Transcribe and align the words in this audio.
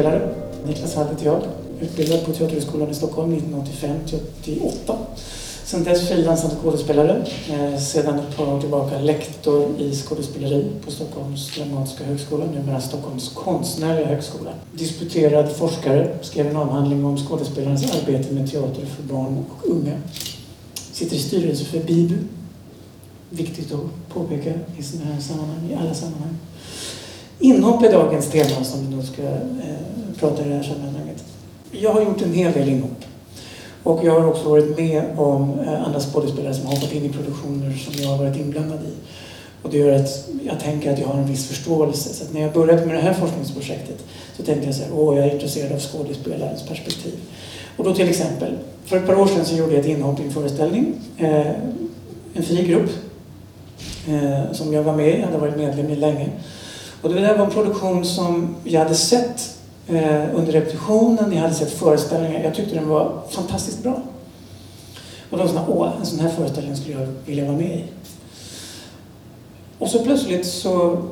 Skådespelare. 0.00 0.34
Niklas 0.66 0.94
Hall 0.94 1.08
heter 1.08 1.26
jag. 1.26 1.42
Utbildad 1.80 2.24
på 2.24 2.32
Teaterhögskolan 2.32 2.90
i 2.90 2.94
Stockholm 2.94 3.32
1985 3.32 3.96
till 4.42 4.58
88. 4.62 4.98
Sen 5.64 5.84
dess 5.84 6.08
frilansande 6.08 6.56
skådespelare. 6.62 7.24
Eh, 7.50 7.78
sedan 7.78 8.18
ett 8.18 8.36
par 8.36 8.54
år 8.54 8.60
tillbaka 8.60 8.98
lektor 8.98 9.68
i 9.78 9.94
skådespeleri 9.96 10.70
på 10.84 10.90
Stockholms 10.90 11.56
dramatiska 11.56 12.04
högskola, 12.04 12.44
numera 12.44 12.80
Stockholms 12.80 13.28
konstnärliga 13.28 14.06
högskola. 14.06 14.50
Disputerad 14.72 15.52
forskare, 15.52 16.16
skrev 16.22 16.46
en 16.46 16.56
avhandling 16.56 17.04
om 17.04 17.16
skådespelarens 17.16 17.94
arbete 17.94 18.34
med 18.34 18.50
teater 18.50 18.86
för 18.86 19.02
barn 19.02 19.44
och 19.50 19.70
unga. 19.70 19.98
Sitter 20.92 21.16
i 21.16 21.18
styrelsen 21.18 21.66
för 21.66 21.78
BIBU. 21.78 22.18
Viktigt 23.30 23.72
att 23.72 24.14
påpeka 24.14 24.52
i 24.78 24.82
sådana 24.82 25.12
här 25.12 25.20
sammanhang, 25.20 25.70
i 25.70 25.74
alla 25.74 25.94
sammanhang. 25.94 26.36
Inhopp 27.40 27.82
är 27.82 27.92
dagens 27.92 28.30
tema 28.30 28.64
som 28.64 28.86
vi 28.86 28.96
nu 28.96 29.02
ska 29.02 29.22
eh, 29.22 29.38
prata 30.18 30.46
i 30.46 30.48
det 30.48 30.54
här 30.54 30.62
sammanhanget. 30.62 31.24
Jag 31.70 31.92
har 31.92 32.00
gjort 32.00 32.22
en 32.22 32.32
hel 32.32 32.52
del 32.52 32.68
inhopp. 32.68 33.04
Och 33.82 34.04
jag 34.04 34.20
har 34.20 34.28
också 34.28 34.48
varit 34.48 34.78
med 34.78 35.02
om 35.16 35.60
eh, 35.60 35.86
andra 35.86 36.00
skådespelare 36.00 36.54
som 36.54 36.66
har 36.66 36.74
hoppat 36.74 36.92
in 36.92 37.04
i 37.04 37.08
produktioner 37.08 37.72
som 37.72 38.02
jag 38.02 38.08
har 38.08 38.24
varit 38.24 38.36
inblandad 38.36 38.78
i. 38.78 38.92
Och 39.62 39.70
det 39.70 39.78
gör 39.78 39.92
att 39.92 40.28
jag 40.42 40.60
tänker 40.60 40.92
att 40.92 40.98
jag 40.98 41.06
har 41.06 41.18
en 41.18 41.26
viss 41.26 41.48
förståelse. 41.48 42.14
Så 42.14 42.32
när 42.34 42.40
jag 42.40 42.52
började 42.52 42.86
med 42.86 42.94
det 42.94 43.00
här 43.02 43.14
forskningsprojektet 43.14 44.04
så 44.36 44.42
tänkte 44.42 44.66
jag 44.66 44.74
så 44.74 44.82
här, 44.82 44.90
åh, 44.94 45.16
jag 45.16 45.26
är 45.26 45.34
intresserad 45.34 45.72
av 45.72 45.80
skådespelarens 45.80 46.62
perspektiv. 46.62 47.12
Och 47.76 47.84
då 47.84 47.94
till 47.94 48.08
exempel, 48.08 48.52
för 48.84 48.96
ett 48.96 49.06
par 49.06 49.20
år 49.20 49.26
sedan 49.26 49.44
så 49.44 49.56
gjorde 49.56 49.72
jag 49.72 49.80
ett 49.80 49.86
inhopp 49.86 50.20
i 50.20 50.22
en 50.22 50.30
föreställning. 50.30 50.94
Eh, 51.18 51.46
en 52.34 52.42
fri 52.42 52.66
grupp 52.66 52.90
eh, 54.08 54.52
som 54.52 54.72
jag 54.72 54.82
var 54.82 54.96
med 54.96 55.18
i, 55.18 55.22
hade 55.22 55.38
varit 55.38 55.56
medlem 55.56 55.90
i 55.90 55.96
länge. 55.96 56.28
Och 57.02 57.08
det 57.08 57.20
där 57.20 57.38
var 57.38 57.44
en 57.44 57.50
produktion 57.50 58.04
som 58.04 58.56
jag 58.64 58.80
hade 58.80 58.94
sett 58.94 59.58
eh, 59.88 60.34
under 60.34 60.52
repetitionen, 60.52 61.32
jag 61.32 61.40
hade 61.40 61.54
sett 61.54 61.72
föreställningar. 61.72 62.44
Jag 62.44 62.54
tyckte 62.54 62.74
den 62.74 62.88
var 62.88 63.22
fantastiskt 63.30 63.82
bra. 63.82 64.02
Och 65.30 65.38
då 65.38 65.48
sa, 65.48 65.64
åh, 65.68 65.92
en 66.00 66.06
sån 66.06 66.20
här 66.20 66.28
föreställning 66.28 66.76
skulle 66.76 67.00
jag 67.00 67.08
vilja 67.26 67.44
vara 67.44 67.56
med 67.56 67.76
i. 67.76 67.84
Och 69.78 69.88
så 69.88 70.04
plötsligt 70.04 70.46
så 70.46 71.02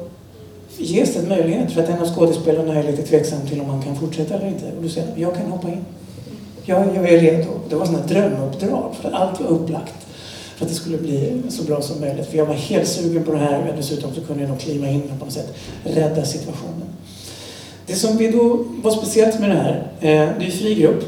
ges 0.77 1.15
det 1.15 1.21
en 1.21 1.29
möjlighet 1.29 1.73
för 1.73 1.83
att 1.83 1.89
en 1.89 1.99
av 1.99 2.15
skådespelarna 2.15 2.75
är 2.75 2.83
lite 2.83 3.03
tveksam 3.03 3.47
till 3.47 3.61
om 3.61 3.67
man 3.67 3.83
kan 3.83 3.97
fortsätta 3.97 4.35
eller 4.35 4.47
inte. 4.49 4.73
Och 4.77 4.83
du 4.83 4.89
säger 4.89 5.13
jag 5.17 5.35
kan 5.35 5.51
hoppa 5.51 5.69
in. 5.69 5.85
Jag, 6.65 6.87
jag 6.97 7.09
är 7.09 7.21
redo. 7.21 7.51
Det 7.69 7.75
var 7.75 7.87
sådana 7.87 8.07
drömuppdrag 8.07 8.95
för 9.01 9.09
att 9.09 9.15
allt 9.15 9.41
var 9.41 9.49
upplagt 9.49 10.08
för 10.59 10.65
att 10.65 10.71
det 10.71 10.77
skulle 10.77 10.99
bli 10.99 11.43
så 11.49 11.63
bra 11.65 11.83
som 11.83 12.01
möjligt. 12.01 12.27
För 12.27 12.39
jag 12.39 12.47
var 12.47 12.55
helt 12.55 12.89
sugen 12.89 13.25
på 13.25 13.33
det 13.33 13.39
här 13.39 13.69
och 13.69 13.77
dessutom 13.77 14.15
så 14.15 14.21
kunde 14.21 14.43
jag 14.43 14.51
nog 14.51 14.61
kliva 14.61 14.89
in 14.89 15.03
och 15.03 15.19
på 15.19 15.25
något 15.25 15.35
sätt 15.35 15.55
rädda 15.85 16.25
situationen. 16.25 16.89
Det 17.87 17.95
som 17.95 18.17
vi 18.17 18.31
då 18.31 18.65
var 18.83 18.91
speciellt 18.91 19.41
med 19.41 19.51
det 19.51 19.57
här, 19.57 19.77
eh, 20.01 20.39
det 20.39 20.47
är 20.47 20.51
fri 20.51 20.75
grupp. 20.75 21.05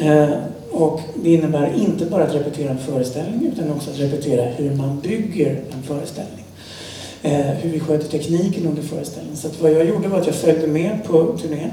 Eh, 0.00 0.30
och 0.70 1.00
det 1.22 1.32
innebär 1.32 1.74
inte 1.74 2.06
bara 2.06 2.24
att 2.24 2.34
repetera 2.34 2.70
en 2.70 2.78
föreställning 2.78 3.52
utan 3.52 3.70
också 3.70 3.90
att 3.90 3.98
repetera 3.98 4.44
hur 4.44 4.74
man 4.74 5.00
bygger 5.00 5.60
en 5.72 5.82
föreställning. 5.82 6.44
Eh, 7.22 7.46
hur 7.46 7.70
vi 7.70 7.80
sköter 7.80 8.08
tekniken 8.08 8.66
under 8.66 8.82
föreställningen. 8.82 9.36
Så 9.36 9.48
vad 9.60 9.72
jag 9.72 9.86
gjorde 9.86 10.08
var 10.08 10.18
att 10.18 10.26
jag 10.26 10.34
följde 10.34 10.66
med 10.66 11.04
på 11.06 11.38
turné 11.42 11.70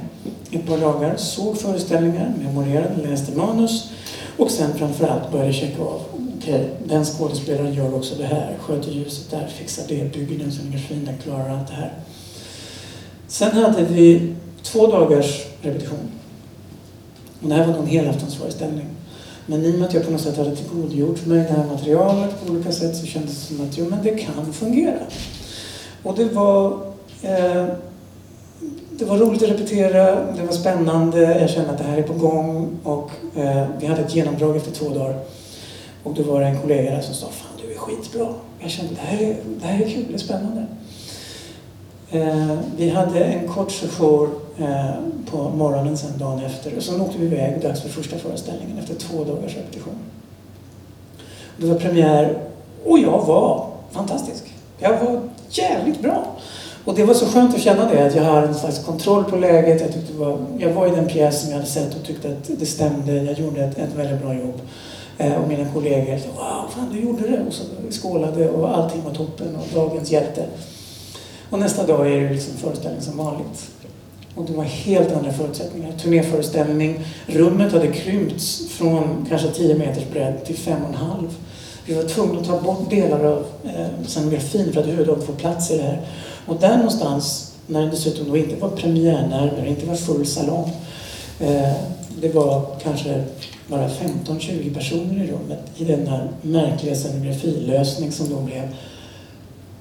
ett 0.52 0.68
par 0.68 0.78
dagar, 0.78 1.18
såg 1.18 1.58
föreställningar, 1.58 2.34
memorerade, 2.44 3.10
läste 3.10 3.38
manus 3.38 3.90
och 4.38 4.52
sen 4.52 4.74
framförallt 4.78 5.32
började 5.32 5.54
checka 5.54 5.82
av. 5.82 6.02
Okej, 6.50 6.62
okay, 6.62 6.88
den 6.88 7.06
skådespelaren 7.06 7.74
gör 7.74 7.96
också 7.96 8.16
det 8.16 8.26
här, 8.26 8.58
sköter 8.60 8.92
ljuset 8.92 9.32
där, 9.32 9.48
fixar 9.48 9.84
det, 9.88 10.14
bygger 10.14 10.40
den 10.40 10.52
så 10.52 10.62
den 10.62 11.06
den 11.06 11.18
klarar 11.18 11.50
allt 11.50 11.68
det 11.68 11.74
här. 11.74 11.94
Sen 13.28 13.52
hade 13.52 13.84
vi 13.84 14.36
två 14.62 14.88
dagars 14.88 15.46
repetition. 15.62 16.12
Och 17.42 17.50
det 17.50 17.56
här 17.56 17.68
var 17.68 17.74
en 17.74 17.88
helaftonsföreställning. 17.88 18.86
Men 19.46 19.66
i 19.66 19.72
och 19.72 19.80
med 19.80 19.88
att 19.88 19.94
jag 19.94 20.06
på 20.06 20.12
något 20.12 20.22
sätt 20.22 20.38
hade 20.38 20.56
tillgodogjort 20.56 21.26
mig 21.26 21.38
det 21.40 21.54
här 21.54 21.66
materialet 21.66 22.46
på 22.46 22.52
olika 22.52 22.72
sätt 22.72 22.98
så 22.98 23.06
kändes 23.06 23.32
det 23.32 23.56
som 23.56 23.66
att 23.66 23.78
jo, 23.78 23.86
men 23.90 24.04
det 24.04 24.18
kan 24.18 24.54
fungera. 24.54 25.00
Och 26.04 26.16
det 26.16 26.26
var, 26.26 26.72
eh, 27.22 27.66
det 28.92 29.06
var 29.06 29.18
roligt 29.18 29.44
att 29.44 29.50
repetera, 29.50 30.34
det 30.34 30.44
var 30.46 30.54
spännande, 30.54 31.40
jag 31.40 31.50
kände 31.50 31.72
att 31.72 31.78
det 31.78 31.84
här 31.84 31.98
är 31.98 32.04
på 32.04 32.14
gång 32.14 32.70
och 32.84 33.12
eh, 33.36 33.68
vi 33.80 33.88
hade 33.88 34.02
ett 34.02 34.16
genomdrag 34.16 34.58
efter 34.58 34.72
två 34.72 34.90
dagar. 34.90 35.16
Då 36.20 36.32
var 36.32 36.42
det 36.42 36.48
en 36.48 36.62
kollega 36.62 36.92
där 36.92 37.02
som 37.02 37.16
sa 37.16 37.28
Fan 37.28 37.52
du 37.62 37.74
är 37.74 37.78
skitbra. 37.78 38.34
Jag 38.60 38.72
kände 38.72 38.94
det 38.94 39.02
här 39.02 39.22
är, 39.22 39.36
det 39.60 39.68
här 39.68 39.86
är 39.86 39.90
kul, 39.90 40.06
det 40.08 40.14
är 40.14 40.18
spännande. 40.18 40.66
Eh, 42.12 42.58
vi 42.78 42.90
hade 42.90 43.20
en 43.20 43.48
kort 43.48 43.72
session 43.72 44.30
eh, 44.58 44.92
på 45.32 45.50
morgonen 45.50 45.98
sen 45.98 46.18
dagen 46.18 46.40
efter 46.40 46.78
och 46.78 46.84
sen 46.84 47.02
åkte 47.02 47.18
vi 47.18 47.26
iväg 47.26 47.62
dags 47.62 47.82
för 47.82 47.90
första 47.90 48.18
föreställningen 48.18 48.78
efter 48.78 48.96
två 48.96 49.24
dagars 49.24 49.56
repetition. 49.56 49.96
Det 51.58 51.66
var 51.66 51.76
premiär 51.76 52.38
och 52.86 53.00
jag 53.00 53.26
var 53.26 53.68
fantastisk. 53.92 54.54
Jag 54.78 55.00
var 55.00 55.22
jävligt 55.50 56.02
bra. 56.02 56.26
Och 56.86 56.96
det 56.96 57.04
var 57.04 57.14
så 57.14 57.26
skönt 57.26 57.56
att 57.56 57.62
känna 57.62 57.90
det, 57.90 58.06
att 58.06 58.16
jag 58.16 58.24
hade 58.24 58.48
en 58.48 58.56
slags 58.56 58.86
kontroll 58.86 59.24
på 59.24 59.36
läget. 59.36 59.82
Jag, 59.82 59.94
tyckte 59.94 60.14
var, 60.14 60.38
jag 60.58 60.74
var 60.74 60.88
i 60.88 60.90
den 60.90 61.08
pjäs 61.08 61.42
som 61.42 61.50
jag 61.50 61.58
hade 61.58 61.70
sett 61.70 61.96
och 61.96 62.04
tyckte 62.04 62.28
att 62.28 62.60
det 62.60 62.66
stämde. 62.66 63.14
Jag 63.14 63.40
gjorde 63.40 63.64
ett, 63.64 63.78
ett 63.78 63.96
väldigt 63.96 64.22
bra 64.22 64.34
jobb. 64.34 64.62
Eh, 65.20 65.34
och 65.34 65.48
mina 65.48 65.72
kollegor 65.74 66.18
sa 66.18 66.28
”Wow, 66.28 66.70
fan 66.70 66.90
du 66.94 67.00
gjorde 67.00 67.28
det!” 67.28 67.44
och 67.48 67.54
så 67.54 67.64
skålade 67.90 68.50
och 68.50 68.78
allting 68.78 69.04
var 69.04 69.14
toppen 69.14 69.56
och 69.56 69.68
dagens 69.74 70.12
hjälte. 70.12 70.46
Och 71.50 71.60
nästa 71.60 71.86
dag 71.86 72.12
är 72.12 72.22
det 72.22 72.30
liksom 72.30 72.54
föreställning 72.58 73.02
som 73.02 73.18
vanligt. 73.18 73.72
Och 74.36 74.46
det 74.46 74.54
var 74.54 74.64
helt 74.64 75.12
andra 75.12 75.32
förutsättningar. 75.32 75.92
Turnéföreställning. 75.92 77.00
Rummet 77.28 77.74
hade 77.74 77.88
krympts 77.88 78.68
från 78.70 79.26
kanske 79.30 79.48
10 79.48 79.76
meters 79.76 80.04
bredd 80.14 80.46
till 80.46 80.56
5,5. 80.56 81.30
Vi 81.86 81.94
var 81.94 82.04
tvungna 82.04 82.40
att 82.40 82.48
ta 82.48 82.62
bort 82.62 82.90
delar 82.90 83.26
av 83.26 83.46
eh, 83.64 83.88
scenografin 84.08 84.74
för 84.74 84.80
att 84.80 84.86
överhuvudtaget 84.86 85.24
få 85.24 85.34
plats 85.34 85.72
i 85.72 85.78
det 85.78 85.84
här. 85.84 86.02
Och 86.46 86.56
där 86.60 86.78
någonstans, 86.78 87.54
när 87.68 87.82
det 87.82 87.90
dessutom 87.90 88.30
då 88.30 88.38
inte 88.38 88.56
var 88.56 88.70
premiärnerver, 88.70 89.66
inte 89.66 89.86
var 89.86 89.96
full 89.96 90.26
salong. 90.26 90.72
Eh, 91.40 91.74
det 92.22 92.36
var 92.36 92.66
kanske 92.84 93.24
bara 93.70 93.88
15-20 93.88 94.74
personer 94.74 95.24
i 95.24 95.32
rummet 95.32 95.60
i 95.78 95.86
den 95.86 96.08
här 96.08 96.30
märkliga 96.42 96.96
scenografilösning 96.96 98.12
som 98.12 98.30
då 98.30 98.42
blev 98.42 98.76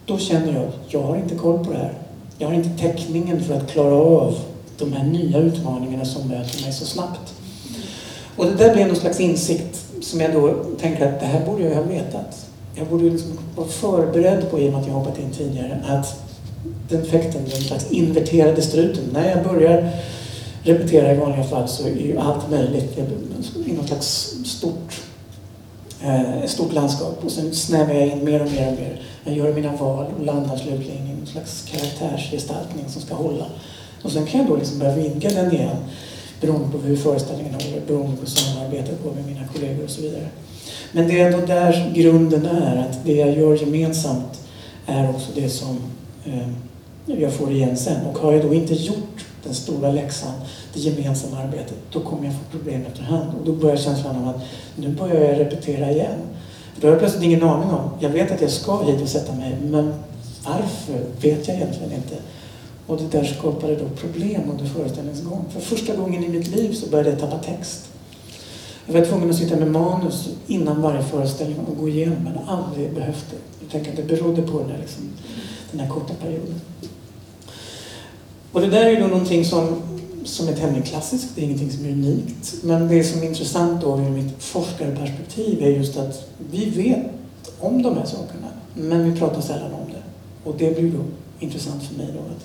då 0.07 0.19
känner 0.19 0.53
jag 0.53 0.65
att 0.65 0.75
jag 0.89 1.03
har 1.03 1.17
inte 1.17 1.35
koll 1.35 1.65
på 1.65 1.73
det 1.73 1.79
här. 1.79 1.93
Jag 2.39 2.49
har 2.49 2.55
inte 2.55 2.83
täckningen 2.83 3.45
för 3.45 3.55
att 3.55 3.71
klara 3.71 3.95
av 3.95 4.39
de 4.79 4.93
här 4.93 5.05
nya 5.05 5.39
utmaningarna 5.39 6.05
som 6.05 6.29
möter 6.29 6.63
mig 6.63 6.73
så 6.73 6.87
snabbt. 6.87 7.35
Och 8.37 8.45
det 8.45 8.55
där 8.55 8.75
blev 8.75 8.87
någon 8.87 8.97
slags 8.97 9.21
insikt 9.21 9.85
som 10.01 10.21
jag 10.21 10.33
då 10.33 10.65
tänker 10.81 11.09
att 11.09 11.21
det 11.21 11.27
här 11.27 11.47
borde 11.47 11.65
jag 11.65 11.75
ha 11.75 11.83
vetat. 11.83 12.47
Jag 12.75 12.87
borde 12.87 13.05
liksom 13.05 13.39
vara 13.57 13.69
förberedd 13.69 14.51
på, 14.51 14.61
i 14.61 14.69
och 14.69 14.73
med 14.73 14.81
att 14.81 14.87
jag 14.87 14.95
hoppat 14.95 15.19
in 15.19 15.31
tidigare, 15.31 15.81
att 15.87 16.29
den 16.89 17.03
effekten, 17.03 17.43
den 17.45 17.61
slags 17.61 17.91
inverterade 17.91 18.63
struten, 18.63 19.05
när 19.13 19.31
jag 19.31 19.45
börjar 19.45 19.91
repetera 20.63 21.13
i 21.13 21.17
vanliga 21.17 21.45
fall 21.45 21.69
så 21.69 21.87
är 21.87 21.91
ju 21.91 22.19
allt 22.19 22.51
möjligt 22.51 22.99
i 23.67 23.73
något 23.73 23.87
slags 23.89 24.35
stort, 24.45 25.03
eh, 26.03 26.47
stort 26.47 26.73
landskap 26.73 27.25
och 27.25 27.31
sen 27.31 27.55
snävar 27.55 27.95
jag 27.95 28.07
in 28.09 28.25
mer 28.25 28.43
och 28.43 28.51
mer 28.51 28.69
och 28.69 28.81
mer. 28.81 29.03
Jag 29.25 29.37
gör 29.37 29.55
mina 29.55 29.77
val 29.77 30.07
och 30.19 30.27
landar 30.27 30.57
slutligen 30.57 31.07
i 31.07 31.15
någon 31.19 31.27
slags 31.27 31.65
karaktärsgestaltning 31.71 32.85
som 32.89 33.03
ska 33.03 33.15
hålla. 33.15 33.47
Och 34.03 34.13
sen 34.13 34.27
kan 34.27 34.41
jag 34.41 34.49
då 34.51 34.57
liksom 34.57 34.79
börja 34.79 34.95
vidga 34.95 35.31
den 35.31 35.53
igen 35.53 35.77
beroende 36.41 36.69
på 36.69 36.79
hur 36.79 36.97
föreställningen 36.97 37.55
håller, 37.55 37.81
beroende 37.87 38.17
på 38.17 38.27
samarbetet 38.27 39.05
med 39.17 39.27
mina 39.27 39.49
kollegor 39.55 39.85
och 39.85 39.91
så 39.91 40.03
vidare. 40.03 40.29
Men 40.93 41.09
det 41.09 41.21
är 41.21 41.33
ändå 41.33 41.47
där 41.47 41.93
grunden 41.95 42.47
är, 42.47 42.77
att 42.77 43.05
det 43.05 43.13
jag 43.13 43.39
gör 43.39 43.57
gemensamt 43.57 44.41
är 44.87 45.11
också 45.11 45.33
det 45.35 45.49
som 45.49 45.79
eh, 46.25 46.49
jag 47.07 47.33
får 47.33 47.53
igen 47.53 47.77
sen. 47.77 48.07
Och 48.07 48.19
har 48.19 48.33
jag 48.33 48.43
då 48.43 48.55
inte 48.55 48.75
gjort 48.75 49.25
den 49.45 49.55
stora 49.55 49.91
läxan, 49.91 50.33
det 50.75 50.81
gemensamma 50.81 51.39
arbetet, 51.39 51.77
då 51.93 52.01
kommer 52.01 52.25
jag 52.25 52.35
få 52.35 52.59
problem 52.59 52.83
efterhand. 52.87 53.31
Och 53.41 53.47
då 53.47 53.53
börjar 53.53 53.77
känslan 53.77 54.17
av 54.17 54.29
att 54.29 54.43
nu 54.77 54.89
börjar 54.89 55.31
jag 55.31 55.41
repetera 55.41 55.91
igen. 55.91 56.19
Då 56.81 56.87
har 56.87 56.93
jag 56.93 57.01
plötsligt 57.01 57.25
ingen 57.25 57.43
aning 57.43 57.71
om. 57.71 57.91
Jag 58.01 58.11
vet 58.11 58.31
att 58.31 58.41
jag 58.41 58.51
ska 58.51 58.83
hit 58.83 59.03
och 59.03 59.09
sätta 59.09 59.33
mig, 59.33 59.57
men 59.63 59.95
varför 60.45 61.05
vet 61.21 61.49
jag 61.49 61.57
egentligen 61.57 61.93
inte. 61.93 62.15
Och 62.87 62.97
det 62.97 63.19
där 63.19 63.25
skapade 63.25 63.77
då 63.77 63.89
problem 63.89 64.43
under 64.51 64.65
föreställningens 64.65 65.25
gång. 65.25 65.45
För 65.51 65.61
första 65.61 65.97
gången 65.97 66.25
i 66.25 66.29
mitt 66.29 66.49
liv 66.49 66.73
så 66.73 66.87
började 66.87 67.11
jag 67.11 67.19
tappa 67.19 67.39
text. 67.39 67.89
Jag 68.87 68.95
var 68.95 69.07
tvungen 69.07 69.31
att 69.31 69.37
sitta 69.37 69.57
med 69.57 69.71
manus 69.71 70.29
innan 70.47 70.83
varje 70.83 71.03
föreställning 71.03 71.59
och 71.59 71.77
gå 71.77 71.89
igenom, 71.89 72.19
men 72.25 72.39
aldrig 72.49 72.95
behövt 72.95 73.25
det. 73.31 73.37
Jag 73.61 73.71
tänker 73.71 73.91
att 73.91 73.97
det 73.97 74.03
berodde 74.03 74.43
på 74.43 74.59
den 74.59 74.71
här, 74.71 74.79
liksom, 74.79 75.05
den 75.71 75.81
här 75.81 75.89
korta 75.89 76.15
perioden. 76.15 76.61
Och 78.53 78.61
det 78.61 78.67
där 78.67 78.87
är 78.87 79.01
då 79.01 79.07
någonting 79.07 79.45
som 79.45 79.83
som 80.25 80.49
är 80.49 80.53
tämligen 80.53 80.83
klassiskt, 80.83 81.29
det 81.35 81.41
är 81.41 81.45
ingenting 81.45 81.71
som 81.71 81.85
är 81.85 81.91
unikt. 81.91 82.55
Men 82.63 82.89
det 82.89 83.05
som 83.05 83.23
är 83.23 83.27
intressant 83.27 83.83
då 83.83 83.99
ur 83.99 84.11
mitt 84.11 84.43
forskarperspektiv 84.43 85.63
är 85.63 85.69
just 85.69 85.97
att 85.97 86.29
vi 86.51 86.71
vet 86.71 87.07
om 87.61 87.83
de 87.83 87.97
här 87.97 88.07
sakerna, 88.07 88.49
men 88.75 89.13
vi 89.13 89.19
pratar 89.19 89.41
sällan 89.41 89.73
om 89.73 89.91
det. 89.93 90.03
Och 90.51 90.57
det 90.59 90.79
blir 90.81 90.91
då 90.91 91.05
intressant 91.39 91.83
för 91.83 91.95
mig 91.95 92.07
då 92.13 92.19
att 92.19 92.45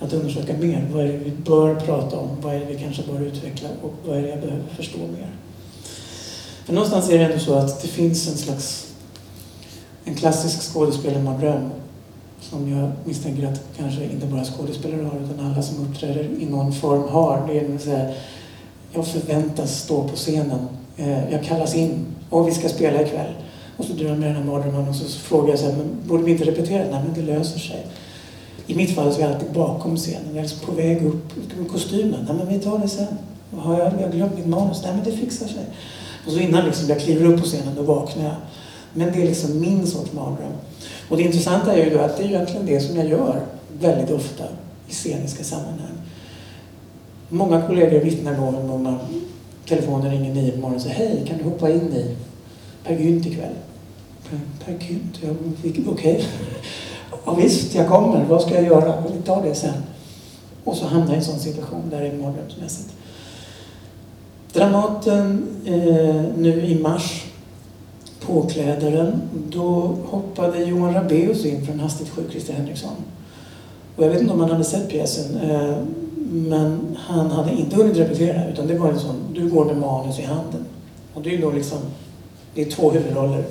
att 0.00 0.12
undersöka 0.12 0.52
mer. 0.56 0.88
Vad 0.92 1.04
är 1.04 1.08
det 1.08 1.18
vi 1.18 1.30
bör 1.30 1.74
prata 1.74 2.18
om? 2.18 2.28
Vad 2.40 2.54
är 2.54 2.60
det 2.60 2.66
vi 2.66 2.78
kanske 2.78 3.02
bör 3.12 3.20
utveckla? 3.20 3.68
Och 3.82 3.92
vad 4.06 4.18
är 4.18 4.22
det 4.22 4.28
jag 4.28 4.40
behöver 4.40 4.64
förstå 4.76 4.98
mer? 4.98 5.30
För 6.64 6.72
någonstans 6.72 7.10
är 7.10 7.18
det 7.18 7.24
ändå 7.24 7.38
så 7.38 7.54
att 7.54 7.82
det 7.82 7.88
finns 7.88 8.28
en 8.28 8.36
slags 8.36 8.86
en 10.04 10.14
klassisk 10.14 10.72
skådespelarmardröm 10.72 11.70
som 12.40 12.78
jag 12.78 12.90
misstänker 13.04 13.46
att 13.46 13.60
kanske 13.76 14.04
inte 14.04 14.26
bara 14.26 14.44
skådespelare 14.44 15.02
har 15.02 15.20
utan 15.24 15.46
alla 15.46 15.62
som 15.62 15.86
uppträder 15.86 16.28
i 16.38 16.46
någon 16.46 16.72
form 16.72 17.08
har. 17.08 17.48
Det 17.48 17.58
är 17.58 17.78
säga, 17.78 18.10
jag 18.92 19.06
förväntas 19.06 19.78
stå 19.78 20.08
på 20.08 20.16
scenen. 20.16 20.68
Eh, 20.96 21.32
jag 21.32 21.44
kallas 21.44 21.74
in 21.74 22.06
och 22.30 22.48
vi 22.48 22.52
ska 22.52 22.68
spela 22.68 23.02
ikväll. 23.02 23.32
Och 23.76 23.84
så 23.84 23.92
drömmer 23.92 24.26
jag 24.26 24.36
den 24.36 24.42
här 24.42 24.52
mardrömmen 24.52 24.88
och 24.88 24.94
så 24.94 25.18
frågar 25.18 25.50
jag 25.50 25.58
så 25.58 25.64
här, 25.64 25.76
men 25.76 26.08
borde 26.08 26.22
vi 26.22 26.32
inte 26.32 26.44
repetera? 26.44 26.84
Nej, 26.90 27.02
men 27.04 27.14
det 27.14 27.32
löser 27.32 27.58
sig. 27.58 27.86
I 28.66 28.74
mitt 28.74 28.94
fall 28.94 29.12
så 29.12 29.20
är 29.20 29.24
jag 29.24 29.32
alltid 29.32 29.52
bakom 29.52 29.96
scenen. 29.96 30.26
Jag 30.28 30.36
är 30.36 30.42
liksom 30.42 30.66
på 30.66 30.72
väg 30.72 31.06
upp 31.06 31.32
med 31.58 31.68
kostymen. 31.70 32.24
Nej, 32.28 32.36
men 32.36 32.48
vi 32.48 32.58
tar 32.58 32.78
det 32.78 32.88
sen. 32.88 33.18
Har 33.56 33.78
jag, 33.78 33.92
jag 34.00 34.12
glömt 34.12 34.36
mitt 34.36 34.46
manus? 34.46 34.82
Nej, 34.82 34.92
men 34.94 35.04
det 35.04 35.12
fixar 35.12 35.46
sig. 35.46 35.64
Och 36.26 36.32
så 36.32 36.38
innan 36.38 36.64
liksom 36.64 36.88
jag 36.88 37.00
kliver 37.00 37.26
upp 37.26 37.40
på 37.40 37.46
scenen, 37.46 37.74
då 37.76 37.82
vaknar 37.82 38.24
jag. 38.24 38.34
Men 38.94 39.12
det 39.12 39.22
är 39.22 39.26
liksom 39.26 39.60
min 39.60 39.86
sorts 39.86 40.12
mardröm. 40.12 40.52
Och 41.08 41.16
det 41.16 41.22
intressanta 41.22 41.72
är 41.72 41.84
ju 41.84 41.90
då 41.90 41.98
att 41.98 42.16
det 42.16 42.22
är 42.22 42.28
egentligen 42.28 42.66
det 42.66 42.80
som 42.80 42.96
jag 42.96 43.08
gör 43.08 43.40
väldigt 43.80 44.10
ofta 44.10 44.44
i 44.88 44.92
sceniska 44.92 45.44
sammanhang. 45.44 45.98
Många 47.28 47.62
kollegor 47.62 48.00
vittnar 48.00 48.36
då 48.36 48.72
om 48.72 48.86
att 48.86 49.00
telefonen 49.68 50.10
ringer 50.10 50.34
nio 50.34 50.50
på 50.50 50.56
morgonen 50.56 50.76
och 50.76 50.82
säger 50.82 50.96
Hej, 50.96 51.24
kan 51.28 51.38
du 51.38 51.44
hoppa 51.44 51.70
in 51.70 51.92
i 51.92 52.16
Per 52.84 52.94
Gynt 52.94 53.26
ikväll? 53.26 53.54
Per, 54.30 54.40
per 54.64 54.86
Gynt? 54.88 55.18
Ja, 55.20 55.28
Okej. 55.62 55.84
Okay. 55.86 56.22
Ja, 57.26 57.34
visst, 57.34 57.74
jag 57.74 57.88
kommer. 57.88 58.24
Vad 58.24 58.42
ska 58.42 58.54
jag 58.54 58.64
göra? 58.64 59.02
Vi 59.16 59.22
tar 59.22 59.42
det 59.42 59.54
sen. 59.54 59.82
Och 60.64 60.76
så 60.76 60.86
hamnar 60.86 61.06
jag 61.06 61.14
i 61.14 61.18
en 61.18 61.24
sån 61.24 61.38
situation 61.38 61.82
där 61.90 62.00
det 62.00 62.08
är 62.08 62.18
mardrömsmässigt. 62.18 62.94
Dramaten 64.52 65.46
eh, 65.64 66.24
nu 66.36 66.62
i 66.66 66.78
mars 66.82 67.24
Påklädaren, 68.28 69.20
då 69.48 69.96
hoppade 70.04 70.64
Johan 70.64 70.94
Rabaeus 70.94 71.44
in 71.44 71.66
från 71.66 71.80
Hastigt 71.80 72.10
sjuk 72.10 72.30
Christer 72.30 72.52
Henriksson. 72.52 72.96
Och 73.96 74.04
jag 74.04 74.10
vet 74.10 74.20
inte 74.20 74.32
om 74.32 74.40
han 74.40 74.50
hade 74.50 74.64
sett 74.64 74.88
pjäsen, 74.88 75.36
eh, 75.36 75.76
men 76.30 76.96
han 76.98 77.30
hade 77.30 77.52
inte 77.52 77.76
hunnit 77.76 77.96
repetera 77.96 78.48
utan 78.48 78.66
det 78.66 78.78
var 78.78 78.88
en 78.88 79.00
sån, 79.00 79.16
du 79.34 79.50
går 79.50 79.64
med 79.64 79.76
manus 79.76 80.18
i 80.18 80.22
handen. 80.22 80.64
Och 81.14 81.22
det 81.22 81.34
är 81.34 81.42
då 81.42 81.50
liksom, 81.50 81.78
det 82.54 82.62
är 82.62 82.70
två 82.70 82.90
huvudroller. 82.90 83.44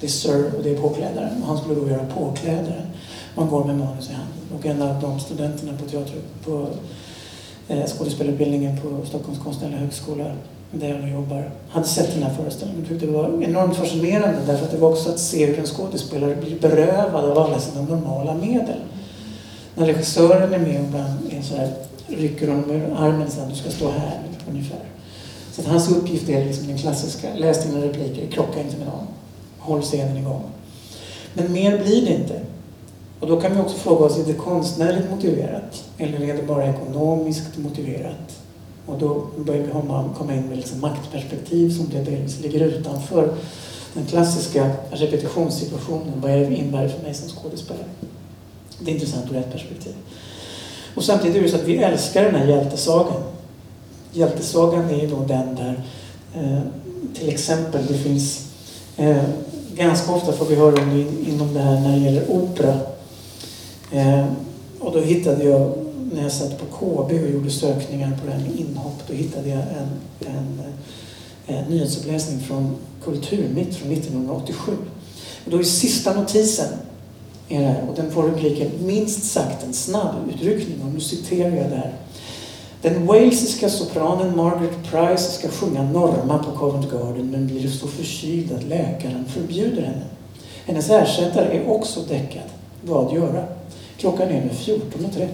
Det 0.00 0.06
är 0.06 0.10
Sir 0.10 0.50
och 0.56 0.62
det 0.62 0.70
är 0.70 0.76
Påklädaren. 0.76 1.42
Och 1.42 1.48
han 1.48 1.58
skulle 1.58 1.74
då 1.74 1.88
göra 1.88 2.06
Påklädaren. 2.14 2.86
Man 3.34 3.48
går 3.48 3.64
med 3.64 3.78
manus 3.78 4.10
i 4.10 4.12
handen. 4.12 4.58
Och 4.58 4.66
en 4.66 4.82
av 4.82 5.00
de 5.00 5.20
studenterna 5.20 5.72
på 5.78 5.90
teater, 5.90 6.14
på 6.44 6.66
eh, 7.68 7.86
skådespelarutbildningen 7.86 8.80
på 8.80 9.06
Stockholms 9.06 9.38
konstnärliga 9.38 9.78
högskola 9.78 10.24
där 10.72 10.88
jag 10.88 11.00
nu 11.00 11.12
jobbar, 11.12 11.50
hade 11.68 11.86
sett 11.86 12.14
den 12.14 12.22
här 12.22 12.34
föreställningen 12.34 12.82
och 12.82 12.88
tyckte 12.88 13.06
det 13.06 13.12
var 13.12 13.42
enormt 13.42 13.76
fascinerande 13.76 14.38
därför 14.46 14.64
att 14.64 14.70
det 14.70 14.78
var 14.78 14.90
också 14.90 15.10
att 15.10 15.18
se 15.18 15.46
hur 15.46 15.58
en 15.58 15.66
skådespelare 15.66 16.36
blir 16.36 16.60
berövad 16.60 17.24
av 17.24 17.38
alla 17.38 17.60
sina 17.60 17.82
normala 17.82 18.34
medel. 18.34 18.80
När 19.74 19.86
regissören 19.86 20.54
är 20.54 20.58
med 20.58 20.80
och 20.80 20.86
ibland 20.86 21.18
är 21.30 21.42
så 21.42 21.56
här, 21.56 21.72
rycker 22.06 22.48
honom 22.48 22.70
ur 22.70 22.94
armen 22.96 23.30
så 23.30 23.40
att 23.40 23.50
du 23.50 23.54
ska 23.54 23.70
stå 23.70 23.90
här 23.90 24.20
ungefär. 24.50 24.80
Så 25.52 25.60
att 25.60 25.66
hans 25.66 25.90
uppgift 25.90 26.28
är 26.28 26.44
liksom 26.44 26.66
den 26.66 26.78
klassiska, 26.78 27.28
läs 27.36 27.64
dina 27.64 27.84
repliker, 27.84 28.26
krocka 28.26 28.60
inte 28.60 28.76
med 28.76 28.86
någon, 28.86 29.06
håll 29.58 29.82
scenen 29.82 30.16
igång. 30.16 30.42
Men 31.34 31.52
mer 31.52 31.78
blir 31.78 32.06
det 32.06 32.14
inte. 32.14 32.40
Och 33.20 33.26
då 33.26 33.40
kan 33.40 33.54
vi 33.54 33.60
också 33.60 33.76
fråga 33.76 34.04
oss, 34.04 34.18
är 34.18 34.24
det 34.24 34.32
konstnärligt 34.32 35.10
motiverat? 35.10 35.84
Eller 35.98 36.22
är 36.22 36.36
det 36.36 36.42
bara 36.42 36.66
ekonomiskt 36.66 37.58
motiverat? 37.58 38.39
Och 38.90 38.98
då 38.98 39.26
börjar 39.44 39.62
vi 39.62 39.70
komma 40.18 40.34
in 40.34 40.42
med 40.42 40.56
liksom 40.56 40.80
maktperspektiv 40.80 41.70
som 41.70 41.88
det 41.88 42.10
delvis 42.10 42.40
ligger 42.40 42.60
utanför 42.60 43.34
den 43.94 44.06
klassiska 44.06 44.70
repetitionssituationen. 44.90 46.12
Vad 46.20 46.30
är 46.30 46.38
det 46.38 46.56
innebär 46.56 46.88
för 46.88 47.02
mig 47.02 47.14
som 47.14 47.28
skådespelare? 47.28 47.84
Det 48.78 48.90
är 48.90 48.94
intressant 48.94 49.32
ur 49.32 49.36
ett 49.36 49.52
perspektiv. 49.52 49.92
Och 50.94 51.04
samtidigt 51.04 51.36
är 51.36 51.42
det 51.42 51.48
så 51.48 51.56
att 51.56 51.64
vi 51.64 51.76
älskar 51.76 52.22
den 52.22 52.34
här 52.34 52.46
hjältesagan. 52.46 53.22
Hjältesagan 54.12 54.90
är 54.90 55.00
ju 55.00 55.06
då 55.06 55.16
den 55.16 55.54
där 55.54 55.82
eh, 56.34 56.60
till 57.14 57.28
exempel 57.28 57.86
det 57.88 57.94
finns 57.94 58.52
eh, 58.96 59.22
ganska 59.74 60.12
ofta 60.12 60.32
får 60.32 60.46
vi 60.46 60.54
höra 60.54 60.82
om 60.82 60.90
det 60.90 61.30
inom 61.30 61.54
det 61.54 61.60
här 61.60 61.80
när 61.80 61.96
det 61.96 62.04
gäller 62.04 62.30
opera. 62.30 62.76
Eh, 63.92 64.26
och 64.80 64.92
då 64.92 65.00
hittade 65.00 65.44
jag 65.44 65.72
när 66.12 66.22
jag 66.22 66.32
satt 66.32 66.58
på 66.58 66.66
KB 66.66 67.12
och 67.12 67.30
gjorde 67.30 67.50
sökningar 67.50 68.18
på 68.20 68.26
det 68.26 68.32
här 68.32 68.40
med 68.40 68.60
inhopp, 68.60 69.02
då 69.06 69.12
hittade 69.14 69.48
jag 69.48 69.58
en, 69.58 69.90
en, 70.28 70.62
en 71.46 71.64
nyhetsuppläsning 71.64 72.40
från 72.40 72.76
Kulturmitt 73.04 73.76
från 73.76 73.92
1987. 73.92 74.72
Och 75.44 75.50
då 75.50 75.58
är 75.58 75.62
sista 75.62 76.14
notisen 76.20 76.68
är 77.48 77.60
det 77.60 77.66
här, 77.66 77.88
och 77.88 77.96
den 77.96 78.10
får 78.10 78.22
rubriken 78.22 78.70
minst 78.80 79.24
sagt 79.24 79.64
en 79.64 79.72
snabb 79.72 80.14
utryckning 80.34 80.82
och 80.82 80.92
nu 80.94 81.00
citerar 81.00 81.56
jag 81.56 81.70
där. 81.70 81.92
Den 82.82 83.06
walesiska 83.06 83.68
sopranen 83.68 84.36
Margaret 84.36 84.90
Price 84.90 85.32
ska 85.32 85.48
sjunga 85.48 85.82
Norma 85.82 86.44
på 86.44 86.58
Covent 86.58 86.90
Garden 86.90 87.30
men 87.30 87.46
blir 87.46 87.68
så 87.68 87.86
förkyld 87.86 88.52
att 88.52 88.62
läkaren 88.62 89.24
förbjuder 89.24 89.82
henne. 89.82 90.04
Hennes 90.66 90.90
ersättare 90.90 91.56
är 91.56 91.70
också 91.70 92.00
däckad. 92.08 92.42
Vad 92.82 93.14
göra? 93.14 93.44
Klockan 93.96 94.28
är 94.28 94.40
nu 94.44 94.50
14.30. 94.50 95.28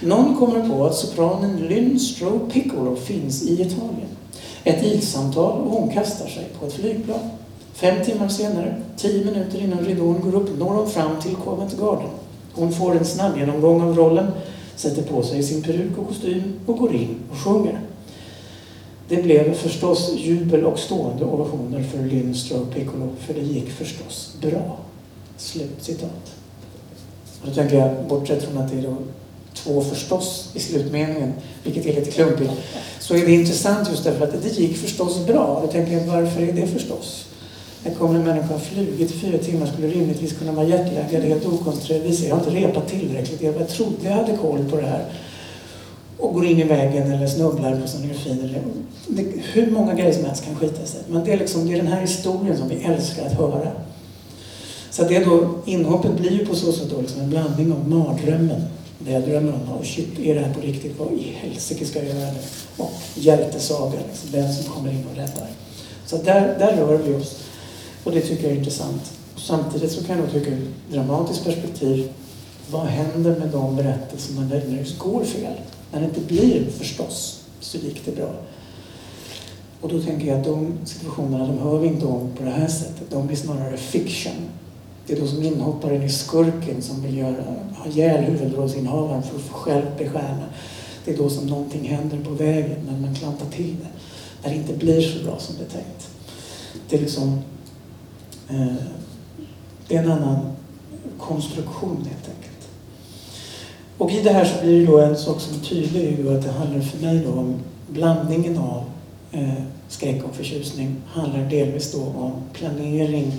Någon 0.00 0.36
kommer 0.36 0.68
på 0.68 0.86
att 0.86 0.94
sopranen 0.94 1.56
Lynn 1.56 2.00
Stroh 2.00 2.48
Piccolo 2.52 2.96
finns 2.96 3.42
i 3.42 3.52
Italien. 3.52 4.08
Ett 4.64 4.84
ilsamtal 4.84 5.60
och 5.60 5.70
hon 5.70 5.90
kastar 5.90 6.26
sig 6.26 6.48
på 6.58 6.66
ett 6.66 6.72
flygplan. 6.72 7.20
Fem 7.72 8.04
timmar 8.04 8.28
senare, 8.28 8.74
tio 8.96 9.24
minuter 9.24 9.60
innan 9.60 9.84
ridån 9.84 10.20
går 10.20 10.34
upp, 10.34 10.58
når 10.58 10.70
hon 10.70 10.90
fram 10.90 11.20
till 11.20 11.34
Covent 11.34 11.78
Garden. 11.80 12.08
Hon 12.52 12.72
får 12.72 12.96
en 12.96 13.04
snabb 13.04 13.38
genomgång 13.38 13.80
av 13.82 13.96
rollen, 13.96 14.26
sätter 14.76 15.02
på 15.02 15.22
sig 15.22 15.42
sin 15.42 15.62
peruk 15.62 15.98
och 15.98 16.08
kostym 16.08 16.42
och 16.66 16.78
går 16.78 16.94
in 16.94 17.16
och 17.30 17.38
sjunger. 17.38 17.80
Det 19.08 19.22
blev 19.22 19.54
förstås 19.54 20.12
jubel 20.16 20.64
och 20.64 20.78
stående 20.78 21.24
ovationer 21.24 21.82
för 21.82 21.98
Lynn 21.98 22.34
Stroh 22.34 22.66
Piccolo, 22.74 23.08
för 23.18 23.34
det 23.34 23.40
gick 23.40 23.70
förstås 23.70 24.36
bra. 24.40 24.76
Slut 25.36 25.76
citat. 25.80 26.32
Och 27.42 27.48
då 27.48 27.54
tänker 27.54 27.76
jag, 27.76 28.08
bortsett 28.08 28.42
från 28.42 28.58
att 28.58 28.70
det 28.70 28.78
är 28.78 28.82
då 28.82 28.96
två 29.64 29.80
förstås 29.80 30.48
i 30.54 30.60
slutmeningen, 30.60 31.32
vilket 31.64 31.86
är 31.86 31.94
lite 31.94 32.10
klumpigt, 32.10 32.50
så 32.98 33.14
är 33.14 33.26
det 33.26 33.32
intressant 33.32 33.88
just 33.90 34.04
därför 34.04 34.24
att 34.24 34.42
det 34.42 34.58
gick 34.58 34.76
förstås 34.76 35.26
bra. 35.26 35.62
Då 35.66 35.72
tänker 35.72 35.92
jag, 35.92 36.04
varför 36.04 36.42
är 36.42 36.52
det 36.52 36.66
förstås? 36.66 37.26
Här 37.84 37.94
kommer 37.94 38.14
en 38.14 38.24
människa 38.24 38.52
har 38.52 38.58
flugit 38.58 39.10
i 39.10 39.18
fyra 39.18 39.38
timmar, 39.38 39.66
skulle 39.66 39.88
rimligtvis 39.88 40.38
kunna 40.38 40.52
vara 40.52 40.66
hjärtläkare, 40.66 41.22
helt 41.22 41.46
okoncentrerad, 41.46 42.02
visar 42.02 42.28
jag 42.28 42.36
har 42.36 42.44
inte 42.44 42.60
repat 42.60 42.88
tillräckligt, 42.88 43.42
jag 43.42 43.68
trodde 43.68 43.96
jag 44.04 44.12
hade 44.12 44.36
koll 44.36 44.64
på 44.70 44.76
det 44.76 44.86
här. 44.86 45.04
Och 46.18 46.34
går 46.34 46.46
in 46.46 46.58
i 46.58 46.64
väggen 46.64 47.12
eller 47.12 47.26
snubblar 47.26 47.80
på 47.80 47.88
scenografin. 47.88 48.86
hur 49.52 49.70
många 49.70 49.94
grejer 49.94 50.12
som 50.12 50.24
helst 50.24 50.44
kan 50.44 50.56
skita 50.56 50.86
sig. 50.86 51.00
Men 51.08 51.24
det 51.24 51.32
är, 51.32 51.38
liksom, 51.38 51.66
det 51.66 51.72
är 51.72 51.76
den 51.76 51.92
här 51.92 52.00
historien 52.00 52.58
som 52.58 52.68
vi 52.68 52.74
älskar 52.74 53.26
att 53.26 53.32
höra. 53.32 53.70
Så 54.90 55.02
det 55.02 55.24
då, 55.24 55.54
inhoppet 55.64 56.18
blir 56.18 56.30
ju 56.30 56.46
på 56.46 56.54
så 56.54 56.72
sätt 56.72 56.90
då 56.90 57.00
liksom 57.00 57.20
en 57.20 57.30
blandning 57.30 57.72
av 57.72 57.88
mardrömmen 57.88 58.60
det 59.04 59.12
jag 59.12 59.22
drömmer 59.22 59.52
om. 59.52 59.72
Och 59.72 59.86
shit, 59.86 60.18
är 60.18 60.34
det 60.34 60.40
här 60.40 60.54
på 60.54 60.60
riktigt? 60.60 60.98
Vad 60.98 61.12
i 61.12 61.22
helsike 61.22 61.86
ska 61.86 61.98
jag 61.98 62.08
göra 62.08 62.32
nu? 62.32 62.38
Och 62.76 62.92
hjältesaga, 63.14 63.98
liksom, 64.08 64.30
den 64.32 64.54
som 64.54 64.72
kommer 64.72 64.90
in 64.92 65.06
och 65.10 65.16
räddar. 65.16 65.48
Så 66.06 66.16
där, 66.16 66.58
där 66.58 66.76
rör 66.76 66.98
vi 66.98 67.14
oss. 67.14 67.36
Och 68.04 68.12
det 68.12 68.20
tycker 68.20 68.42
jag 68.42 68.52
är 68.52 68.56
intressant. 68.56 69.12
Och 69.34 69.40
samtidigt 69.40 69.92
så 69.92 70.04
kan 70.04 70.18
jag 70.18 70.32
tycka 70.32 70.50
ur 70.50 70.68
dramatiskt 70.90 71.44
perspektiv, 71.44 72.08
vad 72.70 72.86
händer 72.86 73.38
med 73.38 73.48
de 73.48 73.76
berättelserna 73.76 74.40
när 74.40 74.60
det 74.60 74.98
går 74.98 75.24
fel? 75.24 75.52
När 75.92 76.00
det 76.00 76.06
inte 76.06 76.20
blir 76.20 76.70
förstås, 76.78 77.44
så 77.60 77.78
gick 77.78 78.04
det 78.04 78.16
bra. 78.16 78.32
Och 79.80 79.88
då 79.88 80.02
tänker 80.02 80.26
jag 80.26 80.38
att 80.38 80.44
de 80.44 80.72
situationerna, 80.84 81.46
de 81.46 81.58
hör 81.58 81.78
vi 81.78 81.88
inte 81.88 82.06
om 82.06 82.30
på 82.36 82.44
det 82.44 82.50
här 82.50 82.68
sättet. 82.68 83.10
De 83.10 83.26
blir 83.26 83.36
snarare 83.36 83.76
fiction. 83.76 84.32
Det 85.10 85.16
är 85.16 85.20
då 85.20 85.26
som 85.26 85.42
inhopparen 85.42 86.02
i 86.02 86.08
Skurken 86.08 86.82
som 86.82 87.02
vill 87.02 87.18
göra, 87.18 87.44
ha 87.76 87.86
ihjäl 87.86 88.24
huvudrollsinnehavaren 88.24 89.22
för 89.22 89.36
att 89.36 89.42
få 89.42 89.54
skärp 89.54 90.00
i 90.00 90.08
stjärna. 90.08 90.44
Det 91.04 91.12
är 91.12 91.16
då 91.16 91.30
som 91.30 91.46
någonting 91.46 91.88
händer 91.88 92.18
på 92.24 92.30
vägen 92.30 92.76
när 92.90 93.00
man 93.00 93.14
klantar 93.14 93.46
till 93.46 93.76
det. 93.80 93.88
När 94.42 94.50
det 94.50 94.56
inte 94.56 94.72
blir 94.72 95.00
så 95.00 95.24
bra 95.24 95.38
som 95.38 95.54
det 95.58 95.64
är 95.64 95.68
tänkt. 95.68 96.08
Det 96.88 96.96
är 96.96 97.00
liksom... 97.00 97.40
Eh, 98.48 98.74
det 99.88 99.96
är 99.96 100.02
en 100.02 100.10
annan 100.10 100.52
konstruktion 101.18 101.96
helt 101.96 102.28
enkelt. 102.36 102.68
Och 103.98 104.10
i 104.10 104.22
det 104.22 104.30
här 104.30 104.44
så 104.44 104.62
blir 104.62 104.80
det 104.80 104.86
då 104.86 104.98
en 104.98 105.16
sak 105.16 105.40
som 105.40 105.54
är 105.54 105.64
tydlig, 105.64 106.26
är 106.26 106.36
att 106.36 106.42
det 106.42 106.52
handlar 106.52 106.80
för 106.80 106.98
mig 107.06 107.18
då 107.26 107.32
om 107.32 107.54
blandningen 107.88 108.58
av 108.58 108.84
eh, 109.32 109.62
skräck 109.88 110.24
och 110.24 110.34
förtjusning 110.34 110.96
handlar 111.06 111.50
delvis 111.50 111.92
då 111.92 112.02
om 112.02 112.32
planering 112.52 113.32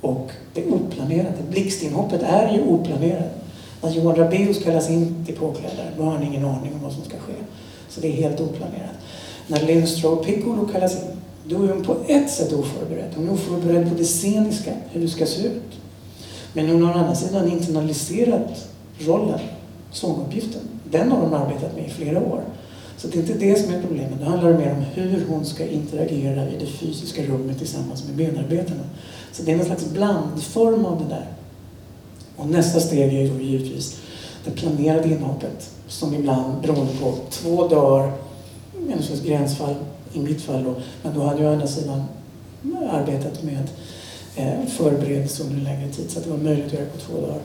och 0.00 0.30
det 0.54 0.66
oplanerade. 0.66 1.36
Blixtinhoppet 1.50 2.22
är 2.22 2.52
ju 2.52 2.62
oplanerat. 2.62 3.32
När 3.82 3.90
Johan 3.90 4.16
Rabaeus 4.16 4.64
kallas 4.64 4.90
in 4.90 5.24
till 5.26 5.36
påklädare, 5.36 5.90
då 5.96 6.02
har 6.02 6.12
han 6.12 6.22
ingen 6.22 6.44
aning 6.44 6.74
om 6.74 6.82
vad 6.82 6.92
som 6.92 7.04
ska 7.04 7.18
ske. 7.18 7.32
Så 7.88 8.00
det 8.00 8.08
är 8.08 8.12
helt 8.12 8.40
oplanerat. 8.40 8.96
När 9.46 9.62
Lynn 9.62 9.86
Stroh 9.86 10.24
Piccolo 10.24 10.68
kallas 10.72 10.94
in, 10.94 11.16
då 11.44 11.62
är 11.62 11.68
hon 11.68 11.84
på 11.84 11.96
ett 12.06 12.30
sätt 12.30 12.52
oförberedd. 12.52 13.10
Hon 13.16 13.28
är 13.28 13.32
oförberedd 13.32 13.88
på 13.88 13.94
det 13.94 14.04
sceniska, 14.04 14.70
hur 14.90 15.00
det 15.00 15.08
ska 15.08 15.26
se 15.26 15.46
ut. 15.46 15.80
Men 16.52 16.68
hon 16.68 16.82
har 16.82 16.94
å 16.94 16.98
andra 16.98 17.14
sidan 17.14 17.52
internaliserat 17.52 18.68
rollen, 18.98 19.40
sånguppgiften. 19.90 20.60
Den 20.90 21.10
har 21.12 21.18
hon 21.18 21.34
arbetat 21.34 21.76
med 21.76 21.86
i 21.86 21.90
flera 21.90 22.20
år. 22.20 22.40
Så 22.96 23.08
det 23.08 23.18
är 23.18 23.20
inte 23.20 23.34
det 23.34 23.58
som 23.58 23.74
är 23.74 23.82
problemet. 23.82 24.18
Det 24.18 24.24
handlar 24.24 24.52
mer 24.52 24.72
om 24.72 24.82
hur 24.94 25.24
hon 25.28 25.44
ska 25.44 25.66
interagera 25.66 26.48
i 26.48 26.56
det 26.60 26.66
fysiska 26.66 27.22
rummet 27.22 27.58
tillsammans 27.58 28.04
med 28.06 28.16
benarbetarna. 28.16 28.82
Så 29.36 29.42
det 29.42 29.52
är 29.52 29.56
någon 29.56 29.66
slags 29.66 29.84
blandform 29.84 30.84
av 30.84 30.98
det 30.98 31.14
där. 31.14 31.26
Och 32.36 32.48
nästa 32.48 32.80
steg 32.80 33.14
är 33.14 33.28
då 33.28 33.40
givetvis 33.40 34.00
det 34.44 34.50
planerade 34.50 35.08
inhoppet 35.08 35.70
som 35.88 36.14
ibland 36.14 36.62
beroende 36.62 36.92
på 37.00 37.14
två 37.30 37.68
dagar, 37.68 38.12
en 38.92 39.02
slags 39.02 39.22
gränsfall 39.22 39.74
i 40.12 40.20
mitt 40.20 40.42
fall 40.42 40.64
då, 40.64 40.74
men 41.02 41.14
då 41.14 41.22
hade 41.22 41.42
jag 41.42 41.50
å 41.50 41.52
andra 41.52 41.66
sidan 41.66 42.04
arbetat 42.90 43.42
med 43.42 43.68
eh, 44.36 44.66
förberedelse 44.68 45.42
under 45.42 45.56
en 45.56 45.64
längre 45.64 45.88
tid 45.92 46.10
så 46.10 46.18
att 46.18 46.24
det 46.24 46.30
var 46.30 46.38
möjligt 46.38 46.66
att 46.66 46.72
göra 46.72 46.86
på 46.86 46.98
två 46.98 47.20
dagar. 47.20 47.40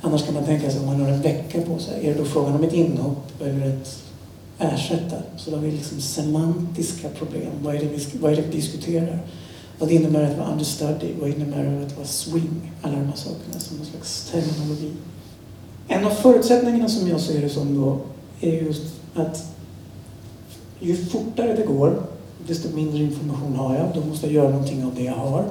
Annars 0.00 0.24
kan 0.24 0.34
man 0.34 0.44
tänka 0.44 0.70
sig 0.70 0.80
om 0.80 0.86
man 0.86 1.00
har 1.00 1.08
en 1.08 1.22
vecka 1.22 1.60
på 1.60 1.78
sig, 1.78 2.06
är 2.06 2.14
det 2.14 2.18
då 2.18 2.24
frågan 2.24 2.54
om 2.54 2.64
ett 2.64 2.72
inhopp 2.72 3.42
eller 3.42 3.66
ett 3.66 3.98
ersätta? 4.58 5.16
Så 5.36 5.50
då 5.50 5.56
har 5.56 5.62
vi 5.62 5.70
liksom 5.70 6.00
semantiska 6.00 7.08
problem. 7.08 7.50
Vad 7.62 7.74
är, 7.74 7.80
det 7.80 7.86
vi, 7.86 8.18
vad 8.18 8.32
är 8.32 8.36
det 8.36 8.42
vi 8.42 8.56
diskuterar? 8.56 9.18
Vad 9.78 9.88
det 9.88 9.94
innebär 9.94 10.22
att 10.22 10.38
vara 10.38 10.48
understudy? 10.48 11.12
Vad 11.20 11.30
innebär 11.30 11.64
det 11.64 11.86
att 11.86 11.96
vara 11.96 12.06
swing? 12.06 12.72
Alla 12.82 12.92
de 12.92 13.04
här 13.04 13.16
sakerna 13.16 13.58
som 13.58 13.76
någon 13.76 13.86
slags 13.86 14.30
terminologi. 14.30 14.92
En 15.88 16.04
av 16.04 16.10
förutsättningarna 16.10 16.88
som 16.88 17.08
jag 17.08 17.20
ser 17.20 17.40
det 17.40 17.48
som 17.48 17.74
då 17.74 17.98
är 18.40 18.52
just 18.52 18.82
att 19.14 19.44
ju 20.80 20.96
fortare 20.96 21.54
det 21.56 21.66
går, 21.66 22.02
desto 22.46 22.76
mindre 22.76 23.02
information 23.02 23.56
har 23.56 23.76
jag. 23.76 23.86
Då 23.94 24.08
måste 24.08 24.26
jag 24.26 24.34
göra 24.34 24.48
någonting 24.48 24.84
av 24.84 24.94
det 24.94 25.02
jag 25.02 25.14
har. 25.14 25.44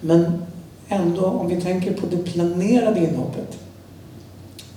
Men 0.00 0.42
ändå, 0.88 1.24
om 1.24 1.48
vi 1.48 1.60
tänker 1.60 1.92
på 1.92 2.06
det 2.06 2.16
planerade 2.16 3.00
inhoppet, 3.00 3.58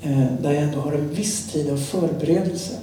eh, 0.01 0.25
där 0.41 0.51
jag 0.51 0.63
ändå 0.63 0.79
har 0.79 0.91
en 0.91 1.09
viss 1.09 1.51
tid 1.51 1.69
av 1.69 1.77
förberedelse, 1.77 2.73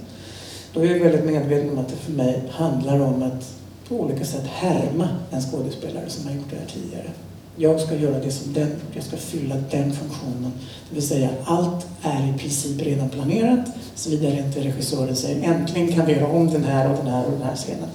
då 0.75 0.81
är 0.81 0.85
jag 0.85 1.01
väldigt 1.01 1.25
medveten 1.25 1.71
om 1.71 1.79
att 1.79 1.89
det 1.89 1.97
för 1.97 2.13
mig 2.13 2.43
handlar 2.51 3.01
om 3.01 3.23
att 3.23 3.60
på 3.91 4.01
olika 4.01 4.25
sätt 4.25 4.47
härma 4.47 5.09
en 5.31 5.43
skådespelare 5.43 6.09
som 6.09 6.27
har 6.27 6.35
gjort 6.35 6.51
det 6.51 6.57
här 6.57 6.67
tidigare. 6.67 7.11
Jag 7.57 7.81
ska 7.81 7.95
göra 7.95 8.19
det 8.19 8.31
som 8.31 8.53
den 8.53 8.71
jag 8.95 9.05
ska 9.05 9.17
fylla 9.17 9.55
den 9.71 9.93
funktionen. 9.93 10.53
Det 10.89 10.95
vill 10.95 11.07
säga, 11.07 11.29
allt 11.45 11.87
är 12.03 12.35
i 12.35 12.39
princip 12.39 12.83
redan 12.83 13.09
planerat, 13.09 13.67
såvida 13.95 14.29
inte 14.29 14.61
regissören 14.61 15.17
säger 15.17 15.53
äntligen 15.53 15.93
kan 15.93 16.07
vi 16.07 16.13
göra 16.13 16.27
om 16.27 16.51
den 16.51 16.65
här 16.65 16.91
och 16.91 16.97
den 16.97 17.07
här 17.07 17.25
och 17.25 17.33
den 17.33 17.43
här 17.43 17.57
scenen. 17.57 17.89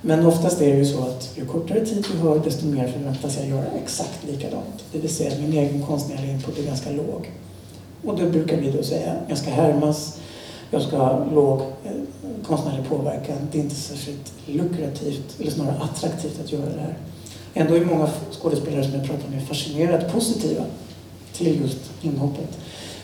Men 0.00 0.26
oftast 0.26 0.60
är 0.60 0.72
det 0.72 0.78
ju 0.78 0.84
så 0.84 1.02
att 1.02 1.32
ju 1.36 1.46
kortare 1.46 1.86
tid 1.86 2.06
du 2.12 2.28
har, 2.28 2.38
desto 2.38 2.66
mer 2.66 2.88
förväntas 2.88 3.36
jag 3.38 3.48
göra 3.48 3.66
exakt 3.82 4.24
likadant. 4.30 4.84
Det 4.92 4.98
vill 4.98 5.14
säga, 5.14 5.38
min 5.40 5.52
egen 5.52 5.86
konstnärliga 5.86 6.32
input 6.32 6.58
är 6.58 6.62
ganska 6.62 6.90
låg. 6.90 7.30
Och 8.04 8.18
då 8.18 8.26
brukar 8.26 8.56
vi 8.56 8.70
då 8.70 8.82
säga, 8.82 9.14
jag 9.28 9.38
ska 9.38 9.50
härmas, 9.50 10.18
jag 10.74 10.82
ska 10.82 10.96
ha 10.96 11.26
låg 11.34 11.60
eh, 11.60 11.92
konstnärlig 12.46 12.88
påverkan. 12.88 13.36
Det 13.52 13.58
är 13.58 13.62
inte 13.62 13.74
särskilt 13.74 14.32
lukrativt, 14.46 15.40
eller 15.40 15.50
snarare 15.50 15.76
attraktivt 15.82 16.40
att 16.44 16.52
göra 16.52 16.66
det 16.74 16.80
här. 16.80 16.94
Ändå 17.54 17.74
är 17.74 17.84
många 17.84 18.08
skådespelare 18.40 18.84
som 18.84 18.94
jag 18.94 19.06
pratar 19.06 19.28
med 19.28 19.48
fascinerat 19.48 20.12
positiva 20.12 20.64
till 21.32 21.60
just 21.60 21.78
inhoppet. 22.02 22.58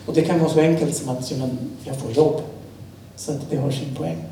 Och 0.06 0.14
det 0.14 0.22
kan 0.22 0.38
vara 0.38 0.50
så 0.50 0.60
enkelt 0.60 0.96
som 0.96 1.08
att 1.08 1.32
jag 1.84 1.96
får 1.96 2.12
jobb. 2.12 2.40
Så 3.16 3.32
att 3.32 3.50
det 3.50 3.56
har 3.56 3.70
sin 3.70 3.94
poäng. 3.94 4.24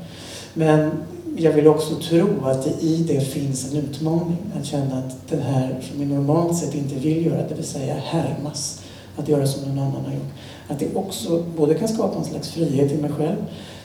Men 0.53 0.91
jag 1.37 1.51
vill 1.51 1.67
också 1.67 1.95
tro 1.95 2.27
att 2.43 2.63
det 2.63 2.85
i 2.85 3.03
det 3.07 3.21
finns 3.21 3.71
en 3.71 3.77
utmaning. 3.77 4.37
Att 4.59 4.65
känna 4.65 4.97
att 4.97 5.27
det 5.29 5.41
här 5.41 5.81
som 5.81 5.99
vi 5.99 6.05
normalt 6.05 6.57
sett 6.57 6.75
inte 6.75 6.95
vill 6.95 7.25
göra, 7.25 7.47
det 7.47 7.55
vill 7.55 7.65
säga 7.65 7.95
härmas, 8.03 8.81
att 9.19 9.27
göra 9.27 9.47
som 9.47 9.69
någon 9.69 9.79
annan 9.79 10.05
har 10.05 10.13
gjort. 10.13 10.33
Att 10.67 10.79
det 10.79 10.95
också 10.95 11.43
både 11.57 11.73
kan 11.73 11.87
skapa 11.87 12.17
en 12.17 12.25
slags 12.25 12.49
frihet 12.49 12.91
i 12.91 12.97
mig 12.97 13.11
själv 13.11 13.37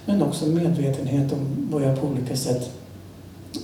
men 0.07 0.23
också 0.23 0.47
medvetenhet 0.47 1.33
om 1.33 1.69
vad 1.71 1.83
jag 1.83 2.01
på 2.01 2.07
olika 2.07 2.37
sätt 2.37 2.71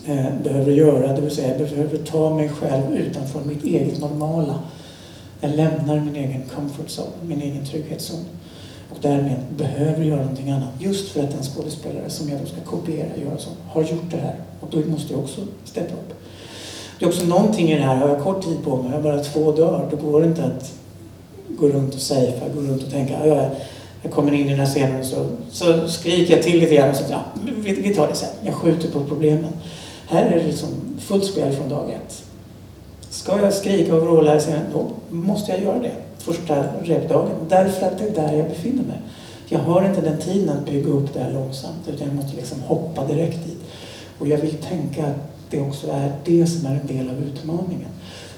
eh, 0.06 0.26
behöver 0.44 0.72
göra. 0.72 1.12
Det 1.12 1.20
vill 1.20 1.30
säga, 1.30 1.58
jag 1.58 1.68
behöver 1.68 1.98
ta 1.98 2.34
mig 2.34 2.48
själv 2.48 2.96
utanför 2.96 3.40
mitt 3.44 3.64
eget 3.64 4.00
normala. 4.00 4.58
Jag 5.40 5.56
lämnar 5.56 6.00
min 6.00 6.16
egen 6.16 6.42
comfort 6.54 6.86
zone, 6.88 7.10
min 7.22 7.42
egen 7.42 7.66
trygghetszon. 7.66 8.24
Och 8.90 8.96
därmed 9.00 9.36
behöver 9.56 10.04
göra 10.04 10.20
någonting 10.20 10.50
annat. 10.50 10.68
Just 10.78 11.08
för 11.08 11.22
att 11.22 11.30
den 11.30 11.42
skådespelare 11.42 12.10
som 12.10 12.28
jag 12.28 12.40
då 12.40 12.46
ska 12.46 12.60
kopiera, 12.60 13.16
göra 13.16 13.38
så, 13.38 13.50
har 13.68 13.82
gjort 13.82 14.10
det 14.10 14.16
här. 14.16 14.34
Och 14.60 14.68
då 14.70 14.90
måste 14.90 15.12
jag 15.12 15.22
också 15.22 15.40
steppa 15.64 15.94
upp. 15.94 16.14
Det 16.98 17.04
är 17.04 17.08
också 17.08 17.26
någonting 17.26 17.70
i 17.70 17.76
det 17.76 17.82
här, 17.82 17.96
har 17.96 18.08
jag 18.08 18.22
kort 18.22 18.44
tid 18.44 18.64
på 18.64 18.76
mig, 18.76 18.86
jag 18.86 18.96
har 18.96 19.02
bara 19.02 19.24
två 19.24 19.52
dagar, 19.52 19.88
då 19.90 19.96
går 19.96 20.20
det 20.20 20.26
inte 20.26 20.44
att 20.44 20.79
gå 21.60 21.68
runt 21.68 21.94
och 21.94 22.00
safea, 22.00 22.48
gå 22.54 22.60
runt 22.60 22.82
och 22.82 22.90
tänka 22.90 23.26
jag, 23.26 23.50
jag 24.02 24.12
kommer 24.12 24.32
in 24.32 24.46
i 24.46 24.50
den 24.50 24.58
här 24.58 24.66
scenen 24.66 25.04
så, 25.04 25.26
så 25.50 25.88
skriker 25.88 26.34
jag 26.34 26.42
till 26.42 26.60
lite 26.60 26.74
grann 26.74 26.90
och 26.90 26.96
så 26.96 27.04
ja, 27.10 27.24
vi, 27.56 27.72
vi 27.72 27.94
tar 27.94 28.08
det 28.08 28.14
sen. 28.14 28.28
Jag 28.42 28.54
skjuter 28.54 28.88
på 28.88 29.04
problemen. 29.04 29.52
Här 30.08 30.26
är 30.26 30.38
det 30.38 30.46
liksom 30.46 30.68
fullt 30.98 31.24
spel 31.24 31.52
från 31.52 31.68
dag 31.68 31.90
ett. 31.90 32.22
Ska 33.10 33.42
jag 33.42 33.54
skrika 33.54 33.94
och 33.94 34.02
vråla 34.02 34.36
i 34.36 34.40
scenen, 34.40 34.66
då 34.72 34.90
måste 35.08 35.52
jag 35.52 35.62
göra 35.62 35.78
det 35.78 35.92
första 36.18 36.64
repdagen. 36.82 37.36
Därför 37.48 37.86
att 37.86 37.98
det 37.98 38.04
är 38.04 38.28
där 38.28 38.36
jag 38.36 38.48
befinner 38.48 38.82
mig. 38.82 38.98
Jag 39.48 39.58
har 39.58 39.84
inte 39.84 40.00
den 40.00 40.18
tiden 40.18 40.48
att 40.48 40.66
bygga 40.66 40.90
upp 40.90 41.14
det 41.14 41.20
här 41.20 41.32
långsamt 41.32 41.88
utan 41.88 42.06
jag 42.06 42.16
måste 42.16 42.36
liksom 42.36 42.60
hoppa 42.60 43.06
direkt 43.06 43.46
dit. 43.46 43.60
Och 44.18 44.28
jag 44.28 44.38
vill 44.38 44.54
tänka 44.54 45.06
att 45.06 45.16
det 45.50 45.60
också 45.60 45.90
är 45.90 46.12
det 46.24 46.46
som 46.46 46.66
är 46.66 46.80
en 46.80 46.86
del 46.86 47.08
av 47.10 47.22
utmaningen. 47.22 47.88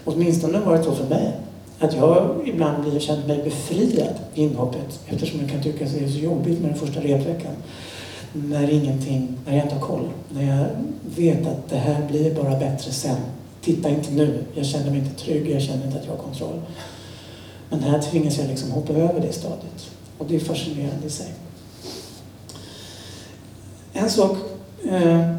Åtminstone 0.04 0.52
har 0.52 0.60
det 0.60 0.70
varit 0.70 0.84
så 0.84 0.94
för 0.94 1.08
mig 1.08 1.32
att 1.78 1.96
jag 1.96 2.40
ibland 2.44 2.84
blir, 2.84 3.00
känner 3.00 3.26
mig 3.26 3.42
befriad 3.44 4.14
i 4.34 4.42
inhoppet 4.42 5.00
eftersom 5.06 5.40
jag 5.40 5.50
kan 5.50 5.62
tycka 5.62 5.84
att 5.84 5.92
det 5.92 6.04
är 6.04 6.08
så 6.08 6.18
jobbigt 6.18 6.60
med 6.60 6.70
den 6.70 6.78
första 6.78 7.00
repveckan. 7.00 7.52
När 8.32 8.70
ingenting, 8.70 9.38
när 9.46 9.56
jag 9.56 9.64
inte 9.64 9.74
har 9.74 9.86
koll. 9.86 10.08
När 10.28 10.58
jag 10.58 10.66
vet 11.16 11.46
att 11.46 11.68
det 11.68 11.76
här 11.76 12.06
blir 12.08 12.34
bara 12.34 12.58
bättre 12.58 12.92
sen. 12.92 13.16
Titta 13.60 13.88
inte 13.88 14.12
nu, 14.12 14.44
jag 14.54 14.66
känner 14.66 14.90
mig 14.90 14.98
inte 14.98 15.24
trygg, 15.24 15.50
jag 15.50 15.62
känner 15.62 15.86
inte 15.86 15.98
att 15.98 16.04
jag 16.04 16.12
har 16.12 16.22
kontroll. 16.22 16.60
Men 17.70 17.82
här 17.82 18.02
tvingas 18.02 18.38
jag 18.38 18.48
liksom 18.48 18.70
hoppa 18.70 18.92
över 18.92 19.20
det 19.20 19.32
stadiet. 19.32 19.90
Och 20.18 20.26
det 20.28 20.36
är 20.36 20.40
fascinerande 20.40 21.06
i 21.06 21.10
sig. 21.10 21.34
En 23.92 24.10
sak 24.10 24.36
eh, 24.84 25.36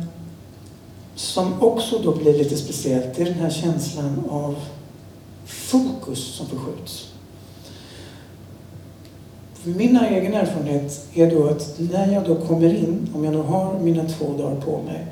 som 1.15 1.63
också 1.63 1.99
då 1.99 2.15
blir 2.15 2.37
lite 2.37 2.57
speciellt, 2.57 3.19
är 3.19 3.25
den 3.25 3.33
här 3.33 3.49
känslan 3.49 4.23
av 4.29 4.55
fokus 5.45 6.19
som 6.19 6.47
förskjuts. 6.47 7.09
För 9.53 9.69
min 9.69 9.97
egen 9.97 10.33
erfarenhet 10.33 11.07
är 11.13 11.31
då 11.31 11.47
att 11.47 11.75
när 11.77 12.13
jag 12.13 12.25
då 12.25 12.35
kommer 12.35 12.73
in, 12.73 13.09
om 13.15 13.23
jag 13.23 13.33
nu 13.33 13.41
har 13.41 13.79
mina 13.79 14.03
två 14.03 14.37
dagar 14.37 14.61
på 14.61 14.81
mig, 14.81 15.07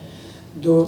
då 0.61 0.87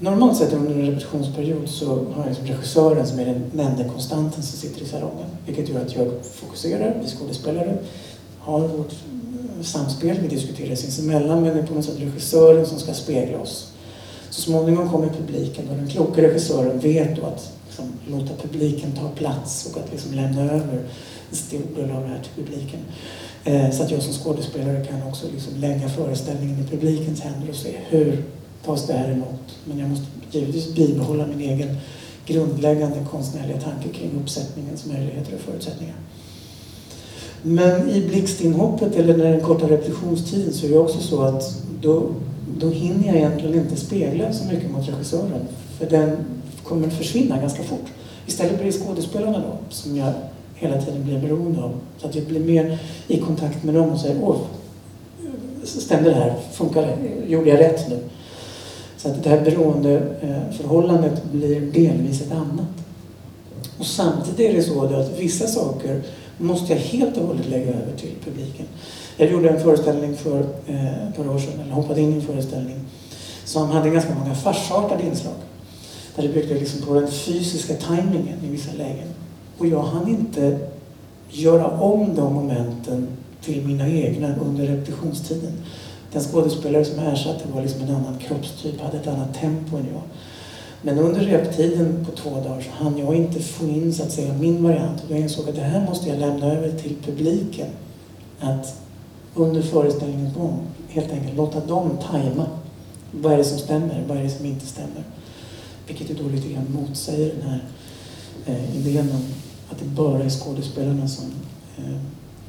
Normalt 0.00 0.36
sett 0.36 0.52
under 0.52 0.74
en 0.74 0.86
repetitionsperiod 0.86 1.68
så 1.68 1.86
har 1.86 2.18
jag 2.18 2.26
liksom 2.26 2.46
regissören 2.46 3.06
som 3.06 3.18
är 3.18 3.24
den 3.24 3.60
enda 3.66 3.88
konstanten 3.88 4.42
som 4.42 4.58
sitter 4.58 4.82
i 4.82 4.86
salongen. 4.86 5.26
Vilket 5.46 5.68
gör 5.68 5.80
att 5.80 5.96
jag 5.96 6.08
fokuserar, 6.32 7.00
vi 7.02 7.08
skådespelare 7.10 7.78
har 8.38 8.60
vårt 8.60 8.94
samspel, 9.62 10.18
vi 10.22 10.28
diskuterar 10.28 10.74
sinsemellan 10.74 11.42
men 11.42 11.56
det 11.56 11.62
är 11.62 11.66
på 11.66 11.74
något 11.74 11.84
sätt 11.84 12.00
regissören 12.00 12.66
som 12.66 12.78
ska 12.78 12.94
spegla 12.94 13.38
oss. 13.38 13.72
Så 14.30 14.40
småningom 14.40 14.90
kommer 14.90 15.08
publiken 15.08 15.68
och 15.68 15.76
den 15.76 15.88
kloka 15.88 16.22
regissören 16.22 16.78
vet 16.78 17.16
då 17.16 17.26
att 17.26 17.52
liksom, 17.78 18.18
låta 18.18 18.42
publiken 18.42 18.92
ta 18.92 19.08
plats 19.08 19.66
och 19.66 19.80
att 19.80 19.92
liksom 19.92 20.14
lämna 20.14 20.42
över 20.42 20.82
en 21.30 21.36
stor 21.36 21.60
del 21.76 21.90
av 21.90 22.02
det 22.02 22.08
här 22.08 22.22
till 22.22 22.44
publiken. 22.44 22.80
Eh, 23.44 23.70
så 23.70 23.82
att 23.82 23.90
jag 23.90 24.02
som 24.02 24.12
skådespelare 24.12 24.84
kan 24.84 25.02
också 25.02 25.26
liksom 25.32 25.54
lägga 25.56 25.88
föreställningen 25.88 26.60
i 26.60 26.70
publikens 26.70 27.20
händer 27.20 27.48
och 27.50 27.56
se 27.56 27.76
hur 27.88 28.24
tas 28.64 28.86
det 28.86 28.92
här 28.92 29.10
emot. 29.10 29.58
Men 29.64 29.78
jag 29.78 29.90
måste 29.90 30.06
givetvis 30.30 30.74
bibehålla 30.74 31.26
min 31.26 31.40
egen 31.40 31.76
grundläggande 32.26 32.96
konstnärliga 33.10 33.60
tanke 33.60 33.88
kring 33.88 34.10
uppsättningens 34.22 34.86
möjligheter 34.86 35.34
och 35.34 35.40
förutsättningar. 35.40 35.96
Men 37.42 37.90
i 37.90 38.00
blixtinhoppet 38.08 38.96
eller 38.96 39.16
när 39.16 39.32
den 39.32 39.40
korta 39.40 39.68
repetitionstiden 39.68 40.52
så 40.52 40.66
är 40.66 40.70
det 40.70 40.78
också 40.78 41.00
så 41.00 41.22
att 41.22 41.62
då, 41.80 42.10
då 42.58 42.70
hinner 42.70 43.06
jag 43.06 43.16
egentligen 43.16 43.54
inte 43.54 43.76
spegla 43.76 44.32
så 44.32 44.44
mycket 44.44 44.70
mot 44.70 44.88
regissören. 44.88 45.48
För 45.78 45.86
den 45.86 46.16
kommer 46.64 46.88
försvinna 46.88 47.38
ganska 47.38 47.62
fort. 47.62 47.86
Istället 48.26 48.60
blir 48.60 48.66
det 48.66 48.78
skådespelarna 48.78 49.38
då 49.38 49.58
som 49.68 49.96
jag 49.96 50.12
hela 50.54 50.82
tiden 50.82 51.04
blir 51.04 51.18
beroende 51.18 51.62
av. 51.62 51.72
Så 51.98 52.06
att 52.06 52.14
jag 52.14 52.24
blir 52.24 52.40
mer 52.40 52.78
i 53.06 53.20
kontakt 53.20 53.64
med 53.64 53.74
dem 53.74 53.90
och 53.90 54.00
säger 54.00 54.16
åh, 54.22 54.36
stämde 55.64 56.10
det 56.10 56.16
här? 56.16 56.34
Funkar 56.52 56.82
det? 56.82 57.30
Gjorde 57.30 57.50
jag 57.50 57.60
rätt 57.60 57.88
nu? 57.88 57.98
Så 58.96 59.08
att 59.08 59.24
det 59.24 59.30
här 59.30 59.40
beroendeförhållandet 59.40 61.24
blir 61.32 61.60
delvis 61.60 62.22
ett 62.22 62.32
annat. 62.32 62.66
Och 63.78 63.86
samtidigt 63.86 64.40
är 64.40 64.54
det 64.54 64.62
så 64.62 64.82
att 64.82 65.18
vissa 65.18 65.46
saker 65.46 66.02
måste 66.38 66.72
jag 66.72 66.80
helt 66.80 67.16
och 67.16 67.26
hållet 67.26 67.48
lägga 67.48 67.68
över 67.68 67.96
till 67.96 68.14
publiken. 68.24 68.66
Jag 69.16 69.30
gjorde 69.30 69.48
en 69.48 69.62
föreställning 69.62 70.16
för 70.16 70.40
eh, 70.66 71.08
ett 71.08 71.16
par 71.16 71.28
år 71.28 71.38
sedan, 71.38 71.60
eller 71.60 71.72
hoppade 71.72 72.00
in 72.00 72.12
i 72.12 72.14
en 72.14 72.22
föreställning 72.22 72.76
som 73.44 73.70
hade 73.70 73.90
ganska 73.90 74.14
många 74.14 74.34
farsartade 74.34 75.02
inslag. 75.02 75.34
Där 76.16 76.22
det 76.22 76.28
byggde 76.28 76.54
liksom 76.54 76.82
på 76.82 76.94
den 76.94 77.08
fysiska 77.08 77.74
tajmingen 77.74 78.38
i 78.44 78.50
vissa 78.50 78.72
lägen. 78.72 79.08
Och 79.58 79.66
jag 79.66 79.82
hann 79.82 80.08
inte 80.08 80.58
göra 81.30 81.66
om 81.66 82.14
de 82.14 82.34
momenten 82.34 83.08
till 83.42 83.66
mina 83.66 83.88
egna 83.88 84.34
under 84.36 84.66
repetitionstiden. 84.66 85.52
Den 86.12 86.22
skådespelare 86.22 86.84
som 86.84 86.98
ersatte 86.98 87.48
var 87.54 87.62
liksom 87.62 87.82
en 87.82 87.94
annan 87.94 88.18
kroppstyp, 88.18 88.80
hade 88.80 88.96
ett 88.96 89.06
annat 89.06 89.34
tempo 89.34 89.76
än 89.76 89.86
jag. 89.92 90.02
Men 90.82 90.98
under 90.98 91.20
reptiden 91.20 92.06
på 92.06 92.16
två 92.16 92.30
dagar 92.30 92.60
så 92.60 92.84
hann 92.84 92.98
jag 92.98 93.14
inte 93.14 93.40
få 93.40 93.64
in 93.64 93.94
så 93.94 94.02
att 94.02 94.12
säga 94.12 94.32
min 94.32 94.62
variant. 94.62 95.04
Och 95.04 95.10
jag 95.10 95.18
insåg 95.18 95.48
att 95.48 95.54
det 95.54 95.60
här 95.60 95.86
måste 95.86 96.08
jag 96.08 96.18
lämna 96.18 96.52
över 96.52 96.78
till 96.78 96.96
publiken. 97.04 97.66
Att 98.40 98.80
under 99.34 99.62
föreställningens 99.62 100.34
gång 100.34 100.60
helt 100.88 101.12
enkelt 101.12 101.36
låta 101.36 101.60
dem 101.60 101.90
tajma. 102.10 102.46
Vad 103.10 103.32
är 103.32 103.36
det 103.36 103.44
som 103.44 103.58
stämmer? 103.58 104.04
Vad 104.08 104.18
är 104.18 104.22
det 104.22 104.30
som 104.30 104.46
inte 104.46 104.66
stämmer? 104.66 105.04
Vilket 105.86 106.10
ju 106.10 106.14
då 106.14 106.28
lite 106.28 106.48
grann 106.48 106.72
motsäger 106.72 107.34
den 107.34 107.50
här 107.50 107.64
eh, 108.46 108.76
idén 108.76 109.10
om 109.10 109.24
att 109.70 109.78
det 109.78 109.84
bara 109.84 110.24
är 110.24 110.30
skådespelarna 110.30 111.08
som 111.08 111.24
eh, 111.78 111.98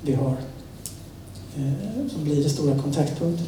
vi 0.01 0.13
har 0.13 0.38
eh, 1.57 2.07
som 2.09 2.24
blir 2.24 2.41
den 2.41 2.50
stora 2.50 2.79
kontaktpunkten. 2.79 3.45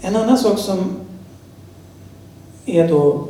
En 0.00 0.16
annan 0.16 0.38
sak 0.38 0.58
som 0.58 1.01
är 2.66 2.88
då 2.88 3.28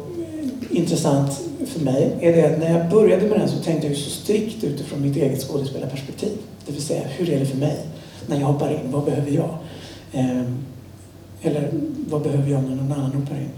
intressant 0.71 1.41
för 1.67 1.81
mig 1.81 2.17
är 2.21 2.33
det 2.33 2.53
att 2.53 2.59
när 2.59 2.79
jag 2.79 2.91
började 2.91 3.27
med 3.27 3.41
den 3.41 3.49
så 3.49 3.57
tänkte 3.57 3.87
jag 3.87 3.97
ju 3.97 4.03
så 4.03 4.11
strikt 4.11 4.65
utifrån 4.65 5.03
mitt 5.03 5.17
eget 5.17 5.43
skådespelarperspektiv. 5.43 6.33
Det 6.67 6.73
vill 6.73 6.83
säga, 6.83 7.03
hur 7.09 7.31
är 7.31 7.41
det 7.41 7.47
för 7.47 7.57
mig 7.57 7.79
när 8.27 8.41
jag 8.41 8.47
hoppar 8.47 8.71
in? 8.71 8.93
Vad 8.93 9.05
behöver 9.05 9.31
jag? 9.31 9.57
Ehm, 10.13 10.59
eller 11.43 11.71
vad 12.11 12.23
behöver 12.23 12.51
jag 12.51 12.63
när 12.63 12.77
någon 12.77 12.93
annan 12.93 13.13
hoppar 13.13 13.37
in? 13.37 13.49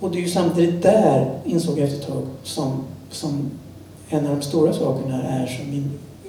Och 0.00 0.10
det 0.10 0.18
är 0.18 0.22
ju 0.22 0.28
samtidigt 0.28 0.82
där, 0.82 1.38
insåg 1.44 1.78
jag 1.78 1.84
efter 1.84 2.00
ett 2.00 2.06
tag, 2.06 2.22
som, 2.42 2.84
som 3.10 3.50
en 4.08 4.26
av 4.26 4.36
de 4.36 4.42
stora 4.42 4.72
sakerna 4.72 5.22
är 5.22 5.46
som 5.46 5.70
vi 5.70 5.82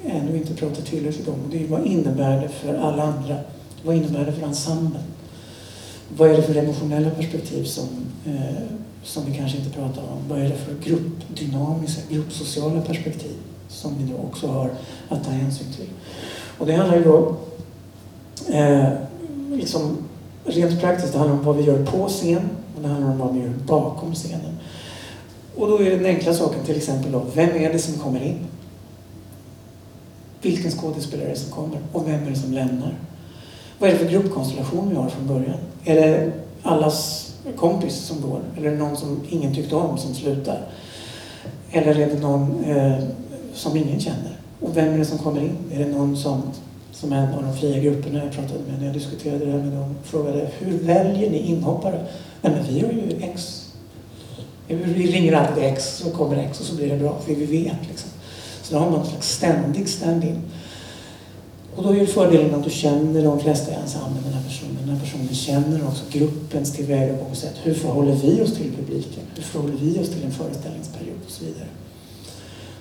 ännu 0.09 0.37
inte 0.37 0.53
pratar 0.53 0.81
tillräckligt 0.81 1.27
om. 1.27 1.33
Och 1.33 1.49
det 1.51 1.63
är 1.63 1.67
vad 1.67 1.85
innebär 1.85 2.41
det 2.41 2.49
för 2.49 2.73
alla 2.73 3.03
andra? 3.03 3.35
Vad 3.83 3.95
innebär 3.95 4.25
det 4.25 4.31
för 4.31 4.47
ensemblen? 4.47 5.03
Vad 6.09 6.31
är 6.31 6.37
det 6.37 6.43
för 6.43 6.55
emotionella 6.55 7.09
perspektiv 7.09 7.63
som, 7.63 7.87
eh, 8.25 8.63
som 9.03 9.25
vi 9.25 9.37
kanske 9.37 9.57
inte 9.57 9.69
pratar 9.69 10.01
om? 10.01 10.29
Vad 10.29 10.39
är 10.39 10.49
det 10.49 10.55
för 10.55 10.89
gruppdynamiska, 10.89 12.01
gruppsociala 12.09 12.81
perspektiv 12.81 13.35
som 13.67 13.97
vi 13.97 14.03
nu 14.03 14.15
också 14.15 14.47
har 14.47 14.71
att 15.09 15.23
ta 15.23 15.31
hänsyn 15.31 15.67
till? 15.75 15.89
Och 16.57 16.65
det 16.65 16.73
handlar 16.73 16.97
ju 16.97 17.03
då 17.03 17.35
eh, 18.53 18.89
liksom 19.51 19.97
rent 20.45 20.81
praktiskt, 20.81 21.13
det 21.13 21.19
handlar 21.19 21.37
om 21.37 21.45
vad 21.45 21.55
vi 21.55 21.63
gör 21.63 21.85
på 21.85 22.07
scen 22.07 22.49
och 22.75 22.81
det 22.81 22.87
handlar 22.87 23.11
om 23.11 23.17
vad 23.17 23.33
vi 23.33 23.39
gör 23.39 23.53
bakom 23.67 24.15
scenen. 24.15 24.57
Och 25.55 25.67
då 25.67 25.81
är 25.81 25.91
den 25.91 26.05
enkla 26.05 26.33
saken 26.33 26.63
till 26.65 26.77
exempel 26.77 27.11
då, 27.11 27.25
vem 27.33 27.49
är 27.49 27.73
det 27.73 27.79
som 27.79 27.99
kommer 27.99 28.23
in? 28.23 28.39
Vilken 30.41 30.71
skådespelare 30.71 31.27
är 31.27 31.29
det 31.29 31.39
som 31.39 31.51
kommer? 31.51 31.79
Och 31.91 32.07
vem 32.07 32.23
är 32.23 32.29
det 32.29 32.35
som 32.35 32.53
lämnar? 32.53 32.93
Vad 33.79 33.89
är 33.89 33.93
det 33.93 33.99
för 33.99 34.09
gruppkonstellation 34.09 34.89
vi 34.89 34.95
har 34.95 35.09
från 35.09 35.27
början? 35.27 35.57
Är 35.83 35.95
det 35.95 36.31
allas 36.63 37.31
kompis 37.55 37.95
som 37.95 38.21
går? 38.21 38.39
Eller 38.57 38.67
är 38.67 38.71
det 38.71 38.77
någon 38.77 38.97
som 38.97 39.21
ingen 39.29 39.55
tyckte 39.55 39.75
om 39.75 39.97
som 39.97 40.13
slutar? 40.13 40.61
Eller 41.71 41.99
är 41.99 42.07
det 42.07 42.19
någon 42.19 42.63
eh, 42.63 43.03
som 43.53 43.77
ingen 43.77 43.99
känner? 43.99 44.39
Och 44.59 44.77
vem 44.77 44.93
är 44.93 44.97
det 44.97 45.05
som 45.05 45.17
kommer 45.17 45.41
in? 45.41 45.57
Är 45.71 45.79
det 45.79 45.91
någon 45.91 46.17
som, 46.17 46.41
som 46.91 47.13
en 47.13 47.33
av 47.33 47.43
de 47.43 47.57
fria 47.57 47.79
grupperna 47.79 48.23
jag 48.23 48.31
pratade 48.31 48.59
med 48.67 48.79
när 48.79 48.85
jag 48.85 48.93
diskuterade 48.93 49.45
det 49.45 49.51
här 49.51 49.59
med 49.59 49.73
dem 49.73 49.95
frågade 50.03 50.49
hur 50.59 50.79
väljer 50.79 51.29
ni 51.29 51.37
inhoppare? 51.37 52.05
Nej 52.41 52.53
men 52.53 52.63
vi 52.73 52.79
har 52.79 52.89
ju 52.89 53.01
X. 53.21 53.61
Vi 54.67 55.11
ringer 55.11 55.33
alltid 55.33 55.63
X 55.63 55.97
så 55.97 56.09
kommer 56.09 56.35
X 56.35 56.59
och 56.59 56.65
så 56.65 56.75
blir 56.75 56.89
det 56.89 56.97
bra 56.97 57.19
för 57.25 57.35
vi 57.35 57.45
vet 57.45 57.87
liksom. 57.89 58.09
Så 58.61 58.73
då 58.73 58.79
har 58.79 58.89
man 58.89 58.99
en 58.99 59.05
slags 59.05 59.31
ständig 59.31 59.89
stand-in. 59.89 60.41
Och 61.75 61.83
då 61.83 61.89
är 61.89 61.95
ju 61.95 62.05
fördelen 62.05 62.55
att 62.55 62.63
du 62.63 62.69
känner 62.69 63.23
de 63.23 63.39
flesta 63.39 63.71
i 63.71 63.75
ensemblen, 63.75 64.23
den 64.23 64.33
här 64.33 64.43
personen. 64.43 64.77
Den 64.79 64.89
här 64.89 64.99
personen 64.99 65.33
känner 65.33 65.87
också 65.87 66.03
gruppens 66.11 66.73
tillvägagångssätt. 66.73 67.55
Hur 67.63 67.73
förhåller 67.73 68.15
vi 68.15 68.41
oss 68.41 68.53
till 68.53 68.71
publiken? 68.71 69.23
Hur 69.35 69.43
förhåller 69.43 69.75
vi 69.81 69.99
oss 69.99 70.09
till 70.09 70.23
en 70.23 70.31
föreställningsperiod 70.31 71.17
och 71.25 71.31
så 71.31 71.45
vidare. 71.45 71.67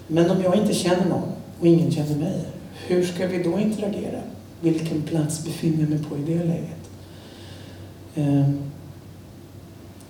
Men 0.06 0.30
om 0.30 0.42
jag 0.42 0.56
inte 0.56 0.74
känner 0.74 1.06
någon 1.08 1.32
och 1.60 1.66
ingen 1.66 1.90
känner 1.90 2.16
mig, 2.16 2.44
hur 2.86 3.04
ska 3.04 3.26
vi 3.26 3.42
då 3.42 3.58
interagera? 3.58 4.20
Vilken 4.60 5.02
plats 5.02 5.44
befinner 5.44 5.80
jag 5.80 5.90
mig 5.90 5.98
på 5.98 6.16
i 6.16 6.34
det 6.34 6.44
läget? 6.44 6.84
Ehm, 8.14 8.58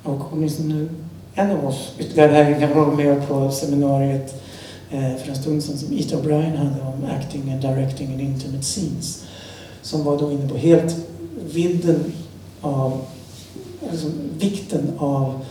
och 0.02 0.20
åtminstone 0.32 0.74
nu, 0.74 0.88
en 1.34 1.50
av 1.50 1.66
oss 1.66 1.94
ytterligare 1.98 2.32
här 2.32 2.60
kan 2.60 2.78
vara 2.78 2.94
med 2.94 3.28
på 3.28 3.50
seminariet 3.50 4.43
Eh, 4.94 5.16
för 5.16 5.28
en 5.28 5.36
stund 5.36 5.62
sedan 5.62 5.78
som 5.78 5.92
Ita 5.92 6.16
O'Brien 6.16 6.56
hade 6.56 6.80
om 6.82 7.04
acting 7.18 7.52
and 7.52 7.60
directing 7.60 8.12
in 8.12 8.20
intimate 8.20 8.62
scenes. 8.62 9.24
Som 9.82 10.04
var 10.04 10.18
då 10.18 10.32
inne 10.32 10.48
på 10.48 10.56
helt 10.56 10.96
vidden 11.52 12.12
av, 12.60 13.00
alltså 13.90 14.06
vikten 14.38 14.92
av 14.98 15.44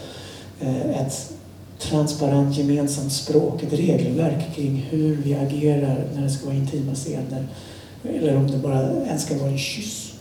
eh, 0.61 1.01
ett 1.01 1.33
transparent 1.79 2.57
gemensamt 2.57 3.13
språk, 3.13 3.63
ett 3.63 3.73
regelverk 3.73 4.55
kring 4.55 4.85
hur 4.89 5.15
vi 5.15 5.33
agerar 5.33 6.05
när 6.15 6.21
det 6.21 6.29
ska 6.29 6.45
vara 6.45 6.55
intima 6.55 6.95
scener. 6.95 7.47
Eller 8.03 8.35
om 8.35 8.51
det 8.51 8.57
bara 8.57 8.81
ens 8.81 9.25
ska 9.25 9.37
vara 9.37 9.49
en 9.49 9.57
kyss. 9.57 10.13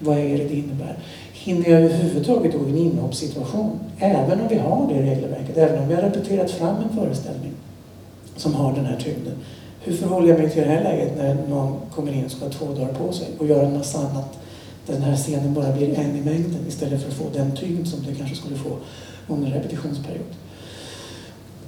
Vad 0.00 0.18
är 0.18 0.38
det 0.38 0.44
det 0.44 0.54
innebär? 0.54 0.98
Hinner 1.32 1.70
jag 1.70 1.82
överhuvudtaget 1.82 2.52
då 2.52 2.58
i 2.58 2.70
en 2.70 2.78
inhoppssituation? 2.78 3.78
Även 3.98 4.40
om 4.40 4.48
vi 4.48 4.58
har 4.58 4.92
det 4.94 5.02
regelverket, 5.02 5.56
även 5.56 5.82
om 5.82 5.88
vi 5.88 5.94
har 5.94 6.02
repeterat 6.02 6.50
fram 6.50 6.76
en 6.76 6.96
föreställning 6.96 7.52
som 8.38 8.54
har 8.54 8.72
den 8.72 8.86
här 8.86 8.96
tyngden. 8.96 9.34
Hur 9.80 9.96
förhåller 9.96 10.28
jag 10.28 10.38
mig 10.38 10.50
till 10.50 10.62
det 10.62 10.68
här 10.68 10.82
läget 10.82 11.16
när 11.16 11.34
någon 11.34 11.76
kommer 11.94 12.12
in 12.12 12.24
och 12.24 12.30
ska 12.30 12.44
ha 12.44 12.52
två 12.52 12.66
dagar 12.66 12.92
på 12.92 13.12
sig 13.12 13.26
och 13.38 13.46
göra 13.46 13.66
en 13.66 13.78
massa 13.78 13.98
annat 13.98 14.38
den 14.92 15.02
här 15.02 15.16
scenen 15.16 15.54
bara 15.54 15.72
blir 15.72 15.98
en 15.98 16.16
i 16.16 16.20
mängden 16.20 16.66
istället 16.68 17.02
för 17.02 17.08
att 17.08 17.16
få 17.16 17.24
den 17.32 17.56
tyngd 17.56 17.88
som 17.88 17.98
det 18.06 18.14
kanske 18.14 18.36
skulle 18.36 18.56
få 18.56 18.76
under 19.28 19.46
en 19.46 19.54
repetitionsperiod. 19.54 20.26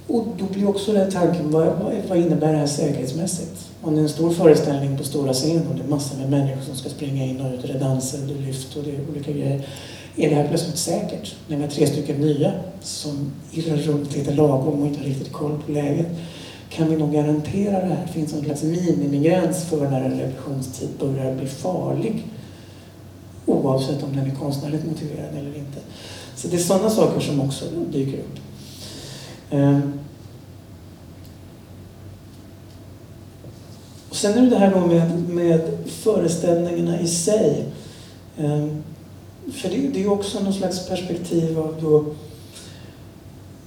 Och 0.07 0.27
då 0.37 0.45
blir 0.45 0.69
också 0.69 0.93
den 0.93 1.11
tanken, 1.11 1.51
vad, 1.51 1.67
vad, 2.09 2.17
innebär 2.17 2.51
det 2.51 2.57
här 2.57 2.67
säkerhetsmässigt? 2.67 3.69
Om 3.81 3.93
det 3.93 3.99
är 3.99 4.03
en 4.03 4.09
stor 4.09 4.31
föreställning 4.31 4.97
på 4.97 5.03
stora 5.03 5.33
scenen 5.33 5.67
och 5.67 5.75
det 5.75 5.83
är 5.83 5.87
massor 5.87 6.17
med 6.17 6.29
människor 6.29 6.61
som 6.61 6.75
ska 6.75 6.89
springa 6.89 7.25
in 7.25 7.41
och 7.41 7.53
ut, 7.53 7.61
det 7.61 7.73
är 7.73 7.79
danser, 7.79 8.19
det 8.27 8.33
är 8.33 8.47
lyft 8.47 8.75
och 8.77 8.83
det 8.83 8.91
är 8.91 8.99
olika 9.11 9.31
grejer. 9.31 9.67
Är 10.15 10.29
det 10.29 10.35
här 10.35 10.47
plötsligt 10.47 10.77
säkert? 10.77 11.35
När 11.47 11.57
vi 11.57 11.63
har 11.63 11.69
tre 11.69 11.87
stycken 11.87 12.15
nya 12.15 12.51
som 12.81 13.31
irrar 13.51 13.77
runt 13.77 14.15
lite 14.15 14.33
lagom 14.33 14.81
och 14.81 14.87
inte 14.87 14.99
har 14.99 15.05
riktigt 15.05 15.31
koll 15.31 15.59
på 15.65 15.71
läget 15.71 16.07
kan 16.71 16.89
vi 16.89 16.97
nog 16.97 17.13
garantera 17.13 17.79
det 17.79 17.95
här? 17.95 18.07
Finns 18.07 18.31
det 18.31 18.37
någon 18.37 18.45
slags 18.45 18.63
minimigräns 18.63 19.65
för 19.65 19.89
när 19.89 20.01
en 20.01 20.19
repetitionstid 20.19 20.89
börjar 20.99 21.35
bli 21.35 21.47
farlig? 21.47 22.27
Oavsett 23.45 24.03
om 24.03 24.15
den 24.15 24.31
är 24.31 24.35
konstnärligt 24.35 24.85
motiverad 24.85 25.37
eller 25.37 25.57
inte. 25.57 25.79
Så 26.35 26.47
det 26.47 26.55
är 26.55 26.59
sådana 26.59 26.89
saker 26.89 27.19
som 27.19 27.41
också 27.41 27.65
dyker 27.91 28.17
upp. 28.17 28.39
Ehm. 29.49 29.99
Och 34.09 34.15
sen 34.15 34.37
är 34.37 34.41
det 34.41 34.49
det 34.49 34.57
här 34.57 34.71
då 34.73 34.79
med, 34.79 35.29
med 35.29 35.77
föreställningarna 35.87 37.01
i 37.01 37.07
sig. 37.07 37.65
Ehm. 38.37 38.83
För 39.53 39.69
det, 39.69 39.77
det 39.77 40.03
är 40.03 40.11
också 40.11 40.43
någon 40.43 40.53
slags 40.53 40.87
perspektiv 40.87 41.59
av 41.59 41.75
då 41.81 42.05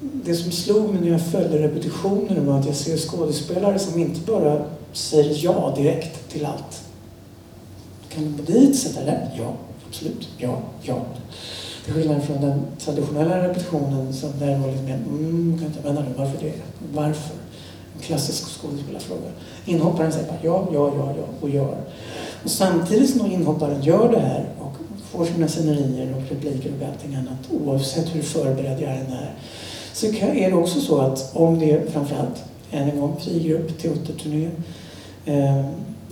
det 0.00 0.35
som 0.35 0.52
slog 0.52 0.90
mig 0.90 1.00
när 1.00 1.11
jag 1.11 1.26
följde 1.26 1.59
repetitionen 1.59 2.46
var 2.46 2.59
att 2.59 2.66
jag 2.66 2.76
ser 2.76 2.96
skådespelare 2.96 3.78
som 3.78 4.00
inte 4.00 4.20
bara 4.33 4.64
säger 4.92 5.44
ja 5.44 5.74
direkt 5.76 6.30
till 6.30 6.46
allt. 6.46 6.83
Kan 8.09 8.24
du 8.24 8.30
gå 8.30 8.52
dit, 8.52 8.78
sätta 8.78 9.04
där? 9.04 9.30
Ja, 9.38 9.52
absolut. 9.88 10.28
Ja, 10.38 10.59
ja. 10.83 11.02
Till 11.85 11.94
skillnad 11.94 12.24
från 12.24 12.40
den 12.40 12.62
traditionella 12.78 13.48
repetitionen 13.48 14.12
som 14.12 14.30
där 14.38 14.59
var 14.59 14.70
lite 14.70 14.83
mer, 14.83 14.94
mm, 14.94 15.59
kan 15.59 15.66
inte, 15.66 15.80
vänta 15.80 16.02
nu, 16.02 16.09
varför 16.16 16.38
det? 16.40 16.52
Varför? 16.94 17.35
En 17.94 18.00
klassisk 18.00 18.61
skådespelarfråga. 18.61 19.30
Inhopparen 19.64 20.12
säger 20.12 20.26
bara 20.26 20.38
ja, 20.42 20.68
ja, 20.72 20.92
ja, 20.96 21.14
ja 21.18 21.24
och 21.40 21.50
gör. 21.50 21.76
Och 22.44 22.50
samtidigt 22.50 23.11
som 23.11 23.33
inhopparen 23.33 23.83
gör 23.83 24.12
det 24.12 24.20
här 24.20 24.46
och 24.59 24.72
får 25.11 25.24
sina 25.24 25.48
scenerier 25.48 26.14
och 26.16 26.30
repliker 26.30 26.72
och 26.80 26.88
allting 26.88 27.14
annat 27.14 27.38
oavsett 27.50 28.14
hur 28.14 28.22
förberedd 28.22 28.80
jag 28.80 28.90
än 28.90 29.12
är 29.12 29.35
så 29.94 30.07
är 30.07 30.50
det 30.50 30.57
också 30.57 30.80
så 30.80 30.98
att 30.98 31.30
om 31.33 31.59
det 31.59 31.70
är 31.70 31.87
framförallt, 31.87 32.44
än 32.70 32.90
en 32.90 33.00
gång, 33.00 33.16
fri 33.20 33.48
grupp, 33.48 33.78
teaterturné 33.78 34.48
eh, 35.24 35.64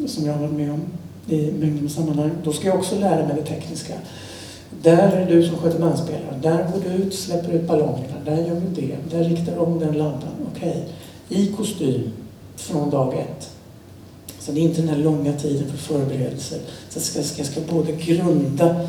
som 0.07 0.27
jag 0.27 0.33
har 0.33 0.41
varit 0.41 0.57
med 0.57 0.71
om 0.71 0.81
i 1.29 1.53
mängder 1.53 1.83
med 1.83 1.91
sammanhang, 1.91 2.31
då 2.45 2.53
ska 2.53 2.67
jag 2.67 2.79
också 2.79 2.99
lära 2.99 3.27
mig 3.27 3.37
det 3.37 3.43
tekniska. 3.43 3.95
Där 4.83 5.13
är 5.13 5.27
det 5.27 5.35
du 5.35 5.49
som 5.49 5.57
sköter 5.59 5.79
bandspelaren. 5.79 6.41
Där 6.43 6.67
går 6.73 6.81
du 6.91 7.03
ut, 7.03 7.15
släpper 7.15 7.53
ut 7.53 7.67
ballongerna. 7.67 8.15
Där 8.25 8.37
gör 8.37 8.55
vi 8.55 8.81
det. 8.81 9.17
Där 9.17 9.25
riktar 9.25 9.53
du 9.53 9.59
om 9.59 9.79
den 9.79 9.99
lampan. 9.99 10.31
okej, 10.57 10.87
okay, 11.29 11.43
i 11.43 11.53
kostym 11.53 12.13
från 12.57 12.91
dag 12.91 13.15
ett. 13.15 13.51
Så 14.39 14.53
det 14.53 14.61
är 14.61 14.63
inte 14.63 14.81
den 14.81 14.89
här 14.89 14.99
långa 14.99 15.33
tiden 15.33 15.71
för 15.71 15.77
förberedelser. 15.77 16.59
Så 16.89 16.99
jag 16.99 17.03
ska, 17.03 17.23
ska, 17.23 17.45
ska 17.45 17.61
både 17.75 17.93
grunda 17.93 18.89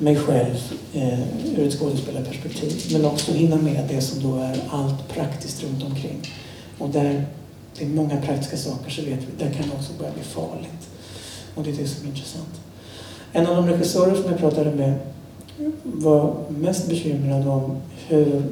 mig 0.00 0.16
själv 0.16 0.72
eh, 0.94 1.58
ur 1.58 1.66
ett 1.66 1.74
skådespelarperspektiv 1.78 2.92
men 2.92 3.04
också 3.04 3.32
hinna 3.32 3.56
med 3.56 3.84
det 3.88 4.00
som 4.00 4.22
då 4.22 4.36
är 4.36 4.62
allt 4.70 5.08
praktiskt 5.08 5.62
runt 5.62 5.82
omkring. 5.82 6.22
Och 6.78 6.88
där 6.88 7.26
det 7.78 7.84
är 7.84 7.88
många 7.88 8.20
praktiska 8.20 8.56
saker 8.56 8.90
så 8.90 9.02
vet 9.02 9.18
vi, 9.20 9.44
där 9.44 9.50
kan 9.50 9.68
det 9.68 9.74
också 9.74 9.92
börja 9.98 10.12
bli 10.12 10.22
farligt. 10.22 10.88
Och 11.54 11.62
det 11.62 11.70
är 11.70 11.76
det 11.76 11.88
som 11.88 12.04
är 12.04 12.08
intressant. 12.08 12.60
En 13.32 13.46
av 13.46 13.56
de 13.56 13.66
regissörer 13.66 14.14
som 14.14 14.30
jag 14.30 14.38
pratade 14.38 14.70
med 14.70 14.94
var 15.82 16.36
mest 16.48 16.88
bekymrad 16.88 17.48
om 17.48 17.76
hur 18.08 18.42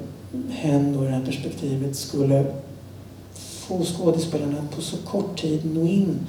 hen 0.50 0.96
då 0.96 1.04
i 1.04 1.06
det 1.06 1.12
här 1.12 1.24
perspektivet 1.24 1.96
skulle 1.96 2.44
få 3.34 3.84
skådespelarna 3.84 4.58
att 4.58 4.76
på 4.76 4.82
så 4.82 4.96
kort 4.96 5.40
tid 5.40 5.74
nå 5.74 5.86
in 5.86 6.26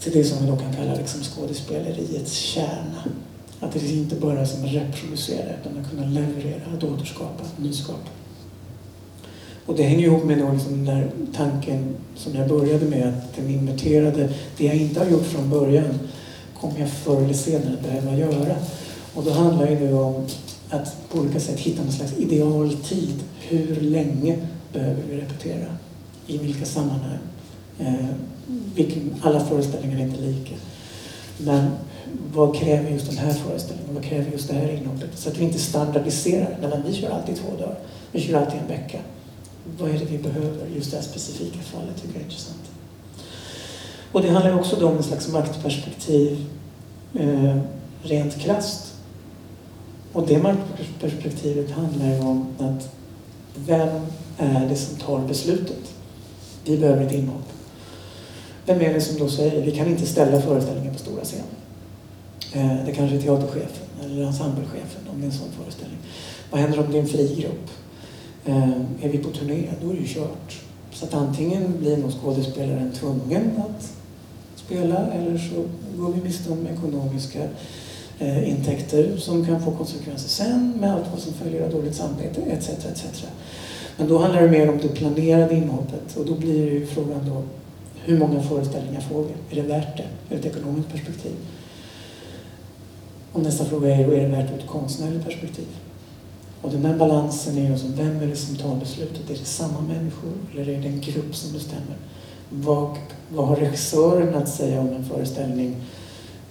till 0.00 0.12
det 0.12 0.24
som 0.24 0.44
vi 0.44 0.50
då 0.50 0.56
kan 0.56 0.74
kalla 0.74 0.94
liksom 0.94 1.22
skådespeleriets 1.22 2.32
kärna. 2.32 3.02
Att 3.60 3.72
det 3.72 3.90
inte 3.90 4.16
bara 4.16 4.40
är 4.40 4.44
som 4.44 4.64
att 4.64 4.72
reproducera 4.72 5.48
utan 5.60 5.78
att 5.78 5.90
kunna 5.90 6.06
leverera, 6.06 6.62
att 6.76 6.84
återskapa, 6.84 7.44
nyskapa. 7.56 8.08
Och 9.66 9.76
det 9.76 9.82
hänger 9.82 10.04
ihop 10.04 10.24
med 10.24 10.38
då 10.38 10.52
liksom 10.52 10.72
den 10.72 10.84
där 10.84 11.10
tanken 11.36 11.94
som 12.16 12.34
jag 12.34 12.48
började 12.48 12.86
med, 12.86 13.08
att 13.08 13.36
den 13.36 13.50
inverterade, 13.50 14.28
det 14.56 14.64
jag 14.64 14.76
inte 14.76 15.00
har 15.00 15.10
gjort 15.10 15.26
från 15.26 15.50
början 15.50 15.98
kommer 16.60 16.80
jag 16.80 16.90
förr 16.90 17.24
eller 17.24 17.34
senare 17.34 17.76
behöva 17.82 18.16
göra. 18.16 18.56
Och 19.14 19.24
då 19.24 19.30
handlar 19.30 19.66
det 19.66 19.92
om 19.92 20.26
att 20.70 20.96
på 21.12 21.18
olika 21.18 21.40
sätt 21.40 21.60
hitta 21.60 21.82
någon 21.82 21.92
slags 21.92 22.18
idealtid. 22.18 23.14
Hur 23.40 23.80
länge 23.80 24.38
behöver 24.72 25.02
vi 25.10 25.16
repetera? 25.16 25.66
I 26.26 26.38
vilka 26.38 26.64
sammanhang? 26.64 27.18
Eh, 27.78 28.06
vilken, 28.74 29.14
alla 29.22 29.44
föreställningar 29.44 29.98
är 29.98 30.02
inte 30.02 30.20
lika. 30.20 30.54
Men 31.38 31.70
vad 32.34 32.56
kräver 32.56 32.90
just 32.90 33.06
den 33.06 33.18
här 33.18 33.32
föreställningen? 33.32 33.94
Vad 33.94 34.04
kräver 34.04 34.32
just 34.32 34.48
det 34.48 34.54
här 34.54 34.68
innehållet? 34.68 35.10
Så 35.14 35.28
att 35.28 35.38
vi 35.38 35.44
inte 35.44 35.58
standardiserar. 35.58 36.58
Nej, 36.60 36.70
men 36.70 36.82
vi 36.86 36.94
kör 36.94 37.10
alltid 37.10 37.36
två 37.36 37.56
dagar. 37.58 37.78
Vi 38.12 38.20
kör 38.20 38.38
alltid 38.38 38.60
en 38.60 38.68
vecka. 38.68 38.98
Vad 39.78 39.90
är 39.90 39.98
det 39.98 40.04
vi 40.04 40.18
behöver 40.18 40.66
just 40.76 40.90
det 40.90 40.96
här 40.96 41.04
specifika 41.04 41.58
fallet? 41.58 41.96
tycker 41.96 42.14
jag 42.14 42.20
är 42.20 42.24
intressant. 42.24 42.62
Och 44.12 44.22
det 44.22 44.30
handlar 44.30 44.58
också 44.58 44.86
om 44.86 44.96
en 44.96 45.02
slags 45.02 45.28
maktperspektiv 45.28 46.44
eh, 47.14 47.56
rent 48.02 48.38
krasst. 48.38 48.94
Och 50.12 50.26
det 50.26 50.38
maktperspektivet 50.38 51.70
handlar 51.70 52.20
om 52.20 52.46
att 52.58 52.88
vem 53.54 53.88
är 54.38 54.68
det 54.68 54.76
som 54.76 54.96
tar 54.96 55.20
beslutet? 55.20 55.94
Vi 56.64 56.76
behöver 56.76 57.06
ett 57.06 57.12
innehåll. 57.12 57.42
Vem 58.66 58.80
är 58.80 58.94
det 58.94 59.00
som 59.00 59.18
då 59.18 59.28
säger 59.28 59.62
vi 59.62 59.70
kan 59.70 59.86
inte 59.86 60.06
ställa 60.06 60.40
föreställningen 60.40 60.92
på 60.92 60.98
stora 60.98 61.24
scenen? 61.24 61.46
Eh, 62.52 62.84
det 62.86 62.92
kanske 62.92 63.16
är 63.16 63.20
teaterchefen 63.20 63.86
eller 64.04 64.26
ensemblechefen 64.26 65.02
om 65.12 65.20
det 65.20 65.26
är 65.26 65.30
en 65.30 65.38
sån 65.38 65.52
föreställning. 65.62 65.98
Vad 66.50 66.60
händer 66.60 66.80
om 66.80 66.92
det 66.92 66.98
är 66.98 67.02
en 67.02 67.08
fri 67.08 67.36
grupp? 67.40 67.70
Eh, 68.44 69.04
är 69.04 69.08
vi 69.08 69.18
på 69.18 69.30
turné, 69.30 69.64
då 69.82 69.90
är 69.90 69.94
det 69.94 70.00
ju 70.00 70.06
kört. 70.06 70.60
Så 70.92 71.04
att 71.04 71.14
antingen 71.14 71.78
blir 71.78 71.96
nog 71.96 72.12
skådespelaren 72.12 72.92
tvungen 72.92 73.50
att 73.56 73.92
spela 74.56 75.06
eller 75.06 75.38
så 75.38 75.64
går 76.02 76.12
vi 76.12 76.22
miste 76.22 76.52
om 76.52 76.66
ekonomiska 76.66 77.42
eh, 78.18 78.50
intäkter 78.50 79.16
som 79.16 79.46
kan 79.46 79.62
få 79.64 79.70
konsekvenser 79.70 80.28
sen 80.28 80.72
med 80.80 80.92
allt 80.92 81.06
vad 81.10 81.20
som 81.20 81.32
följer 81.32 81.64
av 81.64 81.70
dåligt 81.70 81.94
samvete 81.94 82.42
etc. 82.42 82.68
etc. 82.68 83.24
Men 83.96 84.08
då 84.08 84.18
handlar 84.18 84.42
det 84.42 84.50
mer 84.50 84.70
om 84.70 84.78
det 84.78 84.88
planerade 84.88 85.54
inhoppet 85.54 86.16
och 86.16 86.26
då 86.26 86.34
blir 86.34 86.66
det 86.66 86.72
ju 86.72 86.86
frågan 86.86 87.20
då 87.26 87.42
hur 88.04 88.18
många 88.18 88.42
föreställningar 88.42 89.00
får 89.00 89.24
vi? 89.24 89.58
Är 89.58 89.62
det 89.62 89.68
värt 89.68 89.96
det 89.96 90.34
ur 90.34 90.38
ett 90.38 90.46
ekonomiskt 90.46 90.92
perspektiv? 90.92 91.32
Och 93.38 93.44
nästa 93.44 93.64
fråga 93.64 93.96
är 93.96 94.06
då, 94.06 94.12
är 94.12 94.20
det 94.20 94.28
värt 94.28 94.48
det 94.48 94.54
ur 94.54 94.58
ett 94.58 94.66
konstnärligt 94.66 95.24
perspektiv? 95.24 95.66
Och 96.62 96.70
den 96.70 96.84
här 96.84 96.98
balansen 96.98 97.58
är 97.58 97.62
ju 97.62 97.76
vem 97.96 98.20
är 98.22 98.26
det 98.26 98.36
som 98.36 98.56
tar 98.56 98.76
beslutet? 98.76 99.30
Är 99.30 99.34
det 99.34 99.44
samma 99.44 99.80
människor 99.80 100.32
eller 100.52 100.68
är 100.68 100.82
det 100.82 100.88
en 100.88 101.00
grupp 101.00 101.36
som 101.36 101.52
bestämmer? 101.52 101.96
Vad, 102.50 102.96
vad 103.28 103.48
har 103.48 103.56
regissören 103.56 104.34
att 104.34 104.48
säga 104.48 104.80
om 104.80 104.88
en 104.88 105.04
föreställning 105.04 105.76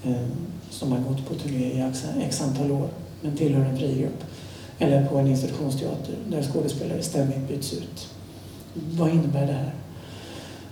eh, 0.04 0.28
som 0.70 0.92
har 0.92 1.00
gått 1.00 1.28
på 1.28 1.34
turné 1.36 1.66
i 1.66 1.92
x 2.26 2.42
antal 2.42 2.72
år 2.72 2.88
men 3.22 3.38
tillhör 3.38 3.66
en 3.66 3.78
fri 3.78 4.02
grupp? 4.02 4.24
Eller 4.80 5.06
på 5.06 5.18
en 5.18 5.28
institutionsteater 5.28 6.16
där 6.30 6.44
skådespelare 6.44 7.02
ständigt 7.02 7.48
byts 7.48 7.74
ut. 7.74 8.10
Vad 8.74 9.10
innebär 9.10 9.48
det 9.48 9.54
här? 9.54 9.74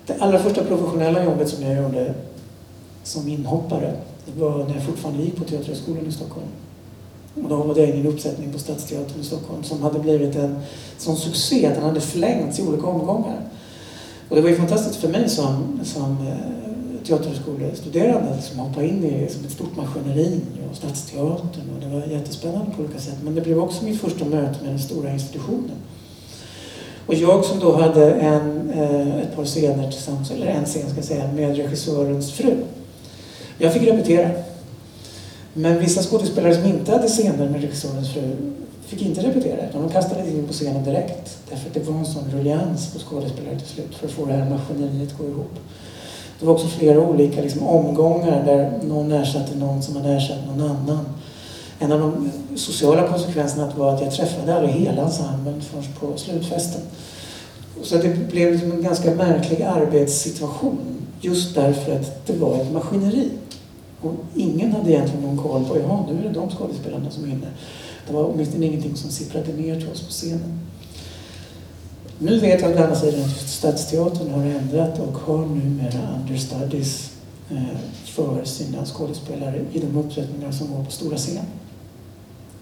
Det 0.07 0.17
allra 0.19 0.39
första 0.39 0.63
professionella 0.63 1.23
jobbet 1.23 1.49
som 1.49 1.63
jag 1.63 1.83
gjorde 1.83 2.13
som 3.03 3.27
inhoppare 3.27 3.93
det 4.25 4.41
var 4.41 4.65
när 4.65 4.73
jag 4.75 4.83
fortfarande 4.83 5.23
gick 5.23 5.35
på 5.35 5.43
Teaterhögskolan 5.43 6.07
i 6.07 6.11
Stockholm. 6.11 6.47
Och 7.43 7.49
då 7.49 7.55
var 7.55 7.75
det 7.75 7.85
en 7.85 8.05
uppsättning 8.05 8.51
på 8.51 8.59
Stadsteatern 8.59 9.21
i 9.21 9.23
Stockholm 9.23 9.63
som 9.63 9.81
hade 9.81 9.99
blivit 9.99 10.35
en 10.35 10.59
sån 10.97 11.17
succé 11.17 11.65
att 11.65 11.75
den 11.75 11.83
hade 11.83 12.01
förlängts 12.01 12.59
i 12.59 12.61
olika 12.61 12.87
omgångar. 12.87 13.41
Och 14.29 14.35
det 14.35 14.41
var 14.41 14.49
ju 14.49 14.55
fantastiskt 14.55 14.95
för 14.95 15.07
mig 15.07 15.29
som, 15.29 15.79
som 15.83 16.27
eh, 16.27 17.05
teaterhögskolestuderande 17.07 18.41
som 18.41 18.59
hoppade 18.59 18.87
in 18.87 19.03
i 19.03 19.29
som 19.29 19.45
ett 19.45 19.51
stort 19.51 19.77
maskineri 19.77 20.41
och 20.69 20.77
Stadsteatern 20.77 21.69
och 21.75 21.81
det 21.81 21.87
var 21.87 22.07
jättespännande 22.07 22.71
på 22.75 22.83
olika 22.83 22.99
sätt. 22.99 23.17
Men 23.23 23.35
det 23.35 23.41
blev 23.41 23.59
också 23.59 23.85
mitt 23.85 24.01
första 24.01 24.25
möte 24.25 24.63
med 24.63 24.71
den 24.71 24.79
stora 24.79 25.11
institutionen. 25.11 25.75
Och 27.05 27.13
jag 27.13 27.45
som 27.45 27.59
då 27.59 27.75
hade 27.75 28.11
en, 28.11 28.69
eh, 28.69 29.17
ett 29.17 29.35
par 29.35 29.45
scener 29.45 29.91
tillsammans, 29.91 30.31
eller 30.31 30.47
en 30.47 30.65
scen 30.65 30.89
ska 30.89 30.97
jag 30.97 31.05
säga, 31.05 31.31
med 31.33 31.57
regissörens 31.57 32.31
fru. 32.31 32.55
Jag 33.57 33.73
fick 33.73 33.83
repetera. 33.83 34.29
Men 35.53 35.79
vissa 35.79 36.03
skådespelare 36.03 36.55
som 36.55 36.65
inte 36.65 36.91
hade 36.91 37.07
scener 37.07 37.49
med 37.49 37.61
regissörens 37.61 38.13
fru 38.13 38.35
fick 38.85 39.01
inte 39.01 39.21
repetera 39.21 39.69
utan 39.69 39.81
de 39.81 39.89
kastades 39.89 40.27
in 40.27 40.47
på 40.47 40.53
scenen 40.53 40.83
direkt. 40.83 41.37
Därför 41.49 41.67
att 41.67 41.73
det 41.73 41.79
var 41.79 41.99
en 41.99 42.05
sån 42.05 42.23
ruljans 42.33 42.93
på 42.93 42.99
skådespelare 42.99 43.59
till 43.59 43.67
slut 43.67 43.95
för 43.95 44.07
att 44.07 44.13
få 44.13 44.25
det 44.25 44.33
här 44.33 44.49
maskineriet 44.49 45.11
att 45.11 45.17
gå 45.17 45.23
ihop. 45.23 45.51
Det 46.39 46.45
var 46.45 46.53
också 46.53 46.67
flera 46.67 46.99
olika 46.99 47.41
liksom, 47.41 47.63
omgångar 47.63 48.43
där 48.45 48.71
någon 48.87 49.11
ersatte 49.11 49.55
någon 49.57 49.83
som 49.83 49.95
hade 49.95 50.13
ersatt 50.13 50.39
någon 50.47 50.69
annan. 50.69 51.05
En 51.79 51.91
av 51.91 51.99
de 51.99 52.31
sociala 52.55 53.07
konsekvenserna 53.07 53.71
var 53.77 53.93
att 53.93 54.01
jag 54.01 54.11
träffade 54.11 54.55
aldrig 54.55 54.73
hela 54.73 55.01
ensemblen 55.01 55.61
förrän 55.61 55.83
på 55.99 56.17
slutfesten. 56.17 56.81
Så 57.83 57.97
det 57.97 58.31
blev 58.31 58.51
liksom 58.51 58.71
en 58.71 58.83
ganska 58.83 59.11
märklig 59.11 59.61
arbetssituation 59.61 60.77
just 61.21 61.55
därför 61.55 61.95
att 61.95 62.27
det 62.27 62.33
var 62.33 62.61
ett 62.61 62.71
maskineri. 62.71 63.29
Och 64.05 64.13
ingen 64.35 64.71
hade 64.71 64.91
egentligen 64.91 65.21
någon 65.21 65.37
koll 65.37 65.65
på, 65.65 65.79
ja 65.79 66.07
nu 66.11 66.19
är 66.19 66.23
det 66.23 66.33
de 66.33 66.49
skådespelarna 66.49 67.11
som 67.11 67.23
är 67.23 67.27
inne. 67.27 67.47
Det 68.07 68.13
var 68.13 68.23
åtminstone 68.23 68.65
ingenting 68.65 68.95
som 68.95 69.11
sipprade 69.11 69.53
ner 69.53 69.79
till 69.79 69.89
oss 69.89 70.01
på 70.01 70.11
scenen. 70.11 70.59
Nu 72.19 72.39
vet 72.39 72.61
jag 72.61 72.71
å 72.71 72.83
andra 72.83 72.95
sidan 72.95 73.23
att 73.23 73.49
Stadsteatern 73.49 74.29
har 74.29 74.45
ändrat 74.45 74.99
och 74.99 75.17
har 75.17 75.45
numera 75.45 76.19
understudies 76.21 77.11
eh, 77.51 77.77
för 78.05 78.45
sina 78.45 78.85
skådespelare 78.85 79.65
i 79.73 79.79
de 79.79 79.97
uppsättningar 79.97 80.51
som 80.51 80.71
går 80.73 80.83
på 80.83 80.91
stora 80.91 81.17
scen. 81.17 81.45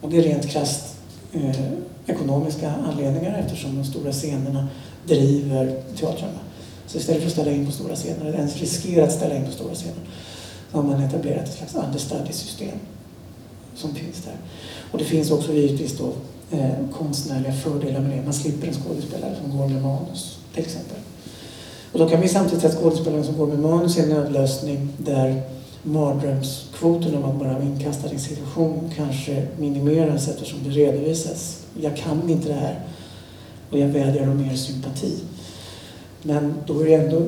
Och 0.01 0.09
det 0.09 0.17
är 0.17 0.23
rent 0.23 0.49
krasst 0.49 0.95
eh, 1.33 1.71
ekonomiska 2.05 2.73
anledningar 2.91 3.37
eftersom 3.39 3.75
de 3.75 3.83
stora 3.83 4.11
scenerna 4.11 4.67
driver 5.05 5.81
teatrarna. 5.95 6.39
Så 6.87 6.97
istället 6.97 7.21
för 7.21 7.27
att 7.27 7.33
ställa 7.33 7.51
in 7.51 7.65
på 7.65 7.71
stora 7.71 7.95
scener, 7.95 8.25
eller 8.25 8.37
ens 8.37 8.57
riskera 8.57 9.03
att 9.03 9.11
ställa 9.11 9.35
in 9.35 9.45
på 9.45 9.51
stora 9.51 9.73
scener, 9.73 10.03
har 10.73 10.83
man 10.83 11.03
etablerat 11.03 11.47
ett 11.49 11.57
slags 11.57 11.75
understudy-system 11.75 12.77
som 13.75 13.95
finns 13.95 14.21
där. 14.21 14.35
Och 14.91 14.97
det 14.97 15.05
finns 15.05 15.31
också 15.31 15.53
givetvis 15.53 15.97
då 15.97 16.13
eh, 16.57 16.73
konstnärliga 16.97 17.53
fördelar 17.53 17.99
med 17.99 18.17
det. 18.17 18.23
Man 18.23 18.33
slipper 18.33 18.67
en 18.67 18.73
skådespelare 18.73 19.35
som 19.41 19.57
går 19.57 19.67
med 19.67 19.81
manus, 19.81 20.39
till 20.53 20.63
exempel. 20.63 20.97
Och 21.91 21.99
då 21.99 22.09
kan 22.09 22.21
vi 22.21 22.27
samtidigt 22.27 22.61
säga 22.61 22.73
att 22.73 22.79
skådespelaren 22.79 23.23
som 23.23 23.37
går 23.37 23.47
med 23.47 23.59
manus 23.59 23.97
är 23.97 24.03
en 24.03 24.09
nödlösning 24.09 24.89
där 24.97 25.41
mardrömskvoten 25.83 27.15
om 27.15 27.23
att 27.23 27.39
bara 27.39 27.53
vara 27.53 27.63
inkastad 27.63 28.07
i 28.07 28.13
en 28.13 28.19
situation 28.19 28.91
kanske 28.95 29.47
minimeras 29.57 30.27
eftersom 30.27 30.59
det 30.63 30.69
redovisas. 30.69 31.59
Jag 31.81 31.97
kan 31.97 32.29
inte 32.29 32.47
det 32.47 32.53
här 32.53 32.79
och 33.69 33.79
jag 33.79 33.87
vädjar 33.87 34.29
om 34.29 34.41
mer 34.41 34.55
sympati. 34.55 35.17
Men 36.21 36.53
då 36.65 36.81
är 36.81 36.85
det 36.85 36.93
ändå, 36.93 37.21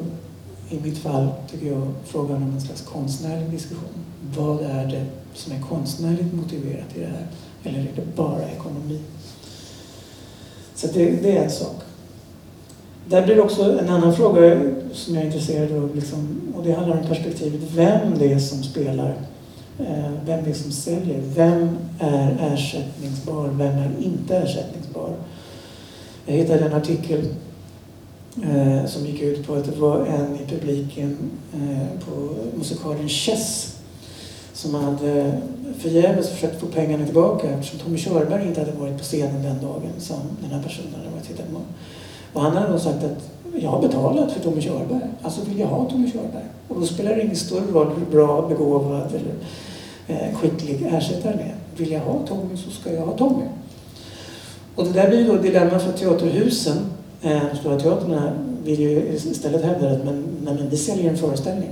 i 0.69 0.79
mitt 0.83 0.97
fall, 0.97 1.27
tycker 1.51 1.67
jag, 1.67 1.87
frågan 2.05 2.43
om 2.43 2.53
en 2.53 2.61
slags 2.61 2.81
konstnärlig 2.81 3.49
diskussion. 3.49 4.05
Vad 4.37 4.61
är 4.61 4.85
det 4.85 5.05
som 5.33 5.53
är 5.53 5.59
konstnärligt 5.59 6.33
motiverat 6.33 6.95
i 6.95 6.99
det 6.99 7.05
här? 7.05 7.27
Eller 7.63 7.79
är 7.79 7.91
det 7.95 8.15
bara 8.15 8.49
ekonomi? 8.49 8.99
Så 10.75 10.87
det, 10.87 11.05
det 11.05 11.37
är 11.37 11.43
en 11.43 11.51
sak. 11.51 11.75
Där 13.07 13.25
blir 13.25 13.39
också 13.39 13.79
en 13.79 13.89
annan 13.89 14.15
fråga 14.15 14.61
som 14.93 15.15
jag 15.15 15.21
är 15.21 15.25
intresserad 15.25 15.83
av, 15.83 15.95
liksom, 15.95 16.41
och 16.55 16.63
det 16.63 16.73
handlar 16.73 16.97
om 16.97 17.07
perspektivet 17.07 17.61
vem 17.75 18.17
det 18.19 18.33
är 18.33 18.39
som 18.39 18.63
spelar, 18.63 19.15
eh, 19.79 20.11
vem 20.25 20.43
det 20.43 20.49
är 20.49 20.53
som 20.53 20.71
säljer, 20.71 21.21
vem 21.35 21.77
är 21.99 22.53
ersättningsbar, 22.53 23.47
vem 23.47 23.77
är 23.77 23.91
inte 23.99 24.37
ersättningsbar? 24.37 25.13
Jag 26.25 26.35
hittade 26.35 26.65
en 26.65 26.73
artikel 26.73 27.25
eh, 28.43 28.85
som 28.85 29.05
gick 29.05 29.21
ut 29.21 29.47
på 29.47 29.53
att 29.53 29.65
det 29.65 29.79
var 29.79 30.05
en 30.05 30.35
i 30.35 30.49
publiken 30.49 31.17
eh, 31.53 32.05
på 32.05 32.29
musikalen 32.57 33.09
Chess 33.09 33.75
som 34.53 34.75
hade 34.75 35.41
förgäves 35.79 36.29
försökt 36.29 36.59
få 36.59 36.65
pengarna 36.65 37.05
tillbaka 37.05 37.49
eftersom 37.49 37.79
Tommy 37.79 37.97
Körberg 37.97 38.47
inte 38.47 38.59
hade 38.59 38.71
varit 38.71 38.97
på 38.97 39.03
scenen 39.03 39.43
den 39.43 39.61
dagen 39.61 39.91
som 39.99 40.17
den 40.41 40.51
här 40.51 40.63
personen 40.63 40.93
hade 40.97 41.09
varit 41.09 41.27
tittat 41.27 41.45
på. 41.51 41.61
Och 42.33 42.41
han 42.41 42.57
hade 42.57 42.71
då 42.71 42.79
sagt 42.79 43.03
att 43.03 43.29
jag 43.61 43.69
har 43.69 43.81
betalat 43.81 44.31
för 44.31 44.39
Tommy 44.39 44.61
Körberg, 44.61 45.09
alltså 45.21 45.41
vill 45.49 45.59
jag 45.59 45.67
ha 45.67 45.89
Tommy 45.89 46.11
Körberg. 46.11 46.45
Och 46.67 46.79
då 46.79 46.85
spelar 46.85 47.15
det 47.15 47.21
ingen 47.21 47.35
större 47.35 47.71
roll 47.71 47.93
hur 47.97 48.05
bra, 48.05 48.47
begåvad 48.47 49.07
eller 49.15 49.35
eh, 50.07 50.35
skicklig 50.37 50.87
ersättaren 50.91 51.39
är. 51.39 51.55
Vill 51.77 51.91
jag 51.91 51.99
ha 51.99 52.19
Tommy 52.27 52.57
så 52.57 52.69
ska 52.69 52.93
jag 52.93 53.05
ha 53.05 53.17
Tommy. 53.17 53.45
Och 54.75 54.85
det 54.85 54.91
där 54.91 55.09
blir 55.09 55.27
då 55.27 55.35
dilemma 55.35 55.79
för 55.79 55.91
teaterhusen. 55.91 56.77
Eh, 57.21 57.41
de 57.51 57.57
stora 57.57 57.79
teatrarna 57.79 58.33
vill 58.63 58.79
ju 58.79 59.13
istället 59.13 59.63
hävda 59.63 59.91
att 59.91 60.05
men, 60.05 60.23
nej, 60.43 60.53
men 60.53 60.69
vi 60.69 60.77
säljer 60.77 61.09
en 61.09 61.17
föreställning. 61.17 61.71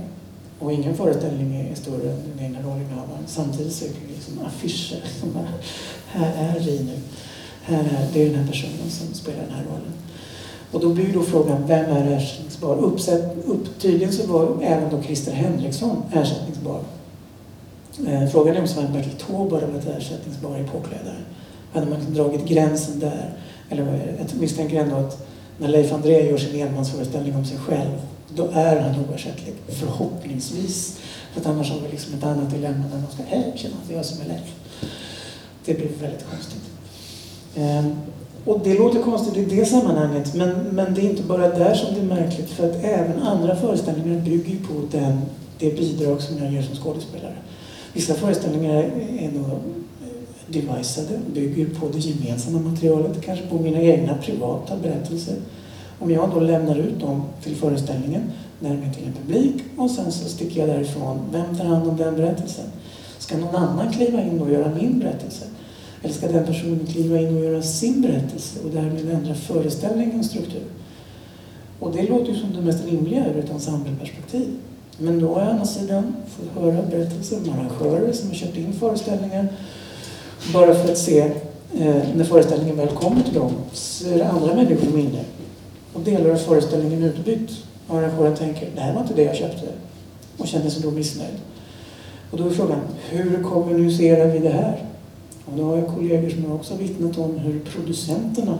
Och 0.58 0.72
ingen 0.72 0.96
föreställning 0.96 1.56
är 1.70 1.74
större 1.74 2.10
än 2.10 2.18
den 2.36 2.46
egna 2.46 2.58
rollinnehavaren. 2.58 3.24
Samtidigt 3.26 3.72
söker 3.72 3.94
det 4.08 4.14
liksom 4.14 4.46
affischer. 4.46 5.04
Som 5.20 5.32
bara, 5.32 5.48
här 6.06 6.54
är 6.56 6.60
vi 6.60 6.78
nu. 6.78 6.92
Här 7.62 7.80
är, 7.80 8.08
det 8.12 8.22
är 8.22 8.30
den 8.30 8.38
här 8.38 8.46
personen 8.46 8.90
som 8.90 9.14
spelar 9.14 9.42
den 9.42 9.54
här 9.54 9.64
rollen. 9.64 9.92
Och 10.72 10.80
då 10.80 10.88
blir 10.88 11.12
då 11.12 11.22
frågan, 11.22 11.66
vem 11.66 11.84
är 11.84 12.16
ersättningsbar? 12.16 12.76
Uppsätt, 12.76 13.36
upp, 13.46 13.78
tydligen 13.78 14.12
så 14.12 14.26
var 14.26 14.62
även 14.62 14.90
då 14.90 15.02
Christer 15.02 15.32
Henriksson 15.32 16.02
ersättningsbar. 16.12 16.80
Eh, 18.06 18.26
frågan 18.28 18.56
är 18.56 18.60
om 18.60 18.68
Sven 18.68 18.92
Bertil 18.92 19.12
Taube 19.26 19.54
hade 19.54 19.66
varit 19.66 19.86
ersättningsbar 19.86 20.58
i 20.58 20.64
påklädare. 20.64 21.16
Hade 21.72 21.86
man 21.86 21.98
liksom 21.98 22.14
dragit 22.14 22.44
gränsen 22.44 22.98
där? 22.98 23.32
Eller? 23.70 24.16
Jag 24.18 24.40
misstänker 24.40 24.80
ändå 24.80 24.96
att 24.96 25.26
när 25.58 25.68
Leif 25.68 25.92
André 25.92 26.30
gör 26.30 26.38
sin 26.38 26.60
enmansföreställning 26.60 27.36
om 27.36 27.44
sig 27.44 27.58
själv, 27.58 27.90
då 28.28 28.48
är 28.52 28.80
han 28.80 29.04
oersättlig. 29.08 29.54
Förhoppningsvis. 29.68 30.98
För 31.32 31.40
att 31.40 31.46
annars 31.46 31.70
har 31.70 31.80
vi 31.80 31.88
liksom 31.90 32.14
ett 32.14 32.24
annat 32.24 32.50
dilemma 32.50 32.84
när 32.90 32.98
man 32.98 33.10
ska, 33.14 33.22
hej 33.26 33.52
tjena, 33.56 33.74
det 33.88 33.94
är 33.94 33.96
jag 33.96 34.06
som 34.06 34.20
är 34.20 34.28
Leif. 34.28 34.54
Det 35.64 35.74
blir 35.74 35.88
väldigt 36.00 36.26
konstigt. 36.30 36.62
Ehm, 37.56 37.96
och 38.44 38.60
det 38.64 38.78
låter 38.78 39.02
konstigt 39.02 39.36
i 39.36 39.56
det 39.56 39.64
sammanhanget, 39.64 40.34
men, 40.34 40.50
men 40.50 40.94
det 40.94 41.00
är 41.00 41.10
inte 41.10 41.22
bara 41.22 41.48
där 41.48 41.74
som 41.74 41.94
det 41.94 42.00
är 42.00 42.04
märkligt. 42.20 42.50
För 42.50 42.70
att 42.70 42.84
även 42.84 43.22
andra 43.22 43.56
föreställningar 43.56 44.20
bygger 44.20 44.56
på 44.56 44.72
den, 44.90 45.20
det 45.58 45.70
bidrag 45.70 46.22
som 46.22 46.38
jag 46.38 46.52
ger 46.52 46.62
som 46.62 46.76
skådespelare. 46.76 47.36
Vissa 47.92 48.14
föreställningar 48.14 48.90
är 49.18 49.30
nog 49.32 49.60
devisade, 50.46 51.18
bygger 51.34 51.66
på 51.66 51.88
det 51.88 51.98
gemensamma 51.98 52.58
materialet, 52.58 53.22
kanske 53.24 53.46
på 53.46 53.58
mina 53.58 53.80
egna 53.80 54.14
privata 54.14 54.76
berättelser. 54.76 55.34
Om 55.98 56.10
jag 56.10 56.30
då 56.30 56.40
lämnar 56.40 56.76
ut 56.76 57.00
dem 57.00 57.22
till 57.42 57.56
föreställningen, 57.56 58.22
närmare 58.60 58.94
till 58.94 59.06
en 59.06 59.12
publik 59.12 59.62
och 59.76 59.90
sen 59.90 60.12
så 60.12 60.28
sticker 60.28 60.60
jag 60.60 60.68
därifrån. 60.68 61.20
Vem 61.32 61.56
tar 61.56 61.64
hand 61.64 61.88
om 61.88 61.96
den 61.96 62.16
berättelsen? 62.16 62.64
Ska 63.18 63.36
någon 63.36 63.56
annan 63.56 63.92
kliva 63.92 64.22
in 64.22 64.40
och 64.40 64.50
göra 64.50 64.74
min 64.74 64.98
berättelse? 64.98 65.44
Eller 66.02 66.14
ska 66.14 66.28
den 66.28 66.46
personen 66.46 66.86
kliva 66.86 67.20
in 67.20 67.36
och 67.36 67.44
göra 67.44 67.62
sin 67.62 68.02
berättelse 68.02 68.58
och 68.64 68.70
därmed 68.70 69.10
ändra 69.10 69.34
föreställningens 69.34 70.26
struktur? 70.26 70.62
Och 71.80 71.92
det 71.92 72.08
låter 72.08 72.32
ju 72.32 72.38
som 72.38 72.52
det 72.52 72.60
mest 72.62 72.84
rimliga 72.86 73.26
ur 73.26 73.38
ett 73.38 73.50
ensembleperspektiv. 73.50 74.46
Men 74.98 75.20
då 75.20 75.34
har 75.34 75.40
jag 75.40 75.48
å 75.48 75.50
andra 75.50 75.64
sidan 75.64 76.16
fått 76.28 76.62
höra 76.62 76.82
berättelser 76.82 77.38
om 77.44 77.52
arrangörer 77.52 78.12
som 78.12 78.28
har 78.28 78.34
köpt 78.34 78.56
in 78.56 78.72
föreställningar 78.72 79.48
bara 80.52 80.74
för 80.74 80.92
att 80.92 80.98
se 80.98 81.20
eh, 81.78 82.02
när 82.14 82.24
föreställningen 82.24 82.76
väl 82.76 82.88
kommer 82.88 83.22
till 83.22 83.34
dem 83.34 83.52
så 83.72 84.08
är 84.08 84.18
det 84.18 84.28
andra 84.28 84.54
människor 84.54 84.84
som 84.84 84.98
är 84.98 85.02
inne 85.02 85.24
och 85.92 86.00
delar 86.00 86.30
av 86.30 86.36
föreställningen 86.36 87.02
utbytt. 87.02 87.50
Och 87.86 87.98
arrangören 87.98 88.36
tänker, 88.36 88.68
det 88.74 88.80
här 88.80 88.94
var 88.94 89.00
inte 89.00 89.14
det 89.14 89.22
jag 89.22 89.36
köpte 89.36 89.66
och 90.36 90.48
känner 90.48 90.70
sig 90.70 90.82
då 90.82 90.90
missnöjd. 90.90 91.34
Och 92.30 92.38
då 92.38 92.46
är 92.46 92.50
frågan, 92.50 92.80
hur 93.10 93.42
kommunicerar 93.42 94.26
vi 94.26 94.38
det 94.38 94.50
här? 94.50 94.84
Och 95.44 95.56
då 95.56 95.64
har 95.64 95.76
jag 95.76 95.88
kollegor 95.88 96.30
som 96.30 96.44
har 96.44 96.54
också 96.54 96.76
vittnat 96.76 97.18
om 97.18 97.38
hur 97.38 97.60
producenterna 97.60 98.58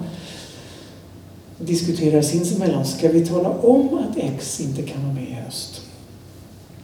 diskuterar 1.58 2.22
sinsemellan. 2.22 2.84
Ska 2.84 3.08
vi 3.08 3.26
tala 3.26 3.50
om 3.50 3.98
att 3.98 4.16
X 4.16 4.60
inte 4.60 4.82
kan 4.82 5.02
vara 5.02 5.12
med 5.12 5.28
i 5.28 5.32
höst? 5.32 5.80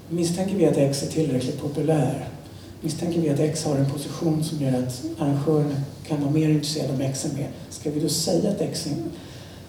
Misstänker 0.08 0.56
vi 0.56 0.66
att 0.66 0.76
X 0.76 1.02
är 1.02 1.06
tillräckligt 1.06 1.60
populär? 1.60 2.28
Misstänker 2.80 3.20
vi 3.20 3.30
att 3.30 3.40
X 3.40 3.64
har 3.64 3.76
en 3.76 3.90
position 3.90 4.44
som 4.44 4.58
gör 4.60 4.78
att 4.78 5.04
arrangören 5.18 5.76
kan 6.06 6.20
vara 6.20 6.30
mer 6.30 6.48
intresserad 6.48 6.90
om 6.90 7.00
X 7.00 7.24
är 7.24 7.36
med? 7.36 7.46
Ska 7.70 7.90
vi 7.90 8.00
då 8.00 8.08
säga 8.08 8.50
att 8.50 8.60
X 8.60 8.86
är 8.86 8.90
med? 8.90 9.10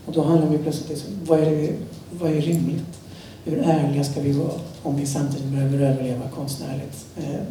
Och 0.05 0.13
då 0.13 0.23
handlar 0.23 0.49
det 0.49 0.57
plötsligt 0.57 0.89
om 0.89 0.95
liksom, 0.95 1.13
vad 1.25 1.39
är, 1.39 1.51
det, 1.51 1.73
vad 2.11 2.31
är 2.31 2.41
rimligt? 2.41 2.99
Hur 3.43 3.57
ärliga 3.57 4.03
ska 4.03 4.21
vi 4.21 4.31
vara 4.31 4.59
om 4.83 4.95
vi 4.95 5.05
samtidigt 5.05 5.47
behöver 5.47 5.81
överleva 5.81 6.29
konstnärligt 6.35 7.05
eh, 7.17 7.41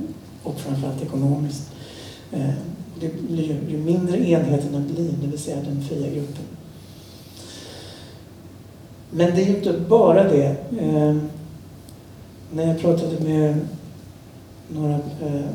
och 0.42 0.60
framförallt 0.60 1.02
ekonomiskt? 1.02 1.70
Eh, 2.32 2.50
det 3.00 3.22
blir 3.28 3.44
ju, 3.44 3.70
ju 3.70 3.78
mindre 3.78 4.30
enheterna 4.30 4.80
blir, 4.80 5.10
det 5.22 5.26
vill 5.26 5.38
säga 5.38 5.56
den 5.56 5.84
fria 5.88 6.10
gruppen. 6.10 6.44
Men 9.10 9.34
det 9.34 9.42
är 9.42 9.46
ju 9.46 9.56
inte 9.56 9.72
bara 9.88 10.24
det. 10.24 10.56
Eh, 10.80 11.16
när 12.52 12.66
jag 12.66 12.80
pratade 12.80 13.20
med 13.24 13.60
några 14.72 14.94
eh, 14.94 15.46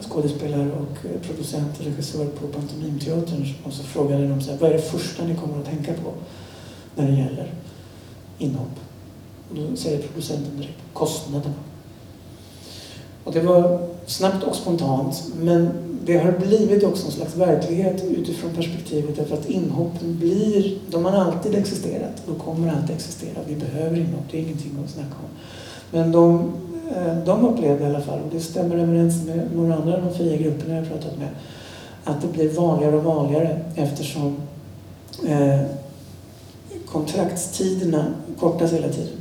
skådespelare 0.00 0.70
och 0.72 1.06
eh, 1.06 1.20
producenter, 1.26 1.84
regissörer 1.84 2.28
på 2.28 2.46
Pantomimteatern 2.46 3.54
och 3.64 3.72
så 3.72 3.82
frågade 3.82 4.28
de 4.28 4.40
så 4.40 4.50
här, 4.50 4.58
vad 4.58 4.70
är 4.70 4.74
det 4.74 4.82
första 4.82 5.24
ni 5.24 5.34
kommer 5.34 5.58
att 5.58 5.66
tänka 5.66 5.92
på 5.92 6.12
när 6.96 7.10
det 7.10 7.16
gäller 7.16 7.52
inhopp? 8.38 8.80
Och 9.50 9.56
då 9.56 9.76
säger 9.76 10.02
producenten 10.02 10.56
direkt, 10.56 10.78
kostnaderna. 10.92 11.54
Och 13.24 13.32
det 13.32 13.40
var 13.40 13.88
snabbt 14.06 14.44
och 14.44 14.56
spontant, 14.56 15.24
men 15.40 15.70
det 16.04 16.18
har 16.18 16.32
blivit 16.32 16.84
också 16.84 17.06
en 17.06 17.12
slags 17.12 17.36
verklighet 17.36 18.04
utifrån 18.04 18.50
perspektivet 18.54 19.16
därför 19.16 19.34
att 19.34 19.50
inhoppen 19.50 20.18
blir, 20.18 20.78
de 20.90 21.04
har 21.04 21.12
alltid 21.12 21.54
existerat 21.54 22.28
och 22.28 22.38
kommer 22.38 22.72
alltid 22.72 22.96
existera. 22.96 23.38
Vi 23.48 23.56
behöver 23.56 23.96
inhopp, 23.96 24.24
det 24.30 24.38
är 24.38 24.42
ingenting 24.42 24.78
att 24.84 24.90
snacka 24.90 25.14
om. 25.14 25.30
Men 25.90 26.12
de, 26.12 26.52
Eh, 26.96 27.16
de 27.24 27.46
upplevde 27.46 27.84
i 27.84 27.86
alla 27.86 28.00
fall, 28.00 28.18
och 28.18 28.34
det 28.34 28.40
stämmer 28.40 28.76
överens 28.76 29.24
med 29.26 29.48
några 29.54 29.74
andra 29.74 29.94
av 29.94 30.02
de 30.02 30.14
fria 30.14 30.36
grupperna 30.36 30.76
jag 30.76 30.88
pratat 30.88 31.18
med, 31.18 31.28
att 32.04 32.22
det 32.22 32.28
blir 32.28 32.48
vanligare 32.48 32.96
och 32.96 33.04
vanligare 33.04 33.60
eftersom 33.74 34.36
eh, 35.28 35.60
kontraktstiderna 36.86 38.06
kortas 38.38 38.72
hela 38.72 38.88
tiden. 38.88 39.16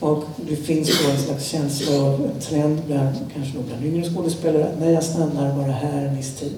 Och 0.00 0.24
det 0.36 0.56
finns 0.56 1.02
då 1.04 1.10
en 1.10 1.18
slags 1.18 1.44
känsla 1.44 2.02
av 2.02 2.30
en 2.34 2.40
trend 2.40 2.82
bland, 2.86 3.16
kanske 3.34 3.58
då 3.58 3.62
bland 3.62 3.84
yngre 3.84 4.10
skådespelare 4.10 4.64
att 4.64 4.80
när 4.80 4.90
jag 4.90 5.04
stannar 5.04 5.56
bara 5.56 5.72
här 5.72 6.06
en 6.06 6.16
viss 6.16 6.34
tid. 6.34 6.56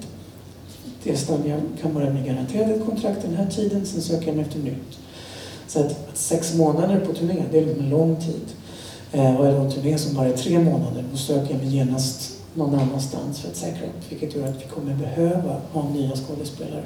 Det 1.03 1.17
stannar, 1.17 1.47
jag 1.47 1.61
kan 1.83 1.95
bara 1.95 2.11
bli 2.11 2.23
garanterad 2.23 2.71
ett 2.71 2.85
kontrakt 2.87 3.23
den 3.23 3.37
här 3.37 3.47
tiden, 3.47 3.87
sen 3.87 4.03
söker 4.03 4.27
jag 4.27 4.37
mig 4.37 4.45
efter 4.45 4.59
nytt. 4.59 4.99
Så 5.67 5.81
att, 5.81 6.09
att 6.09 6.17
sex 6.17 6.55
månader 6.55 7.01
på 7.01 7.13
turné, 7.13 7.43
det 7.53 7.59
är 7.59 7.67
liksom 7.67 7.85
en 7.85 7.91
lång 7.91 8.17
tid. 8.17 8.43
Eh, 9.13 9.37
och 9.37 9.47
är 9.47 9.53
det 9.53 9.59
en 9.59 9.71
turné 9.71 9.99
som 9.99 10.15
bara 10.15 10.27
är 10.27 10.37
tre 10.37 10.59
månader, 10.59 11.05
då 11.11 11.17
söker 11.17 11.55
jag 11.55 11.63
mig 11.63 11.77
genast 11.77 12.33
någon 12.55 12.75
annanstans 12.75 13.41
för 13.41 13.49
att 13.49 13.57
säkra 13.57 13.87
upp. 13.87 14.11
Vilket 14.13 14.35
gör 14.37 14.49
att 14.49 14.63
vi 14.63 14.69
kommer 14.69 14.95
behöva 14.95 15.61
ha 15.73 15.89
nya 15.89 16.17
skådespelare 16.17 16.83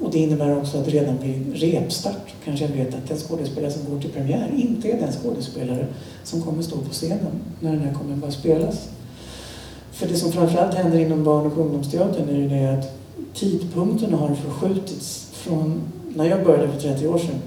och 0.00 0.10
det 0.10 0.18
innebär 0.18 0.58
också 0.58 0.78
att 0.78 0.88
redan 0.88 1.18
vid 1.18 1.56
repstart 1.56 2.34
kanske 2.44 2.64
jag 2.64 2.72
vet 2.72 2.94
att 2.94 3.08
den 3.08 3.18
skådespelare 3.18 3.70
som 3.70 3.94
går 3.94 4.00
till 4.00 4.10
premiär 4.10 4.50
inte 4.56 4.88
är 4.88 5.00
den 5.00 5.12
skådespelare 5.12 5.86
som 6.24 6.42
kommer 6.42 6.62
stå 6.62 6.76
på 6.76 6.90
scenen 6.90 7.40
när 7.60 7.72
den 7.72 7.80
här 7.80 7.94
kommer 7.94 8.16
börja 8.16 8.32
spelas. 8.32 8.88
För 9.92 10.08
det 10.08 10.16
som 10.16 10.32
framförallt 10.32 10.74
händer 10.74 10.98
inom 10.98 11.24
barn 11.24 11.46
och 11.46 11.58
ungdomsteatern 11.58 12.28
är 12.28 12.36
ju 12.36 12.48
det 12.48 12.78
att 12.78 12.92
tidpunkterna 13.34 14.16
har 14.16 14.34
förskjutits 14.34 15.30
från 15.32 15.80
när 16.14 16.24
jag 16.24 16.44
började 16.44 16.72
för 16.72 16.80
30 16.80 17.06
år 17.06 17.18
sedan. 17.18 17.42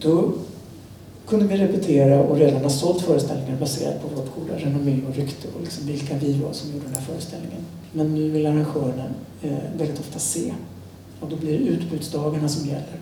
Då 0.00 0.32
kunde 1.26 1.46
vi 1.46 1.56
repetera 1.56 2.20
och 2.20 2.36
redan 2.36 2.62
ha 2.62 2.70
sålt 2.70 3.02
föreställningar 3.02 3.56
baserat 3.60 4.02
på 4.02 4.08
vårt 4.08 4.34
goda 4.36 4.58
renommé 4.58 4.98
och 5.08 5.16
rykte 5.16 5.48
och 5.56 5.60
liksom 5.62 5.86
vilka 5.86 6.14
vi 6.14 6.32
var 6.32 6.52
som 6.52 6.72
gjorde 6.72 6.84
den 6.84 6.94
här 6.94 7.02
föreställningen. 7.02 7.60
Men 7.92 8.14
nu 8.14 8.30
vill 8.30 8.46
arrangörerna 8.46 9.04
eh, 9.42 9.52
väldigt 9.78 10.00
ofta 10.00 10.18
se 10.18 10.52
och 11.20 11.28
då 11.28 11.36
blir 11.36 11.58
det 11.58 11.64
utbudsdagarna 11.64 12.48
som 12.48 12.68
gäller. 12.68 13.00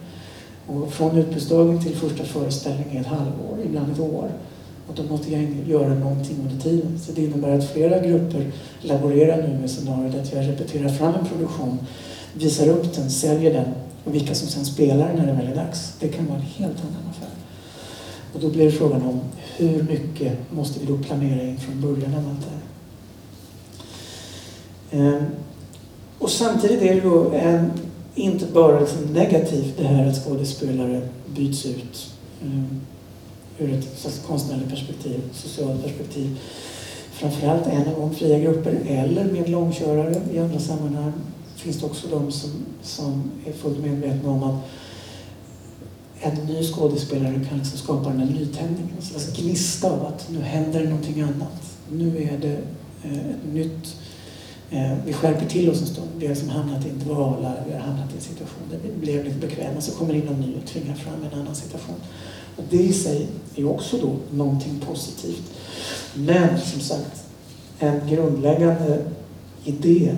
Och 0.66 0.92
från 0.92 1.18
utbudsdagen 1.18 1.82
till 1.82 1.96
första 1.96 2.24
föreställningen 2.24 2.96
är 2.96 3.00
ett 3.00 3.06
halvår, 3.06 3.58
ibland 3.64 3.92
ett 3.92 4.00
år. 4.00 4.30
Och 4.88 4.94
då 4.94 5.02
måste 5.02 5.32
jag 5.32 5.68
göra 5.68 5.94
någonting 5.94 6.36
under 6.42 6.62
tiden. 6.62 6.98
Så 6.98 7.12
det 7.12 7.24
innebär 7.24 7.58
att 7.58 7.70
flera 7.70 7.98
grupper 7.98 8.52
laborerar 8.80 9.48
nu 9.48 9.58
med 9.60 9.70
scenariot 9.70 10.14
att 10.14 10.32
jag 10.32 10.48
repeterar 10.48 10.88
fram 10.88 11.14
en 11.14 11.26
produktion, 11.26 11.78
visar 12.34 12.68
upp 12.68 12.94
den, 12.94 13.10
säljer 13.10 13.54
den 13.54 13.68
och 14.04 14.14
vilka 14.14 14.34
som 14.34 14.48
sen 14.48 14.64
spelar 14.64 15.14
när 15.14 15.26
det 15.26 15.32
väl 15.32 15.46
är 15.46 15.54
dags. 15.54 15.94
Det 16.00 16.08
kan 16.08 16.26
vara 16.26 16.38
en 16.38 16.44
helt 16.44 16.80
annan 16.80 17.10
affär. 17.10 17.39
Och 18.34 18.40
då 18.40 18.48
blir 18.48 18.64
det 18.64 18.72
frågan 18.72 19.02
om 19.02 19.20
hur 19.56 19.82
mycket 19.82 20.38
måste 20.50 20.80
vi 20.80 20.86
då 20.86 20.98
planera 20.98 21.42
in 21.42 21.58
från 21.58 21.80
början 21.80 22.14
av 22.14 22.28
allt 22.28 22.40
det 22.40 22.50
här. 22.50 22.60
Ehm, 24.90 25.24
och 26.18 26.30
samtidigt 26.30 26.82
är 26.82 26.94
det 26.94 27.00
då 27.00 27.30
en 27.30 27.70
inte 28.14 28.46
bara 28.46 28.80
liksom 28.80 29.02
negativt 29.02 29.74
det 29.78 29.86
här 29.86 30.06
att 30.06 30.24
skådespelare 30.24 31.08
byts 31.26 31.66
ut 31.66 32.10
ehm, 32.42 32.80
ur 33.58 33.74
ett 33.74 34.20
konstnärligt 34.26 34.70
perspektiv, 34.70 35.20
socialt 35.32 35.82
perspektiv. 35.82 36.40
Framförallt 37.12 37.66
än 37.66 37.86
en 37.86 37.94
gång 37.94 38.14
fria 38.14 38.38
grupper 38.38 38.78
eller 38.86 39.24
med 39.24 39.48
långkörare 39.48 40.22
i 40.32 40.38
andra 40.38 40.58
sammanhang 40.58 41.12
finns 41.56 41.80
det 41.80 41.86
också 41.86 42.08
de 42.08 42.32
som, 42.32 42.50
som 42.82 43.30
är 43.46 43.52
fullt 43.52 43.78
medvetna 43.78 44.30
om 44.30 44.42
att 44.42 44.70
en 46.20 46.34
ny 46.46 46.62
skådespelare 46.62 47.44
kan 47.48 47.58
liksom 47.58 47.78
skapa 47.78 48.10
den 48.10 48.18
här 48.18 48.26
nytändningen, 48.26 48.96
en 48.96 49.02
slags 49.02 49.36
gnista 49.36 49.90
av 49.90 50.06
att 50.06 50.30
nu 50.30 50.40
händer 50.40 50.80
det 50.80 50.88
någonting 50.88 51.20
annat. 51.20 51.78
Nu 51.92 52.22
är 52.22 52.38
det 52.38 52.58
eh, 53.02 53.30
ett 53.30 53.52
nytt 53.52 53.96
Eh, 54.72 54.92
vi 55.06 55.12
skärper 55.12 55.46
till 55.46 55.70
oss 55.70 55.80
en 55.80 55.86
stund. 55.86 56.08
Vi 56.18 56.26
har 56.26 56.34
liksom 56.34 56.48
hamnat 56.48 56.86
i 56.86 56.88
intervaller. 56.88 57.62
vi 57.66 57.72
har 57.72 57.80
hamnat 57.80 58.12
i 58.12 58.16
en 58.16 58.20
situation 58.20 58.62
där 58.70 58.78
vi 58.82 59.00
blev 59.00 59.24
lite 59.24 59.38
bekväma. 59.38 59.80
Så 59.80 59.92
kommer 59.92 60.14
in 60.14 60.20
någon 60.24 60.40
ny 60.40 60.54
och 60.62 60.66
tvingar 60.66 60.94
fram 60.94 61.14
en 61.32 61.40
annan 61.40 61.54
situation. 61.54 61.94
Och 62.56 62.64
det 62.70 62.82
i 62.82 62.92
sig 62.92 63.26
är 63.56 63.68
också 63.68 63.96
då 63.98 64.36
någonting 64.36 64.80
positivt. 64.86 65.42
Men 66.14 66.60
som 66.60 66.80
sagt, 66.80 67.24
en 67.78 68.08
grundläggande 68.08 69.04
idé 69.64 70.16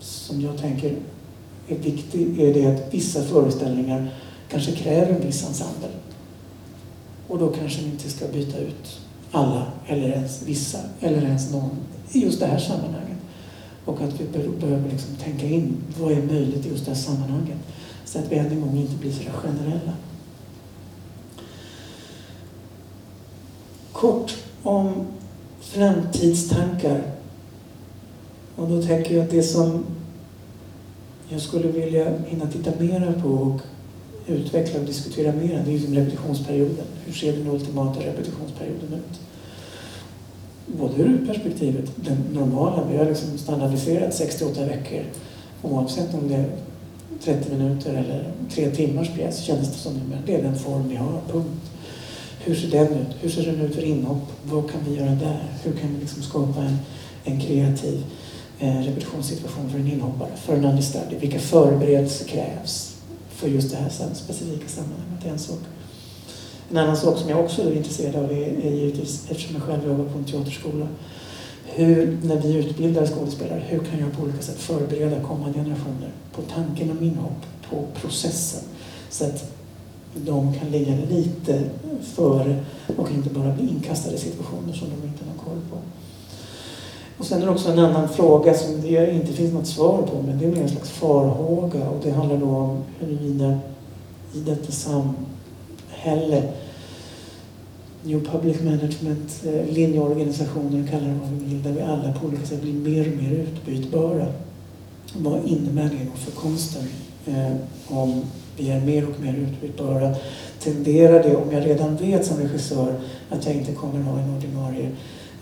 som 0.00 0.40
jag 0.40 0.58
tänker 0.58 0.96
är 1.68 1.76
viktig 1.76 2.40
är 2.40 2.54
det 2.54 2.66
att 2.66 2.94
vissa 2.94 3.22
föreställningar 3.22 4.10
kanske 4.54 4.72
kräver 4.72 5.12
en 5.12 5.26
viss 5.26 5.46
ensemble. 5.46 5.88
Och 7.28 7.38
då 7.38 7.48
kanske 7.48 7.82
vi 7.82 7.90
inte 7.90 8.10
ska 8.10 8.26
byta 8.26 8.58
ut 8.58 9.00
alla, 9.32 9.66
eller 9.86 10.08
ens 10.08 10.42
vissa, 10.42 10.78
eller 11.00 11.22
ens 11.22 11.52
någon 11.52 11.70
i 12.12 12.20
just 12.20 12.40
det 12.40 12.46
här 12.46 12.58
sammanhanget. 12.58 13.18
Och 13.84 14.00
att 14.00 14.20
vi 14.20 14.24
behöver 14.60 14.90
liksom 14.90 15.16
tänka 15.16 15.46
in 15.46 15.76
vad 16.00 16.12
är 16.12 16.22
möjligt 16.22 16.66
i 16.66 16.68
just 16.68 16.84
det 16.84 16.90
här 16.90 16.98
sammanhanget. 16.98 17.58
Så 18.04 18.18
att 18.18 18.32
vi 18.32 18.36
än 18.36 18.46
en 18.46 18.60
gång 18.60 18.76
inte 18.76 18.96
blir 18.96 19.12
så 19.12 19.22
generella. 19.30 19.92
Kort 23.92 24.36
om 24.62 25.06
framtidstankar. 25.60 27.02
Och 28.56 28.68
då 28.68 28.82
tänker 28.82 29.14
jag 29.14 29.24
att 29.24 29.30
det 29.30 29.42
som 29.42 29.84
jag 31.28 31.40
skulle 31.40 31.68
vilja 31.68 32.18
hinna 32.26 32.46
titta 32.46 32.70
mera 32.78 33.12
på 33.12 33.28
och 33.28 33.60
utveckla 34.26 34.80
och 34.80 34.86
diskutera 34.86 35.32
mer. 35.32 35.62
det 35.66 35.72
är 35.72 35.78
ju 35.78 35.94
repetitionsperioden. 35.94 36.84
Hur 37.06 37.12
ser 37.12 37.32
den 37.32 37.50
ultimata 37.50 38.00
repetitionsperioden 38.00 38.94
ut? 38.94 39.20
både 40.66 41.02
ur 41.02 41.26
perspektivet, 41.26 41.90
den 41.96 42.16
normala, 42.32 42.84
vi 42.90 42.96
har 42.96 43.04
liksom 43.04 43.38
standardiserat 43.38 44.14
68 44.14 44.64
veckor 44.64 45.04
oavsett 45.62 46.14
om 46.14 46.28
det 46.28 46.34
är 46.34 46.50
30 47.24 47.52
minuter 47.52 47.94
eller 47.94 48.32
tre 48.50 48.70
timmars 48.70 49.08
pjäs 49.14 49.42
känns 49.42 49.68
det 49.68 49.78
som. 49.78 50.14
Det 50.26 50.34
är 50.34 50.42
den 50.42 50.58
form 50.58 50.88
vi 50.88 50.96
har, 50.96 51.20
punkt. 51.32 51.70
Hur 52.44 52.54
ser 52.54 52.68
den 52.70 52.86
ut? 52.86 53.16
Hur 53.20 53.30
ser 53.30 53.42
den 53.42 53.60
ut 53.60 53.74
för 53.74 53.84
inhopp? 53.84 54.32
Vad 54.44 54.70
kan 54.70 54.80
vi 54.88 54.96
göra 54.96 55.10
där? 55.10 55.42
Hur 55.62 55.72
kan 55.72 55.94
vi 55.94 56.00
liksom 56.00 56.22
skapa 56.22 56.60
en, 56.60 56.78
en 57.24 57.40
kreativ 57.40 58.04
eh, 58.58 58.78
repetitionssituation 58.78 59.70
för 59.70 59.78
en 59.78 59.92
inhoppare, 59.92 60.30
för 60.36 60.56
en 60.56 60.64
understudy? 60.64 61.16
Vilka 61.20 61.38
förberedelser 61.38 62.26
krävs 62.28 62.93
för 63.44 63.50
just 63.50 63.70
det 63.70 63.76
här 63.76 63.90
specifika 64.14 64.68
sammanhanget? 64.68 65.20
Det 65.22 65.28
är 65.28 65.32
en 65.32 65.38
sak. 65.38 65.58
En 66.70 66.76
annan 66.76 66.96
sak 66.96 67.18
som 67.18 67.28
jag 67.28 67.44
också 67.44 67.62
är 67.62 67.76
intresserad 67.76 68.16
av 68.16 68.32
är, 68.32 68.66
är 68.66 68.70
givetvis, 68.70 69.30
eftersom 69.30 69.54
jag 69.54 69.62
själv 69.62 69.86
jobbar 69.86 70.04
på 70.04 70.18
en 70.18 70.24
teaterskola, 70.24 70.86
hur, 71.64 72.18
när 72.22 72.40
vi 72.40 72.54
utbildar 72.54 73.06
skådespelare, 73.06 73.62
hur 73.66 73.78
kan 73.78 73.98
jag 74.00 74.12
på 74.12 74.22
olika 74.22 74.42
sätt 74.42 74.58
förbereda 74.58 75.20
kommande 75.20 75.58
generationer 75.58 76.10
på 76.32 76.42
tanken 76.42 76.90
om 76.90 77.02
inhopp, 77.02 77.46
på 77.70 77.84
processen, 78.00 78.62
så 79.10 79.24
att 79.24 79.52
de 80.14 80.54
kan 80.54 80.70
ligga 80.70 80.94
lite 81.10 81.64
före 82.02 82.64
och 82.96 83.10
inte 83.10 83.30
bara 83.30 83.52
bli 83.52 83.68
inkastade 83.68 84.16
i 84.16 84.18
situationer 84.18 84.72
som 84.72 84.88
de 84.88 85.08
inte 85.08 85.24
har 85.24 85.44
koll 85.44 85.60
på. 85.70 85.76
Och 87.18 87.26
sen 87.26 87.42
är 87.42 87.46
det 87.46 87.52
också 87.52 87.72
en 87.72 87.78
annan 87.78 88.08
fråga 88.08 88.54
som 88.54 88.80
det 88.80 89.14
inte 89.14 89.32
finns 89.32 89.52
något 89.52 89.66
svar 89.66 90.02
på, 90.02 90.22
men 90.26 90.38
det 90.38 90.44
är 90.44 90.50
mer 90.50 90.62
en 90.62 90.68
slags 90.68 90.90
farhåga 90.90 91.88
och 91.88 92.00
det 92.02 92.10
handlar 92.10 92.36
då 92.36 92.46
om 92.46 92.84
huruvida 92.98 93.58
i 94.34 94.40
detta 94.40 94.72
samhälle 94.72 96.42
New 98.02 98.24
Public 98.24 98.60
Management, 98.60 99.44
eh, 99.46 99.74
linjeorganisationer, 99.74 100.86
kallar 100.86 101.08
det 101.08 101.14
vad 101.22 101.30
vi 101.30 101.44
vill, 101.44 101.62
där 101.62 101.72
vi 101.72 101.80
alla 101.80 102.12
på 102.12 102.26
olika 102.26 102.46
sätt 102.46 102.62
blir 102.62 102.72
mer 102.72 103.12
och 103.12 103.22
mer 103.22 103.30
utbytbara. 103.30 104.26
Vad 105.16 105.44
innebär 105.44 105.82
det 105.82 106.04
då 106.10 106.16
för 106.16 106.30
konsten? 106.30 106.82
Eh, 107.26 107.52
om 107.88 108.22
vi 108.56 108.70
är 108.70 108.80
mer 108.80 109.08
och 109.08 109.20
mer 109.20 109.34
utbytbara, 109.34 110.14
tenderar 110.62 111.22
det, 111.22 111.36
om 111.36 111.52
jag 111.52 111.66
redan 111.66 111.96
vet 111.96 112.26
som 112.26 112.36
regissör 112.38 112.94
att 113.30 113.46
jag 113.46 113.54
inte 113.54 113.72
kommer 113.72 114.00
att 114.00 114.06
ha 114.06 114.18
en 114.18 114.36
ordinarie 114.36 114.90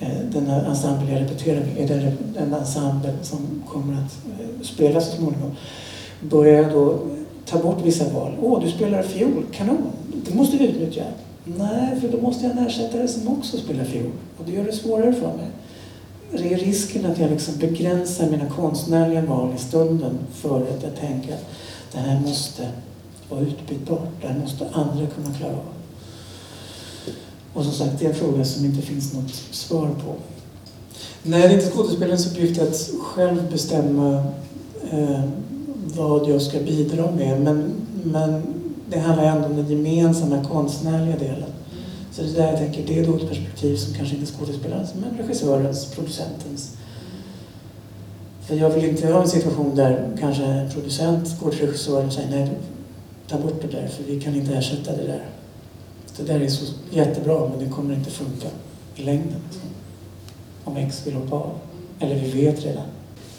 Eh, 0.02 0.24
den 0.32 0.46
här 0.46 0.64
ensemblen 0.64 1.12
jag 1.12 1.22
repeterar 1.22 1.60
med, 1.60 1.88
den, 1.88 2.16
den 2.34 2.54
ensemble 2.54 3.12
som 3.22 3.62
kommer 3.68 3.94
att 3.94 4.40
eh, 4.40 4.46
spela 4.62 4.64
spelas 4.64 5.10
så 5.10 5.16
småningom. 5.16 5.50
Börjar 6.20 6.62
jag 6.62 6.72
då 6.72 6.98
ta 7.46 7.58
bort 7.58 7.84
vissa 7.84 8.08
val? 8.08 8.32
Åh, 8.42 8.62
du 8.64 8.70
spelar 8.70 9.02
fiol, 9.02 9.44
kanon, 9.52 9.92
det 10.26 10.34
måste 10.34 10.56
vi 10.56 10.68
utnyttja. 10.68 11.04
Nej, 11.44 12.00
för 12.00 12.08
då 12.08 12.20
måste 12.20 12.46
jag 12.46 12.52
ha 12.52 12.60
en 12.60 12.66
ersättare 12.66 13.08
som 13.08 13.28
också 13.28 13.56
spelar 13.56 13.84
fiol. 13.84 14.10
Och 14.38 14.44
det 14.46 14.52
gör 14.52 14.64
det 14.64 14.72
svårare 14.72 15.12
för 15.12 15.36
mig. 15.36 15.46
Det 16.32 16.54
är 16.54 16.58
risken 16.58 17.06
att 17.06 17.18
jag 17.18 17.30
liksom 17.30 17.54
begränsar 17.58 18.30
mina 18.30 18.46
konstnärliga 18.46 19.22
val 19.22 19.52
i 19.56 19.58
stunden 19.58 20.18
för 20.32 20.60
att 20.60 20.82
jag 20.82 20.96
tänker 20.96 21.34
att 21.34 21.46
det 21.92 21.98
här 21.98 22.20
måste 22.20 22.68
vara 23.28 23.40
utbytbart. 23.40 24.08
Det 24.20 24.28
här 24.28 24.38
måste 24.38 24.68
andra 24.72 25.06
kunna 25.06 25.34
klara 25.38 25.52
av. 25.52 25.81
Och 27.54 27.64
som 27.64 27.72
sagt, 27.72 27.98
det 27.98 28.04
är 28.04 28.08
en 28.08 28.14
fråga 28.14 28.44
som 28.44 28.64
inte 28.64 28.82
finns 28.82 29.14
något 29.14 29.34
svar 29.50 29.86
på. 29.86 30.14
Nej, 31.22 31.42
det 31.42 31.48
är 31.48 31.54
inte 31.54 31.70
skådespelarens 31.70 32.26
uppgift 32.26 32.62
att 32.62 32.90
själv 33.00 33.50
bestämma 33.50 34.24
eh, 34.90 35.24
vad 35.96 36.28
jag 36.28 36.42
ska 36.42 36.60
bidra 36.60 37.10
med. 37.10 37.40
Men, 37.40 37.72
men 38.04 38.42
det 38.90 38.98
handlar 38.98 39.24
ändå 39.24 39.48
om 39.48 39.56
den 39.56 39.70
gemensamma 39.70 40.44
konstnärliga 40.44 41.18
delen. 41.18 41.50
Så 42.12 42.22
det 42.22 42.28
är 42.28 42.32
där 42.32 42.48
jag 42.48 42.58
tänker, 42.58 42.86
det 42.86 42.98
är 42.98 43.06
då 43.06 43.16
ett 43.16 43.28
perspektiv 43.28 43.76
som 43.76 43.94
kanske 43.94 44.16
inte 44.16 44.32
är 44.32 44.38
skådespelarens, 44.38 44.94
men 44.94 45.18
regissörens, 45.18 45.86
producentens. 45.94 46.76
För 48.40 48.54
jag 48.54 48.70
vill 48.70 48.84
inte 48.84 49.06
ha 49.06 49.22
en 49.22 49.28
situation 49.28 49.76
där 49.76 50.16
kanske 50.20 50.44
en 50.44 50.70
producent 50.70 51.40
går 51.40 51.50
till 51.50 51.60
regissören 51.60 52.06
och 52.06 52.12
säger 52.12 52.30
nej, 52.30 52.50
ta 53.28 53.38
bort 53.38 53.62
det 53.62 53.68
där 53.68 53.88
för 53.88 54.04
vi 54.04 54.20
kan 54.20 54.34
inte 54.34 54.54
ersätta 54.54 54.96
det 54.96 55.06
där. 55.06 55.26
Det 56.26 56.32
där 56.32 56.40
är 56.40 56.48
så 56.48 56.64
jättebra 56.90 57.48
men 57.48 57.58
det 57.58 57.74
kommer 57.74 57.94
inte 57.94 58.10
funka 58.10 58.48
i 58.96 59.02
längden. 59.02 59.40
Om 60.64 60.76
X 60.76 61.06
vill 61.06 61.14
hoppa 61.14 61.36
av. 61.36 61.58
Eller 62.00 62.14
vi 62.14 62.46
vet 62.46 62.64
redan 62.64 62.86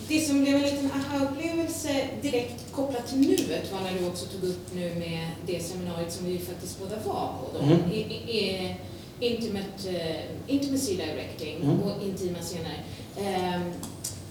det 0.07 0.27
som 0.27 0.43
blev 0.43 0.55
en 0.55 0.61
liten 0.61 0.91
aha-upplevelse 0.91 2.07
direkt 2.21 2.71
kopplat 2.71 3.07
till 3.07 3.17
nuet 3.17 3.71
var 3.71 3.81
när 3.81 3.99
du 3.99 4.07
också 4.07 4.25
tog 4.25 4.49
upp 4.49 4.75
nu 4.75 4.95
med 4.95 5.27
det 5.45 5.63
seminariet 5.63 6.13
som 6.13 6.25
vi 6.25 6.39
faktiskt 6.39 6.79
båda 6.79 6.95
var 6.95 7.27
på 7.27 7.57
då. 7.57 7.65
Mm. 7.65 7.91
I, 7.91 7.99
i, 7.99 8.75
intimate, 9.19 9.89
uh, 9.89 10.53
intimacy 10.55 10.95
directing 10.95 11.55
mm. 11.63 11.81
och 11.81 12.03
intima 12.03 12.37
scener. 12.39 12.83
Um, 13.17 13.73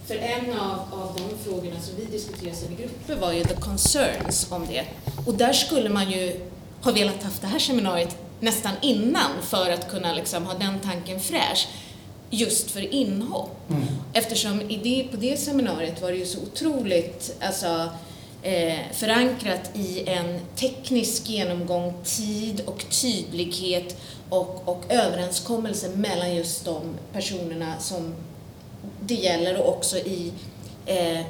för 0.05 0.15
en 0.15 0.59
av, 0.59 0.79
av 0.91 1.17
de 1.17 1.49
frågorna 1.49 1.79
som 1.79 1.95
vi 1.99 2.05
diskuterade 2.05 2.73
i 2.73 2.81
grupper 2.81 3.15
var 3.15 3.33
ju 3.33 3.43
the 3.43 3.55
concerns 3.55 4.47
om 4.51 4.65
det. 4.67 4.85
Och 5.25 5.33
där 5.33 5.53
skulle 5.53 5.89
man 5.89 6.11
ju 6.11 6.39
ha 6.81 6.91
velat 6.91 7.23
haft 7.23 7.41
det 7.41 7.47
här 7.47 7.59
seminariet 7.59 8.17
nästan 8.43 8.73
innan 8.81 9.31
för 9.41 9.69
att 9.69 9.89
kunna 9.89 10.13
liksom 10.13 10.45
ha 10.45 10.53
den 10.53 10.79
tanken 10.79 11.19
fräsch 11.19 11.67
just 12.29 12.71
för 12.71 12.93
inhopp. 12.93 13.69
Mm. 13.69 13.83
Eftersom 14.13 14.61
i 14.61 14.77
det, 14.77 15.07
på 15.11 15.17
det 15.17 15.39
seminariet 15.39 16.01
var 16.01 16.11
det 16.11 16.17
ju 16.17 16.25
så 16.25 16.39
otroligt 16.41 17.35
alltså, 17.41 17.89
eh, 18.41 18.79
förankrat 18.93 19.71
i 19.73 20.09
en 20.09 20.39
teknisk 20.55 21.29
genomgång, 21.29 21.93
tid 22.03 22.61
och 22.65 22.85
tydlighet 22.89 23.97
och, 24.29 24.67
och 24.67 24.83
överenskommelse 24.89 25.89
mellan 25.95 26.35
just 26.35 26.65
de 26.65 26.81
personerna 27.13 27.79
som 27.79 28.15
det 29.01 29.15
gäller 29.15 29.61
och 29.61 29.69
också 29.69 29.97
i, 29.97 30.31
eh, 30.85 31.21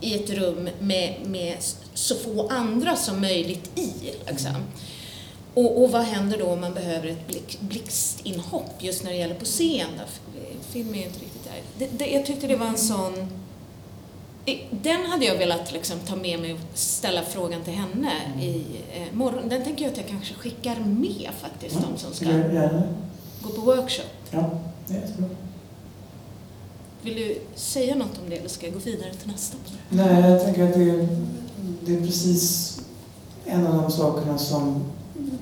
i 0.00 0.14
ett 0.14 0.30
rum 0.30 0.68
med, 0.78 1.14
med 1.24 1.56
så 1.94 2.14
få 2.14 2.48
andra 2.48 2.96
som 2.96 3.20
möjligt 3.20 3.78
i. 3.78 3.92
Liksom. 4.28 4.54
Och, 5.54 5.82
och, 5.82 5.90
vad 5.90 6.02
händer 6.02 6.38
då 6.38 6.46
om 6.46 6.60
man 6.60 6.74
behöver 6.74 7.08
ett 7.08 7.26
blick, 7.26 7.58
blixtinhopp 7.60 8.74
just 8.78 9.04
när 9.04 9.10
det 9.10 9.16
gäller 9.16 9.34
på 9.34 9.44
scen? 9.44 9.88
film 10.70 10.94
är 10.94 10.98
ju 10.98 11.04
inte 11.04 11.20
riktigt 11.20 11.44
där. 11.44 11.62
Det, 11.78 11.98
det, 11.98 12.10
jag 12.10 12.26
tyckte 12.26 12.46
det 12.46 12.56
var 12.56 12.66
en 12.66 12.78
sån... 12.78 13.28
Den 14.70 15.06
hade 15.06 15.24
jag 15.24 15.38
velat 15.38 15.72
liksom 15.72 15.98
ta 16.06 16.16
med 16.16 16.40
mig 16.40 16.52
och 16.52 16.60
ställa 16.74 17.22
frågan 17.22 17.62
till 17.64 17.72
henne 17.72 18.12
mm. 18.26 18.40
i 18.40 18.64
eh, 18.94 19.16
morgon. 19.16 19.48
Den 19.48 19.64
tänker 19.64 19.84
jag 19.84 19.92
att 19.92 19.98
jag 19.98 20.08
kanske 20.08 20.34
skickar 20.34 20.76
med 20.80 21.30
faktiskt, 21.40 21.76
mm. 21.76 21.90
de 21.90 21.98
som 21.98 22.14
ska 22.14 22.24
ja, 22.24 22.70
gå 23.42 23.50
på 23.50 23.60
workshop. 23.60 24.04
Ja, 24.30 24.50
det 24.86 24.94
är 24.94 25.00
jättebra. 25.00 25.28
Vill 27.02 27.14
du 27.14 27.38
säga 27.54 27.94
något 27.94 28.18
om 28.22 28.30
det 28.30 28.36
eller 28.36 28.48
ska 28.48 28.66
jag 28.66 28.74
gå 28.74 28.80
vidare 28.80 29.14
till 29.14 29.30
nästa? 29.30 29.56
Nej, 29.88 30.30
jag 30.30 30.44
tänker 30.44 30.64
att 30.68 30.74
det 30.74 31.08
det 31.80 31.94
är 31.94 32.00
precis 32.00 32.76
en 33.44 33.66
av 33.66 33.82
de 33.82 33.90
sakerna 33.90 34.38
som 34.38 34.84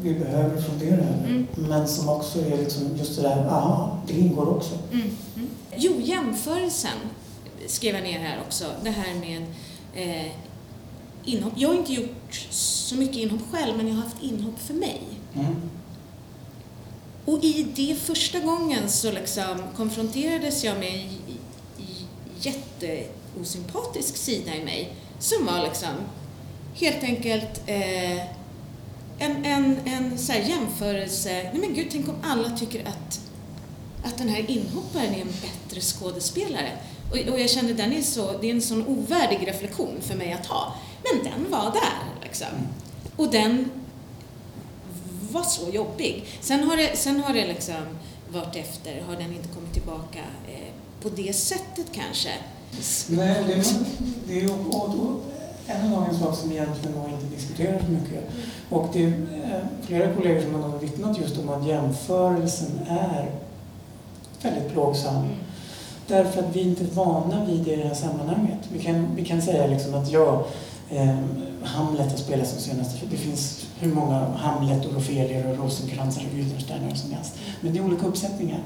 vi 0.02 0.14
behöver 0.14 0.62
fundera 0.62 0.96
över. 0.96 1.24
Mm. 1.28 1.46
Men 1.56 1.88
som 1.88 2.08
också 2.08 2.38
är 2.40 2.58
liksom 2.58 2.96
just 2.96 3.16
det 3.16 3.22
där, 3.22 3.46
aha, 3.46 3.98
det 4.06 4.12
ingår 4.12 4.48
också. 4.48 4.74
Mm. 4.92 5.10
Mm. 5.36 5.48
Jo, 5.76 5.92
jämförelsen 6.00 6.98
skrev 7.66 7.94
jag 7.94 8.04
ner 8.04 8.18
här 8.18 8.38
också. 8.46 8.64
Det 8.82 8.90
här 8.90 9.14
med 9.14 9.42
eh, 9.94 10.32
inhopp. 11.24 11.52
Jag 11.56 11.68
har 11.68 11.76
inte 11.76 11.92
gjort 11.92 12.46
så 12.50 12.94
mycket 12.96 13.16
inhopp 13.16 13.42
själv, 13.52 13.76
men 13.76 13.88
jag 13.88 13.94
har 13.94 14.02
haft 14.02 14.22
inhopp 14.22 14.58
för 14.58 14.74
mig. 14.74 15.02
Mm. 15.34 15.54
Och 17.24 17.44
i 17.44 17.66
det 17.76 17.94
första 17.94 18.40
gången 18.40 18.88
så 18.88 19.12
liksom 19.12 19.62
konfronterades 19.76 20.64
jag 20.64 20.78
med 20.78 20.94
en 20.94 21.08
jätteosympatisk 22.40 24.16
sida 24.16 24.56
i 24.56 24.64
mig 24.64 24.92
som 25.18 25.46
var 25.46 25.62
liksom 25.62 25.94
helt 26.74 27.02
enkelt 27.02 27.62
eh, 27.66 28.37
en, 29.18 29.44
en, 29.44 29.76
en 29.84 30.18
så 30.18 30.32
här 30.32 30.40
jämförelse. 30.40 31.30
Nej 31.30 31.60
men 31.60 31.74
gud, 31.74 31.86
tänk 31.90 32.08
om 32.08 32.14
alla 32.22 32.50
tycker 32.56 32.88
att, 32.88 33.20
att 34.04 34.18
den 34.18 34.28
här 34.28 34.50
inhopparen 34.50 35.14
är 35.14 35.20
en 35.20 35.32
bättre 35.42 35.80
skådespelare. 35.80 36.70
Och, 37.10 37.32
och 37.32 37.40
jag 37.40 37.50
kände 37.50 37.72
den 37.72 37.92
är 37.92 38.02
så, 38.02 38.38
det 38.40 38.50
är 38.50 38.54
en 38.54 38.62
sån 38.62 38.86
ovärdig 38.86 39.48
reflektion 39.48 39.96
för 40.00 40.14
mig 40.14 40.32
att 40.32 40.46
ha. 40.46 40.74
Men 41.02 41.32
den 41.32 41.50
var 41.50 41.64
där 41.64 42.22
liksom. 42.22 42.48
Och 43.16 43.30
den 43.30 43.70
var 45.30 45.42
så 45.42 45.70
jobbig. 45.70 46.24
Sen 46.40 46.64
har 46.64 46.76
det, 46.76 46.96
sen 46.96 47.20
har 47.20 47.34
det 47.34 47.46
liksom 47.46 47.82
varit 48.32 48.56
efter, 48.56 49.02
har 49.02 49.16
den 49.16 49.32
inte 49.32 49.48
kommit 49.48 49.72
tillbaka 49.72 50.18
eh, 50.48 50.72
på 51.02 51.08
det 51.08 51.36
sättet 51.36 51.86
kanske. 51.92 52.30
Nej, 53.08 53.44
det 53.46 53.52
är, 53.52 53.64
det 54.26 54.40
är 54.40 54.52
och, 54.52 54.94
och, 54.94 55.24
en 55.66 55.92
av 55.92 56.08
en 56.08 56.18
sak 56.18 56.36
som 56.36 56.52
egentligen 56.52 56.96
nog 56.96 57.10
inte 57.10 57.36
diskuteras 57.36 57.82
så 57.84 57.92
mycket. 57.92 58.30
Och 58.70 58.88
det 58.92 59.04
är 59.04 59.08
eh, 59.08 59.60
flera 59.82 60.14
kollegor 60.14 60.40
som 60.40 60.62
har 60.62 60.78
vittnat 60.78 61.20
just 61.20 61.38
om 61.38 61.48
att 61.48 61.66
jämförelsen 61.66 62.80
är 62.88 63.30
väldigt 64.42 64.72
plågsam. 64.72 65.16
Mm. 65.16 65.36
Därför 66.06 66.40
att 66.42 66.56
vi 66.56 66.60
inte 66.60 66.84
är 66.84 66.88
vana 66.88 67.44
vid 67.44 67.60
det 67.60 67.72
i 67.72 67.76
det 67.76 67.88
här 67.88 67.94
sammanhanget. 67.94 68.58
Vi 68.72 68.78
kan, 68.78 69.06
vi 69.16 69.24
kan 69.24 69.42
säga 69.42 69.66
liksom 69.66 69.94
att 69.94 70.12
ja, 70.12 70.46
eh, 70.90 71.16
Hamlet 71.62 72.10
har 72.10 72.18
spelats 72.18 72.54
de 72.54 72.60
senaste... 72.60 73.06
Det 73.10 73.16
finns 73.16 73.66
hur 73.78 73.94
många 73.94 74.18
Hamlet 74.18 74.86
och 74.86 74.96
Ofelier 74.96 75.50
och 75.50 75.64
Rosenkrantz 75.64 76.16
och 76.16 76.22
Gyldensteiner 76.36 76.94
som 76.94 77.12
helst. 77.12 77.34
Men 77.60 77.72
det 77.72 77.78
är 77.78 77.84
olika 77.84 78.06
uppsättningar. 78.06 78.60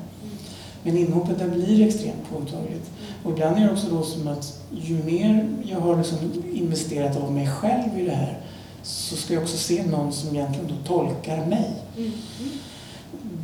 Men 0.83 0.99
inhoppet 0.99 1.39
där 1.39 1.49
blir 1.49 1.87
extremt 1.87 2.31
påtagligt. 2.31 2.91
Och 3.25 3.31
ibland 3.31 3.57
är 3.57 3.65
det 3.65 3.73
också 3.73 3.87
då 3.91 4.03
som 4.03 4.29
att 4.29 4.61
ju 4.71 5.05
mer 5.05 5.49
jag 5.65 5.81
har 5.81 5.97
liksom 5.97 6.19
investerat 6.53 7.17
av 7.17 7.33
mig 7.33 7.47
själv 7.47 7.99
i 7.99 8.05
det 8.05 8.15
här 8.15 8.39
så 8.83 9.17
ska 9.17 9.35
jag 9.35 9.43
också 9.43 9.57
se 9.57 9.83
någon 9.87 10.13
som 10.13 10.37
egentligen 10.37 10.69
då 10.69 10.95
tolkar 10.95 11.47
mig. 11.47 11.71
Mm. 11.97 12.13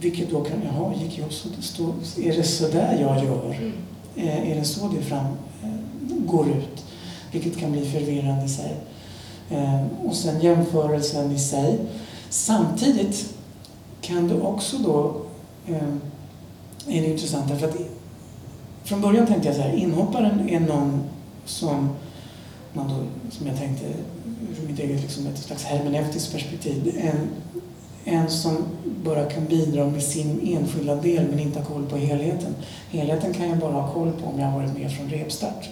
Vilket 0.00 0.30
då 0.30 0.44
kan, 0.44 0.62
jaha, 0.64 0.94
gick 0.94 1.18
jag 1.18 1.32
så, 1.32 1.48
stå, 1.60 1.94
är 2.22 2.36
det 2.36 2.42
så 2.42 2.68
där 2.68 2.98
jag 3.00 3.24
gör? 3.24 3.54
Mm. 3.54 3.72
Eh, 4.16 4.50
är 4.50 4.54
det 4.54 4.64
så 4.64 4.88
det 4.88 5.02
fram, 5.02 5.26
eh, 5.62 6.16
går 6.26 6.48
ut? 6.48 6.84
Vilket 7.32 7.56
kan 7.56 7.72
bli 7.72 7.90
förvirrande 7.90 8.44
i 8.44 8.48
sig. 8.48 8.76
Eh, 9.50 9.86
och 10.04 10.14
sen 10.14 10.40
jämförelsen 10.40 11.32
i 11.32 11.38
sig. 11.38 11.78
Samtidigt 12.30 13.34
kan 14.00 14.28
du 14.28 14.40
också 14.40 14.76
då, 14.78 15.16
är 16.88 17.02
det 17.02 17.06
intressant 17.06 17.48
därför 17.48 17.68
att 17.68 17.76
från 18.84 19.00
början 19.00 19.26
tänkte 19.26 19.48
jag 19.48 19.56
så 19.56 19.62
här, 19.62 19.72
inhopparen 19.72 20.48
är 20.48 20.60
någon 20.60 21.04
som, 21.44 21.88
man 22.72 22.88
då, 22.88 22.94
som 23.30 23.46
jag 23.46 23.56
tänkte 23.56 23.86
ur 24.62 24.68
mitt 24.68 24.78
eget 24.78 25.02
liksom 25.02 25.26
ett 25.26 25.38
slags 25.38 25.64
hermeneutiskt 25.64 26.32
perspektiv, 26.32 27.00
en, 27.02 27.28
en 28.14 28.30
som 28.30 28.56
bara 29.04 29.24
kan 29.24 29.44
bidra 29.44 29.86
med 29.86 30.02
sin 30.02 30.56
enskilda 30.56 30.94
del 30.94 31.28
men 31.30 31.38
inte 31.38 31.58
har 31.58 31.66
koll 31.66 31.86
på 31.86 31.96
helheten. 31.96 32.54
Helheten 32.90 33.34
kan 33.34 33.48
jag 33.48 33.58
bara 33.58 33.72
ha 33.72 33.92
koll 33.92 34.12
på 34.12 34.26
om 34.26 34.40
jag 34.40 34.46
har 34.46 34.60
varit 34.60 34.78
med 34.78 34.92
från 34.92 35.08
repstart. 35.08 35.68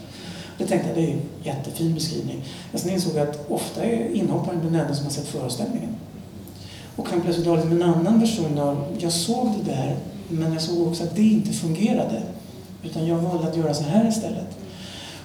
Det 0.59 0.66
tänkte 0.66 0.88
jag, 0.88 0.97
det 0.97 1.11
är 1.11 1.12
en 1.12 1.22
jättefin 1.42 1.94
beskrivning. 1.94 2.44
Men 2.70 2.80
sen 2.80 2.90
insåg 2.90 3.16
jag 3.16 3.28
att 3.28 3.51
ofta 3.51 3.84
är 3.84 4.14
inhopparen 4.14 4.61
den 4.64 4.74
enda 4.74 4.94
som 4.94 5.05
har 5.05 5.12
sett 5.12 5.26
föreställningen. 5.26 5.97
Och 6.97 7.09
kan 7.09 7.20
plötsligt 7.20 7.47
ha 7.47 7.55
liksom 7.55 7.72
en 7.72 7.82
annan 7.82 8.20
version 8.20 8.59
av, 8.59 8.97
jag 8.99 9.12
såg 9.12 9.53
det 9.64 9.70
där, 9.70 9.97
men 10.28 10.53
jag 10.53 10.62
såg 10.62 10.88
också 10.88 11.05
att 11.05 11.16
det 11.16 11.22
inte 11.22 11.53
fungerade. 11.53 12.22
Utan 12.82 13.07
jag 13.07 13.18
valde 13.18 13.49
att 13.49 13.57
göra 13.57 13.74
så 13.74 13.82
här 13.82 14.09
istället. 14.09 14.59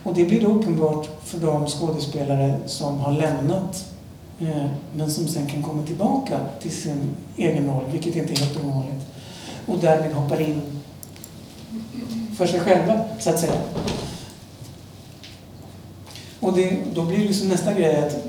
Och 0.04 0.14
det 0.14 0.26
blir 0.26 0.42
då 0.42 0.48
uppenbart 0.48 1.10
för 1.24 1.40
de 1.40 1.68
skådespelare 1.68 2.60
som 2.66 3.00
har 3.00 3.12
lämnat 3.12 3.86
eh, 4.40 4.66
men 4.96 5.12
som 5.12 5.28
sen 5.28 5.48
kan 5.48 5.64
komma 5.64 5.84
tillbaka 5.84 6.40
till 6.62 6.72
sin 6.72 7.16
egen 7.38 7.68
roll, 7.68 7.84
vilket 7.92 8.16
inte 8.16 8.34
är 8.34 8.38
helt 8.38 8.66
ovanligt. 8.66 9.06
Och 9.66 9.78
därmed 9.78 10.14
hoppar 10.14 10.42
in 10.42 10.62
för 12.38 12.48
sig 12.48 12.60
själva, 12.60 13.04
så 13.20 13.30
att 13.30 13.40
säga. 13.40 13.62
Och 16.40 16.54
det, 16.54 16.78
då 16.94 17.06
blir 17.06 17.18
liksom 17.18 17.48
nästa 17.48 17.74
grej 17.74 17.96
att 17.96 18.24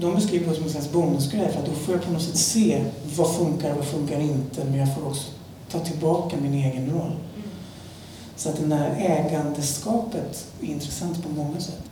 de 0.00 0.14
beskriver 0.14 0.48
det 0.48 0.54
som 0.54 0.64
en 0.64 0.70
slags 0.70 0.92
bonusgrej 0.92 1.52
för 1.52 1.58
att 1.58 1.66
då 1.66 1.72
får 1.72 1.94
jag 1.94 2.04
på 2.04 2.12
något 2.12 2.22
sätt 2.22 2.36
se 2.36 2.84
vad 3.16 3.36
funkar 3.36 3.70
och 3.70 3.76
vad 3.76 3.86
funkar 3.86 4.20
inte 4.20 4.64
men 4.64 4.78
jag 4.78 4.94
får 4.94 5.06
också 5.06 5.30
ta 5.70 5.78
tillbaka 5.78 6.36
min 6.42 6.54
egen 6.54 6.90
roll. 6.90 7.12
Så 8.36 8.48
att 8.48 8.68
det 8.68 8.74
här 8.74 8.96
ägandeskapet 8.98 10.46
är 10.60 10.66
intressant 10.66 11.22
på 11.22 11.28
många 11.28 11.60
sätt. 11.60 11.82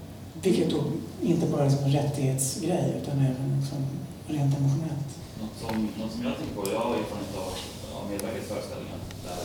Vilket 0.42 0.70
då 0.70 0.84
inte 1.22 1.46
bara 1.46 1.64
är 1.64 1.70
som 1.70 1.84
en 1.84 1.92
rättighetsgrej 1.92 3.02
utan 3.02 3.18
även 3.18 3.60
liksom 3.60 3.78
rent 4.26 4.56
emotionellt. 4.56 5.08
Något 5.40 5.70
som, 5.70 5.88
något 6.02 6.12
som 6.12 6.22
jag 6.22 6.36
tänker 6.36 6.54
på, 6.54 6.72
jag 6.72 6.80
har 6.80 6.90
erfarenhet 6.90 7.36
av, 7.36 7.52
av 7.98 8.10
medverkat 8.10 8.44
i 8.44 8.46
föreställningar 8.46 8.98
där 9.24 9.42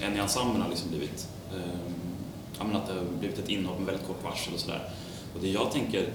eh, 0.00 0.08
en 0.08 0.16
i 0.16 0.18
ensemblen 0.18 0.62
har 0.62 0.68
liksom 0.68 0.88
blivit, 0.88 1.28
eh, 1.54 2.64
menar, 2.64 2.80
att 2.80 2.86
det 2.86 2.92
har 2.92 3.04
blivit 3.18 3.38
ett 3.38 3.48
inhopp 3.48 3.78
med 3.78 3.86
väldigt 3.86 4.06
kort 4.06 4.24
varsel 4.24 4.54
och 4.54 4.60
sådär. 4.60 4.88
Och 5.34 5.40
det 5.40 5.48
jag 5.48 5.72
tänker, 5.72 6.08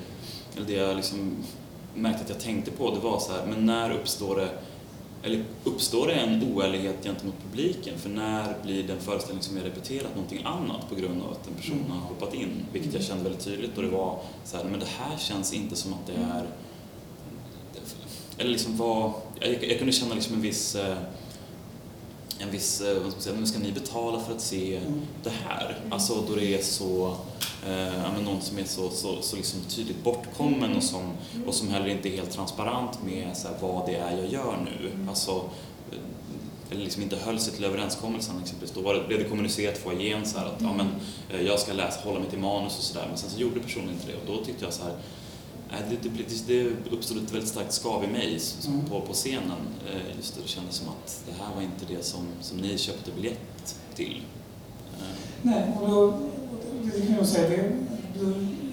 eller 0.55 0.67
det 0.67 0.73
jag 0.73 0.95
liksom 0.95 1.37
märkte 1.95 2.23
att 2.23 2.29
jag 2.29 2.39
tänkte 2.39 2.71
på, 2.71 2.91
det 2.91 2.99
var 2.99 3.19
så 3.19 3.31
här, 3.31 3.45
men 3.45 3.65
när 3.65 3.91
uppstår 3.91 4.35
det 4.35 4.49
eller 5.23 5.43
uppstår 5.63 6.07
det 6.07 6.13
en 6.13 6.53
oärlighet 6.55 7.03
gentemot 7.03 7.35
publiken? 7.49 7.97
För 7.97 8.09
när 8.09 8.55
blir 8.63 8.83
den 8.87 8.99
föreställning 8.99 9.43
som 9.43 9.57
är 9.57 9.61
repeterat 9.61 10.15
någonting 10.15 10.41
annat 10.45 10.89
på 10.89 10.95
grund 10.95 11.23
av 11.23 11.31
att 11.31 11.47
en 11.47 11.53
person 11.53 11.75
Mm. 11.79 11.91
har 11.91 11.99
hoppat 11.99 12.33
in? 12.33 12.65
Vilket 12.73 12.93
jag 12.93 13.03
kände 13.03 13.23
väldigt 13.23 13.43
tydligt 13.43 13.77
och 13.77 13.83
det 13.83 13.89
var 13.89 14.19
så 14.43 14.57
här, 14.57 14.63
men 14.63 14.79
det 14.79 14.85
här 14.99 15.17
känns 15.17 15.53
inte 15.53 15.75
som 15.75 15.93
att 15.93 16.07
det 16.07 16.13
är... 16.13 16.45
Eller 18.37 18.51
liksom 18.51 18.77
vad... 18.77 19.11
Jag, 19.39 19.63
jag 19.63 19.77
kunde 19.77 19.93
känna 19.93 20.15
liksom 20.15 20.35
en 20.35 20.41
viss... 20.41 20.77
En 22.39 22.51
viss, 22.51 22.81
eh, 22.81 22.93
vad 22.93 23.01
ska 23.01 23.11
man 23.11 23.21
säga, 23.21 23.35
men 23.35 23.47
ska 23.47 23.59
ni 23.59 23.71
betala 23.71 24.19
för 24.19 24.33
att 24.33 24.41
se 24.41 24.77
Mm. 24.77 25.01
det 25.23 25.31
här? 25.45 25.79
Alltså 25.91 26.23
då 26.27 26.35
det 26.35 26.55
är 26.55 26.61
så, 26.63 27.15
eh, 27.67 28.23
någon 28.25 28.41
som 28.41 28.57
är 28.57 28.63
så, 28.65 28.89
så, 28.89 29.21
så 29.21 29.35
liksom 29.35 29.59
tydligt 29.69 30.03
bortkommen 30.03 30.75
och 30.75 30.83
som, 30.83 31.11
och 31.47 31.53
som 31.53 31.67
heller 31.69 31.87
inte 31.87 32.09
är 32.09 32.11
helt 32.11 32.31
transparent 32.31 33.03
med 33.05 33.37
så 33.37 33.47
här, 33.47 33.55
vad 33.61 33.85
det 33.85 33.95
är 33.95 34.17
jag 34.17 34.31
gör 34.31 34.57
nu. 34.65 34.91
Alltså, 35.09 35.31
eh, 35.91 36.71
eller 36.71 36.83
liksom 36.83 37.03
inte 37.03 37.15
höll 37.15 37.39
sig 37.39 37.53
till 37.53 37.65
överenskommelsen 37.65 38.35
exempelvis. 38.43 38.75
Då 38.75 38.81
var 38.81 38.93
det, 38.93 39.03
blev 39.07 39.19
det 39.19 39.29
kommunicerat 39.29 39.77
för 39.77 40.01
igen 40.01 40.25
så 40.25 40.39
här 40.39 40.45
att 40.45 40.61
ja, 40.61 40.73
men, 40.73 40.87
eh, 41.29 41.41
jag 41.47 41.59
ska 41.59 41.73
läsa, 41.73 41.99
hålla 42.03 42.19
mig 42.19 42.29
till 42.29 42.39
manus 42.39 42.77
och 42.77 42.83
sådär. 42.83 43.05
Men 43.09 43.17
sen 43.17 43.29
så 43.29 43.39
gjorde 43.39 43.59
personen 43.59 43.89
inte 43.89 44.07
det 44.07 44.13
och 44.31 44.37
då 44.37 44.45
tyckte 44.45 44.65
jag 44.65 44.73
så 44.73 44.83
här 44.83 44.93
det, 45.89 46.09
det, 46.09 46.47
det, 46.47 46.91
uppstod 46.95 47.17
ett 47.23 47.31
väldigt 47.33 47.49
starkt 47.49 47.73
skav 47.73 48.03
i 48.03 48.07
mig 48.07 48.39
Mm. 48.67 48.85
på, 48.85 49.01
på 49.01 49.13
scenen. 49.13 49.51
Eh, 49.89 50.15
Just 50.17 50.35
det, 50.35 50.41
det 50.41 50.47
kändes 50.47 50.75
som 50.75 50.87
att 50.89 51.23
det 51.27 51.43
här 51.43 51.55
var 51.55 51.61
inte 51.61 51.85
det 51.93 52.05
som, 52.05 52.27
som 52.41 52.57
ni 52.57 52.77
köpte 52.77 53.11
biljett 53.11 53.75
till. 53.95 54.21
Eh, 54.99 55.05
Nej, 55.41 55.63
och 55.81 55.89
då, 55.89 56.19
det 56.83 57.05
kan 57.07 57.15
jag 57.15 57.27
säga, 57.27 57.49
det, 57.49 57.73
då 58.19 58.25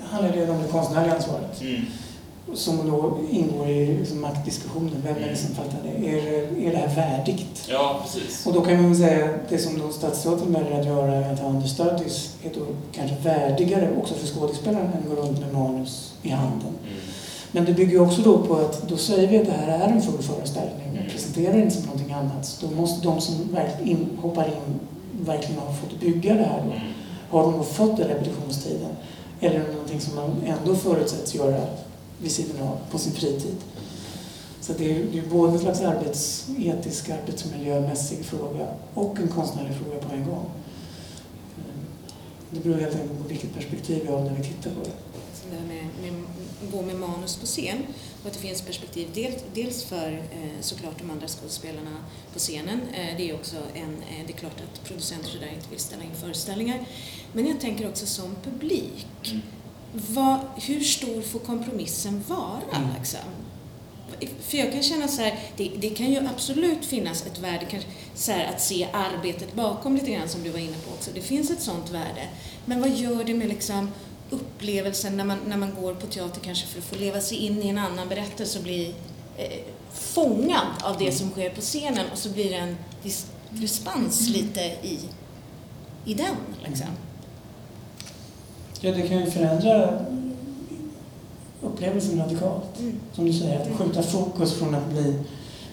handlar 0.07 0.37
det 0.37 0.51
om 0.51 0.63
det 0.63 0.69
konstnärliga 0.69 1.15
ansvaret. 1.15 1.63
Som 2.55 2.90
då 2.90 3.18
ingår 3.30 3.68
i 3.68 3.99
liksom 3.99 4.20
maktdiskussionen. 4.20 5.03
Vem 5.05 5.16
är 5.16 5.28
det 5.28 5.36
som 5.36 5.55
fattar 5.55 5.78
det? 5.84 6.09
Är, 6.11 6.14
det- 6.22 6.66
är 6.66 6.70
det 6.70 6.76
här 6.76 6.95
värdigt? 6.97 7.66
Ja, 7.70 8.01
precis. 8.05 8.47
Och 8.47 8.53
då 8.53 8.61
kan 8.61 8.82
man 8.82 8.97
säga 8.97 9.24
att 9.24 9.49
det 9.49 9.59
som 9.59 9.78
då 9.78 9.88
Stadsteatern 9.93 10.53
väljer 10.53 10.80
att 10.80 10.86
göra 10.86 11.14
är 11.14 11.32
att 11.32 11.40
ha 11.40 11.49
understudies 11.49 12.34
är 12.43 12.51
då 12.55 12.61
kanske 12.93 13.16
värdigare 13.16 13.90
också 13.99 14.14
för 14.14 14.26
skådespelaren 14.26 14.86
än 14.86 14.99
att 14.99 15.16
gå 15.16 15.22
runt 15.22 15.40
med 15.40 15.53
manus 15.55 16.12
i 16.22 16.28
handen. 16.28 16.61
Mm. 16.84 16.99
Men 17.53 17.64
det 17.64 17.72
bygger 17.72 18.01
också 18.03 18.22
då 18.22 18.38
på 18.38 18.55
att 18.57 18.88
då 18.88 18.97
säger 18.97 19.28
vi 19.28 19.38
att 19.38 19.47
det 19.47 19.53
här 19.53 19.78
är 19.78 19.88
en 19.93 20.03
full 20.03 20.22
föreställning 20.22 20.86
och 20.90 20.97
Mm. 20.99 21.11
presenterar 21.11 21.59
inte 21.59 21.74
som 21.74 21.82
någonting 21.82 22.12
annat. 22.12 22.47
Så 22.47 22.66
då 22.66 22.76
måste 22.76 23.07
de 23.09 23.20
som 23.20 23.34
verkligen 23.53 23.88
in, 23.90 24.18
hoppar 24.22 24.45
in 24.47 24.80
verkligen 25.26 25.61
ha 25.61 25.72
fått 25.74 26.01
bygga 26.01 26.34
det 26.34 26.43
här 26.45 26.59
då. 26.64 26.70
Mm. 26.72 26.82
Har 27.30 27.43
de 27.43 27.53
då 27.53 27.62
fått 27.62 27.97
den 27.97 28.09
repetitionstiden? 28.09 28.90
Eller 29.40 29.55
är 29.61 29.64
det 29.64 29.72
någonting 29.72 30.01
som 30.01 30.14
man 30.16 30.30
ändå 30.47 30.74
förutsätts 30.76 31.34
göra 31.34 31.61
vid 32.23 32.33
sidan 32.33 32.68
av, 32.68 32.79
på 32.91 32.99
sin 32.99 33.12
fritid? 33.12 33.57
Så 34.61 34.73
det 34.73 34.93
är 34.93 35.05
det 35.12 35.18
är 35.18 35.23
både 35.23 35.53
en 35.53 35.59
slags 35.59 35.81
arbetsetisk, 35.81 37.09
arbetsmiljömässig 37.09 38.25
fråga 38.25 38.68
och 38.95 39.18
en 39.18 39.29
konstnärlig 39.29 39.77
fråga 39.77 40.01
på 40.01 40.14
en 40.14 40.25
gång. 40.25 40.51
Det 42.51 42.61
beror 42.61 42.81
helt 42.81 42.95
enkelt 42.95 43.23
på 43.23 43.29
vilket 43.29 43.55
perspektiv 43.55 44.03
vi 44.03 44.12
har 44.12 44.20
när 44.20 44.35
vi 44.35 44.43
tittar 44.43 44.70
på 44.70 44.81
det. 44.81 44.91
det 45.51 45.57
här 45.57 45.66
med, 45.66 46.12
med 46.12 46.25
att 46.64 46.73
gå 46.73 46.83
med 46.83 46.97
manus 46.97 47.37
på 47.37 47.47
scen 47.47 47.79
och 48.20 48.27
att 48.27 48.33
det 48.33 48.39
finns 48.39 48.62
perspektiv 48.62 49.09
dels, 49.14 49.35
dels 49.55 49.85
för 49.85 50.12
eh, 50.12 50.61
såklart 50.61 50.99
de 50.99 51.11
andra 51.11 51.29
skådespelarna 51.29 51.97
på 52.33 52.39
scenen. 52.39 52.81
Eh, 52.95 53.16
det 53.16 53.31
är 53.31 53.35
också 53.35 53.57
en, 53.75 53.95
eh, 53.95 54.27
det 54.27 54.33
är 54.33 54.37
klart 54.37 54.61
att 54.61 54.85
producenter 54.85 55.39
där 55.41 55.49
inte 55.55 55.70
vill 55.70 55.79
ställa 55.79 56.03
in 56.03 56.14
föreställningar. 56.20 56.87
Men 57.33 57.47
jag 57.47 57.61
tänker 57.61 57.89
också 57.89 58.07
som 58.07 58.37
publik. 58.45 59.07
Mm. 59.25 59.43
Vad, 59.93 60.38
hur 60.57 60.80
stor 60.80 61.22
får 61.22 61.38
kompromissen 61.38 62.24
vara? 62.28 62.61
Mm. 62.76 62.88
Liksom? 62.99 63.20
För 64.40 64.59
jag 64.59 64.72
kan 64.72 64.82
känna 64.82 65.09
så 65.09 65.22
här, 65.22 65.38
det, 65.57 65.72
det 65.78 65.90
kan 65.90 66.11
ju 66.11 66.28
absolut 66.34 66.84
finnas 66.84 67.26
ett 67.26 67.38
värde, 67.38 67.66
kanske, 67.70 67.88
så 68.14 68.32
här, 68.32 68.47
att 68.55 68.61
se 68.61 68.88
arbetet 68.93 69.55
bakom 69.55 69.95
lite 69.95 70.11
grann 70.11 70.28
som 70.28 70.43
du 70.43 70.51
var 70.51 70.59
inne 70.59 70.76
på 70.86 70.95
också. 70.95 71.11
Det 71.14 71.20
finns 71.20 71.51
ett 71.51 71.62
sånt 71.62 71.90
värde. 71.90 72.28
Men 72.64 72.80
vad 72.80 72.90
gör 72.90 73.24
det 73.24 73.34
med 73.34 73.49
liksom 73.49 73.90
upplevelsen 74.30 75.16
när 75.16 75.24
man, 75.24 75.38
när 75.47 75.57
man 75.57 75.74
går 75.80 75.95
på 75.95 76.07
teater 76.07 76.40
kanske 76.40 76.66
för 76.66 76.78
att 76.78 76.84
få 76.84 76.97
leva 76.97 77.20
sig 77.20 77.38
in 77.38 77.62
i 77.62 77.68
en 77.68 77.78
annan 77.78 78.09
berättelse 78.09 78.59
och 78.59 78.64
bli 78.64 78.95
eh, 79.36 79.61
fångad 79.95 80.66
av 80.82 80.99
det 80.99 81.12
som 81.12 81.30
sker 81.30 81.51
på 81.51 81.61
scenen 81.61 82.07
och 82.12 82.18
så 82.18 82.28
blir 82.28 82.51
det 82.51 82.57
en 82.57 82.76
dis- 83.03 83.26
diskrepans 83.51 84.28
lite 84.28 84.61
i, 84.61 84.99
i 86.05 86.14
den. 86.14 86.36
Liksom. 86.66 86.86
Ja, 88.85 88.93
det 88.93 89.03
kan 89.03 89.18
ju 89.18 89.26
förändra 89.26 89.99
upplevelsen 91.62 92.18
radikalt. 92.18 92.80
Mm. 92.80 92.93
Som 93.12 93.26
du 93.26 93.33
säger, 93.33 93.61
att 93.61 93.78
skjuta 93.78 94.03
fokus 94.03 94.55
från 94.55 94.74
att 94.74 94.91
bli 94.91 95.14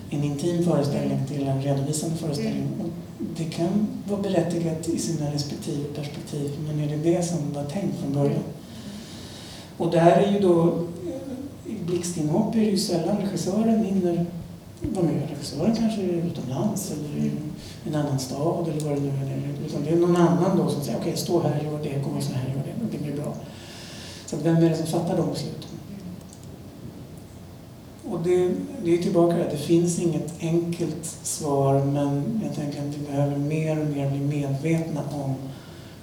en 0.10 0.24
intim 0.24 0.64
föreställning 0.64 1.20
till 1.28 1.48
en 1.48 1.62
redovisande 1.62 2.16
föreställning. 2.16 2.68
Mm. 2.80 2.92
Det 3.38 3.44
kan 3.44 3.88
vara 4.10 4.22
berättigat 4.22 4.88
i 4.88 5.00
sina 5.00 5.34
respektive 5.34 5.84
perspektiv, 5.96 6.52
men 6.68 6.80
är 6.80 6.98
det 6.98 7.12
det 7.12 7.24
som 7.24 7.54
var 7.54 7.64
tänkt 7.64 8.00
från 8.00 8.14
början? 8.14 8.44
Och 9.78 9.92
där 9.92 10.12
är 10.12 10.32
ju 10.32 10.40
då, 10.40 10.84
i 11.66 11.86
blixtinhopp 11.86 12.56
är 12.56 12.60
det 12.60 12.66
ju 12.66 12.78
sällan 12.78 13.18
regissören 13.18 13.84
hinner 13.84 14.26
vara 14.82 15.06
med. 15.06 15.30
Regissören 15.30 15.76
kanske 15.76 16.02
utomlands 16.02 16.92
eller 16.92 17.26
i 17.26 17.32
en 17.88 17.96
annan 17.96 18.20
stad 18.20 18.68
eller 18.68 18.82
vad 18.82 18.94
det 18.94 19.02
nu 19.02 19.10
är. 19.10 19.66
Utan 19.68 19.84
det 19.84 19.90
är 19.90 19.96
någon 19.96 20.16
annan 20.16 20.58
då 20.58 20.70
som 20.70 20.84
säger 20.84 21.00
okej, 21.00 21.18
stå 21.18 21.42
här, 21.42 21.64
gör 21.64 21.80
det, 21.84 22.04
gå 22.04 22.22
så 22.22 22.34
här, 22.34 22.48
gör 22.48 22.64
det, 22.64 22.98
det 22.98 23.04
blir 23.04 23.16
bra. 23.16 23.34
Så 24.26 24.38
vem 24.38 24.56
är 24.56 24.70
det 24.70 24.78
som 24.78 24.88
fattar 24.88 25.18
de 25.18 25.30
besluten? 25.30 25.70
Och 28.10 28.20
det, 28.24 28.52
det 28.84 28.94
är 28.94 29.04
tillbaka 29.04 29.38
där, 29.38 29.50
det 29.52 29.58
finns 29.58 30.00
inget 30.00 30.34
enkelt 30.40 31.06
svar 31.24 31.86
men 31.86 32.42
jag 32.46 32.56
tänker 32.56 32.80
att 32.80 32.96
vi 32.96 33.06
behöver 33.06 33.38
mer 33.38 33.80
och 33.80 33.88
mer 33.88 34.10
bli 34.10 34.20
medvetna 34.20 35.02
om 35.12 35.36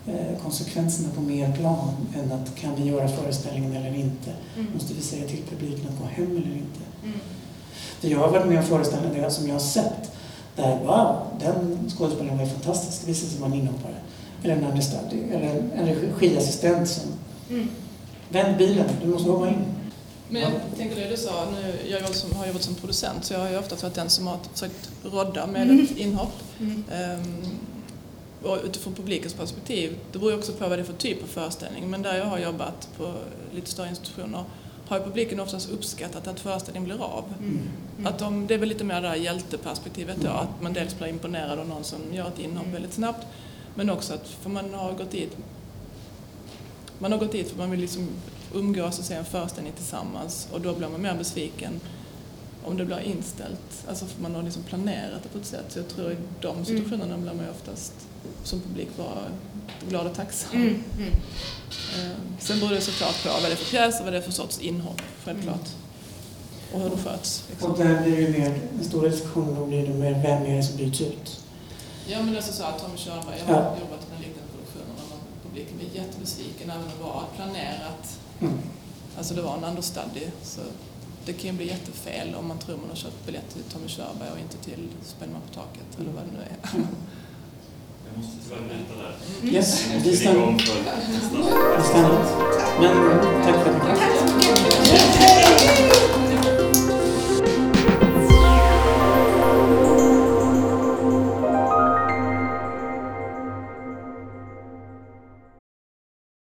eh, 0.06 0.42
konsekvenserna 0.42 1.08
på 1.14 1.20
mer 1.20 1.52
plan 1.52 1.94
än 2.16 2.32
att 2.32 2.56
kan 2.56 2.74
vi 2.76 2.84
göra 2.84 3.08
föreställningen 3.08 3.72
eller 3.72 3.94
inte? 3.94 4.32
Mm. 4.56 4.72
Måste 4.74 4.94
vi 4.94 5.02
säga 5.02 5.28
till 5.28 5.42
publiken 5.50 5.88
att 5.88 5.98
gå 5.98 6.04
hem 6.04 6.30
eller 6.30 6.56
inte? 6.56 6.80
Mm. 7.04 7.18
För 8.00 8.08
jag 8.08 8.18
har 8.18 8.28
varit 8.30 8.46
med 8.46 8.58
om 8.58 8.64
föreställningar 8.64 9.30
som 9.30 9.46
jag 9.46 9.54
har 9.54 9.60
sett 9.60 10.10
där, 10.56 10.78
wow, 10.84 11.16
den 11.40 11.90
skådespelaren 11.96 12.38
var 12.38 12.46
fantastisk, 12.46 13.00
det 13.00 13.06
visade 13.06 13.30
sig 13.30 13.40
vara 13.40 13.52
en 13.52 13.58
inhoppare. 13.58 13.94
Eller 14.42 14.56
en 14.56 14.64
understudy, 14.64 15.22
eller 15.32 15.46
en, 15.50 15.72
en 15.72 15.94
regiassistent 16.20 16.88
som, 16.88 17.02
Mm. 17.50 17.68
vänd 18.28 18.58
bilen, 18.58 18.86
du 19.02 19.08
måste 19.08 19.30
hoppa 19.30 19.48
in. 19.48 19.64
Men 20.28 20.42
jag 20.42 20.52
tänker 20.76 20.96
det 20.96 21.08
du 21.10 21.16
sa, 21.16 21.46
nu, 21.62 21.90
jag 21.90 22.14
som, 22.14 22.32
har 22.36 22.46
jobbat 22.46 22.62
som 22.62 22.74
producent 22.74 23.24
så 23.24 23.34
jag 23.34 23.40
har 23.40 23.50
ju 23.50 23.58
ofta 23.58 23.76
varit 23.82 23.94
den 23.94 24.10
som 24.10 24.26
har 24.26 24.38
försökt 24.52 24.90
rodda 25.04 25.46
med 25.46 25.62
Mm. 25.62 25.84
ett 25.84 25.96
inhopp. 25.96 26.32
Mm. 26.60 26.84
Ehm, 26.92 27.44
och 28.42 28.58
utifrån 28.64 28.94
publikens 28.94 29.34
perspektiv, 29.34 29.98
det 30.12 30.18
beror 30.18 30.32
ju 30.32 30.38
också 30.38 30.52
på 30.52 30.68
vad 30.68 30.78
det 30.78 30.82
är 30.82 30.84
för 30.84 30.92
typ 30.92 31.22
av 31.22 31.26
föreställning, 31.26 31.90
men 31.90 32.02
där 32.02 32.16
jag 32.16 32.24
har 32.24 32.38
jobbat 32.38 32.88
på 32.98 33.12
lite 33.54 33.70
större 33.70 33.88
institutioner 33.88 34.44
har 34.88 34.98
ju 34.98 35.04
publiken 35.04 35.40
oftast 35.40 35.70
uppskattat 35.70 36.26
att 36.26 36.40
föreställningen 36.40 36.84
blir 36.84 37.04
av. 37.04 37.24
Mm. 37.38 37.60
Mm. 37.98 38.06
Att 38.06 38.18
de, 38.18 38.46
det 38.46 38.54
är 38.54 38.58
väl 38.58 38.68
lite 38.68 38.84
mer 38.84 39.02
det 39.02 39.08
här 39.08 39.16
hjälteperspektivet 39.16 40.16
då, 40.20 40.28
att 40.28 40.62
man 40.62 40.72
dels 40.72 40.98
blir 40.98 41.08
imponerad 41.08 41.58
av 41.58 41.68
någon 41.68 41.84
som 41.84 41.98
gör 42.12 42.28
ett 42.28 42.38
inhopp 42.38 42.62
Mm. 42.62 42.72
väldigt 42.72 42.92
snabbt, 42.92 43.26
men 43.74 43.90
också 43.90 44.14
att 44.14 44.28
för 44.28 44.50
man 44.50 44.74
har 44.74 44.92
gått 44.92 45.10
dit 45.10 45.36
man 46.98 47.12
har 47.12 47.18
gått 47.18 47.32
dit 47.32 47.50
för 47.50 47.58
man 47.58 47.70
vill 47.70 47.80
liksom 47.80 48.08
umgås 48.54 48.98
och 48.98 49.04
se 49.04 49.14
en 49.14 49.24
föreställning 49.24 49.72
tillsammans 49.72 50.48
och 50.52 50.60
då 50.60 50.74
blir 50.74 50.88
man 50.88 51.02
mer 51.02 51.14
besviken 51.14 51.80
om 52.64 52.76
det 52.76 52.84
blir 52.84 53.00
inställt. 53.00 53.84
Alltså 53.88 54.06
för 54.06 54.22
man 54.22 54.34
har 54.34 54.42
liksom 54.42 54.62
planerat 54.62 55.22
det 55.22 55.28
på 55.28 55.38
ett 55.38 55.46
sätt. 55.46 55.64
Så 55.68 55.78
jag 55.78 55.88
tror 55.88 56.12
i 56.12 56.16
de 56.40 56.64
situationerna 56.64 57.16
blir 57.16 57.34
man 57.34 57.44
ju 57.44 57.50
oftast 57.50 57.92
som 58.44 58.60
publik 58.60 58.88
bara 58.96 59.22
glad 59.88 60.06
och 60.06 60.14
tacksam. 60.14 60.52
Mm. 60.56 60.82
Mm. 60.98 61.12
Eh, 61.98 62.16
Sen 62.38 62.60
beror 62.60 62.70
det 62.70 62.80
såklart 62.80 63.22
på 63.22 63.28
vad 63.28 63.42
det 63.42 63.52
är 63.52 63.56
för 63.56 63.70
pjäs 63.70 63.98
och 63.98 64.04
vad 64.04 64.12
det 64.12 64.18
är 64.18 64.22
för 64.22 64.32
sorts 64.32 64.58
inhopp, 64.60 65.02
självklart. 65.24 65.68
Och 66.72 66.80
hur 66.80 66.90
det 66.90 66.96
sköts. 66.96 67.44
Liksom. 67.50 67.70
Och 67.70 67.78
där 67.78 68.02
blir 68.02 68.26
det 68.32 68.38
mer, 68.38 68.58
den 68.72 68.84
stora 68.84 69.08
diskussionen 69.08 69.54
då 69.54 69.66
blir 69.66 69.86
det 69.86 69.94
mer 69.94 70.12
vem 70.12 70.42
är 70.42 70.56
det 70.56 70.62
som 70.62 70.76
byts 70.76 71.00
ut? 71.00 71.40
Ja 72.06 72.22
men 72.22 72.32
det 72.32 72.38
är 72.38 72.42
så 72.42 72.62
att 72.64 72.78
Tommy 72.82 72.96
Körberg, 72.96 73.38
jag 73.38 73.54
har 73.54 73.62
jobbat 73.62 74.02
med 74.10 74.18
liknande 74.20 74.48
produktioner 74.52 74.94
och 75.02 75.10
man- 75.10 75.18
publiken 75.50 75.76
blir 75.78 75.88
jättebesviken 76.02 76.70
även 76.70 76.82
om 76.82 76.88
det 76.98 77.04
var 77.04 77.24
planerat. 77.36 78.18
Mm. 78.40 78.58
Alltså 79.18 79.34
det 79.34 79.42
var 79.42 79.56
en 79.56 79.64
understudy 79.64 80.26
så 80.42 80.60
det 81.24 81.32
kan 81.32 81.50
ju 81.50 81.56
bli 81.56 81.66
jättefel 81.68 82.34
om 82.34 82.46
man 82.48 82.58
tror 82.58 82.76
man 82.76 82.88
har 82.88 82.96
köpt 82.96 83.26
biljett 83.26 83.50
till 83.52 83.62
Tommy 83.62 83.88
Körberg 83.88 84.30
och 84.32 84.38
inte 84.38 84.56
till 84.56 84.88
Spelman 85.04 85.40
på 85.48 85.54
taket 85.54 85.88
eller 86.00 86.10
vad 86.12 86.22
det 86.24 86.32
nu 86.32 86.42
är. 86.42 86.86
Jag 88.16 88.24
måste 88.24 88.38
tyvärr 88.48 88.62
bryta 88.68 88.94
där. 89.02 89.56
Yes, 89.56 89.86
vi 90.04 90.16
stannar. 90.16 90.46
Men 92.80 92.94
tack 93.44 93.64
för 93.64 93.70
att 93.70 93.76
ni 93.76 93.80
kom. 96.10 96.15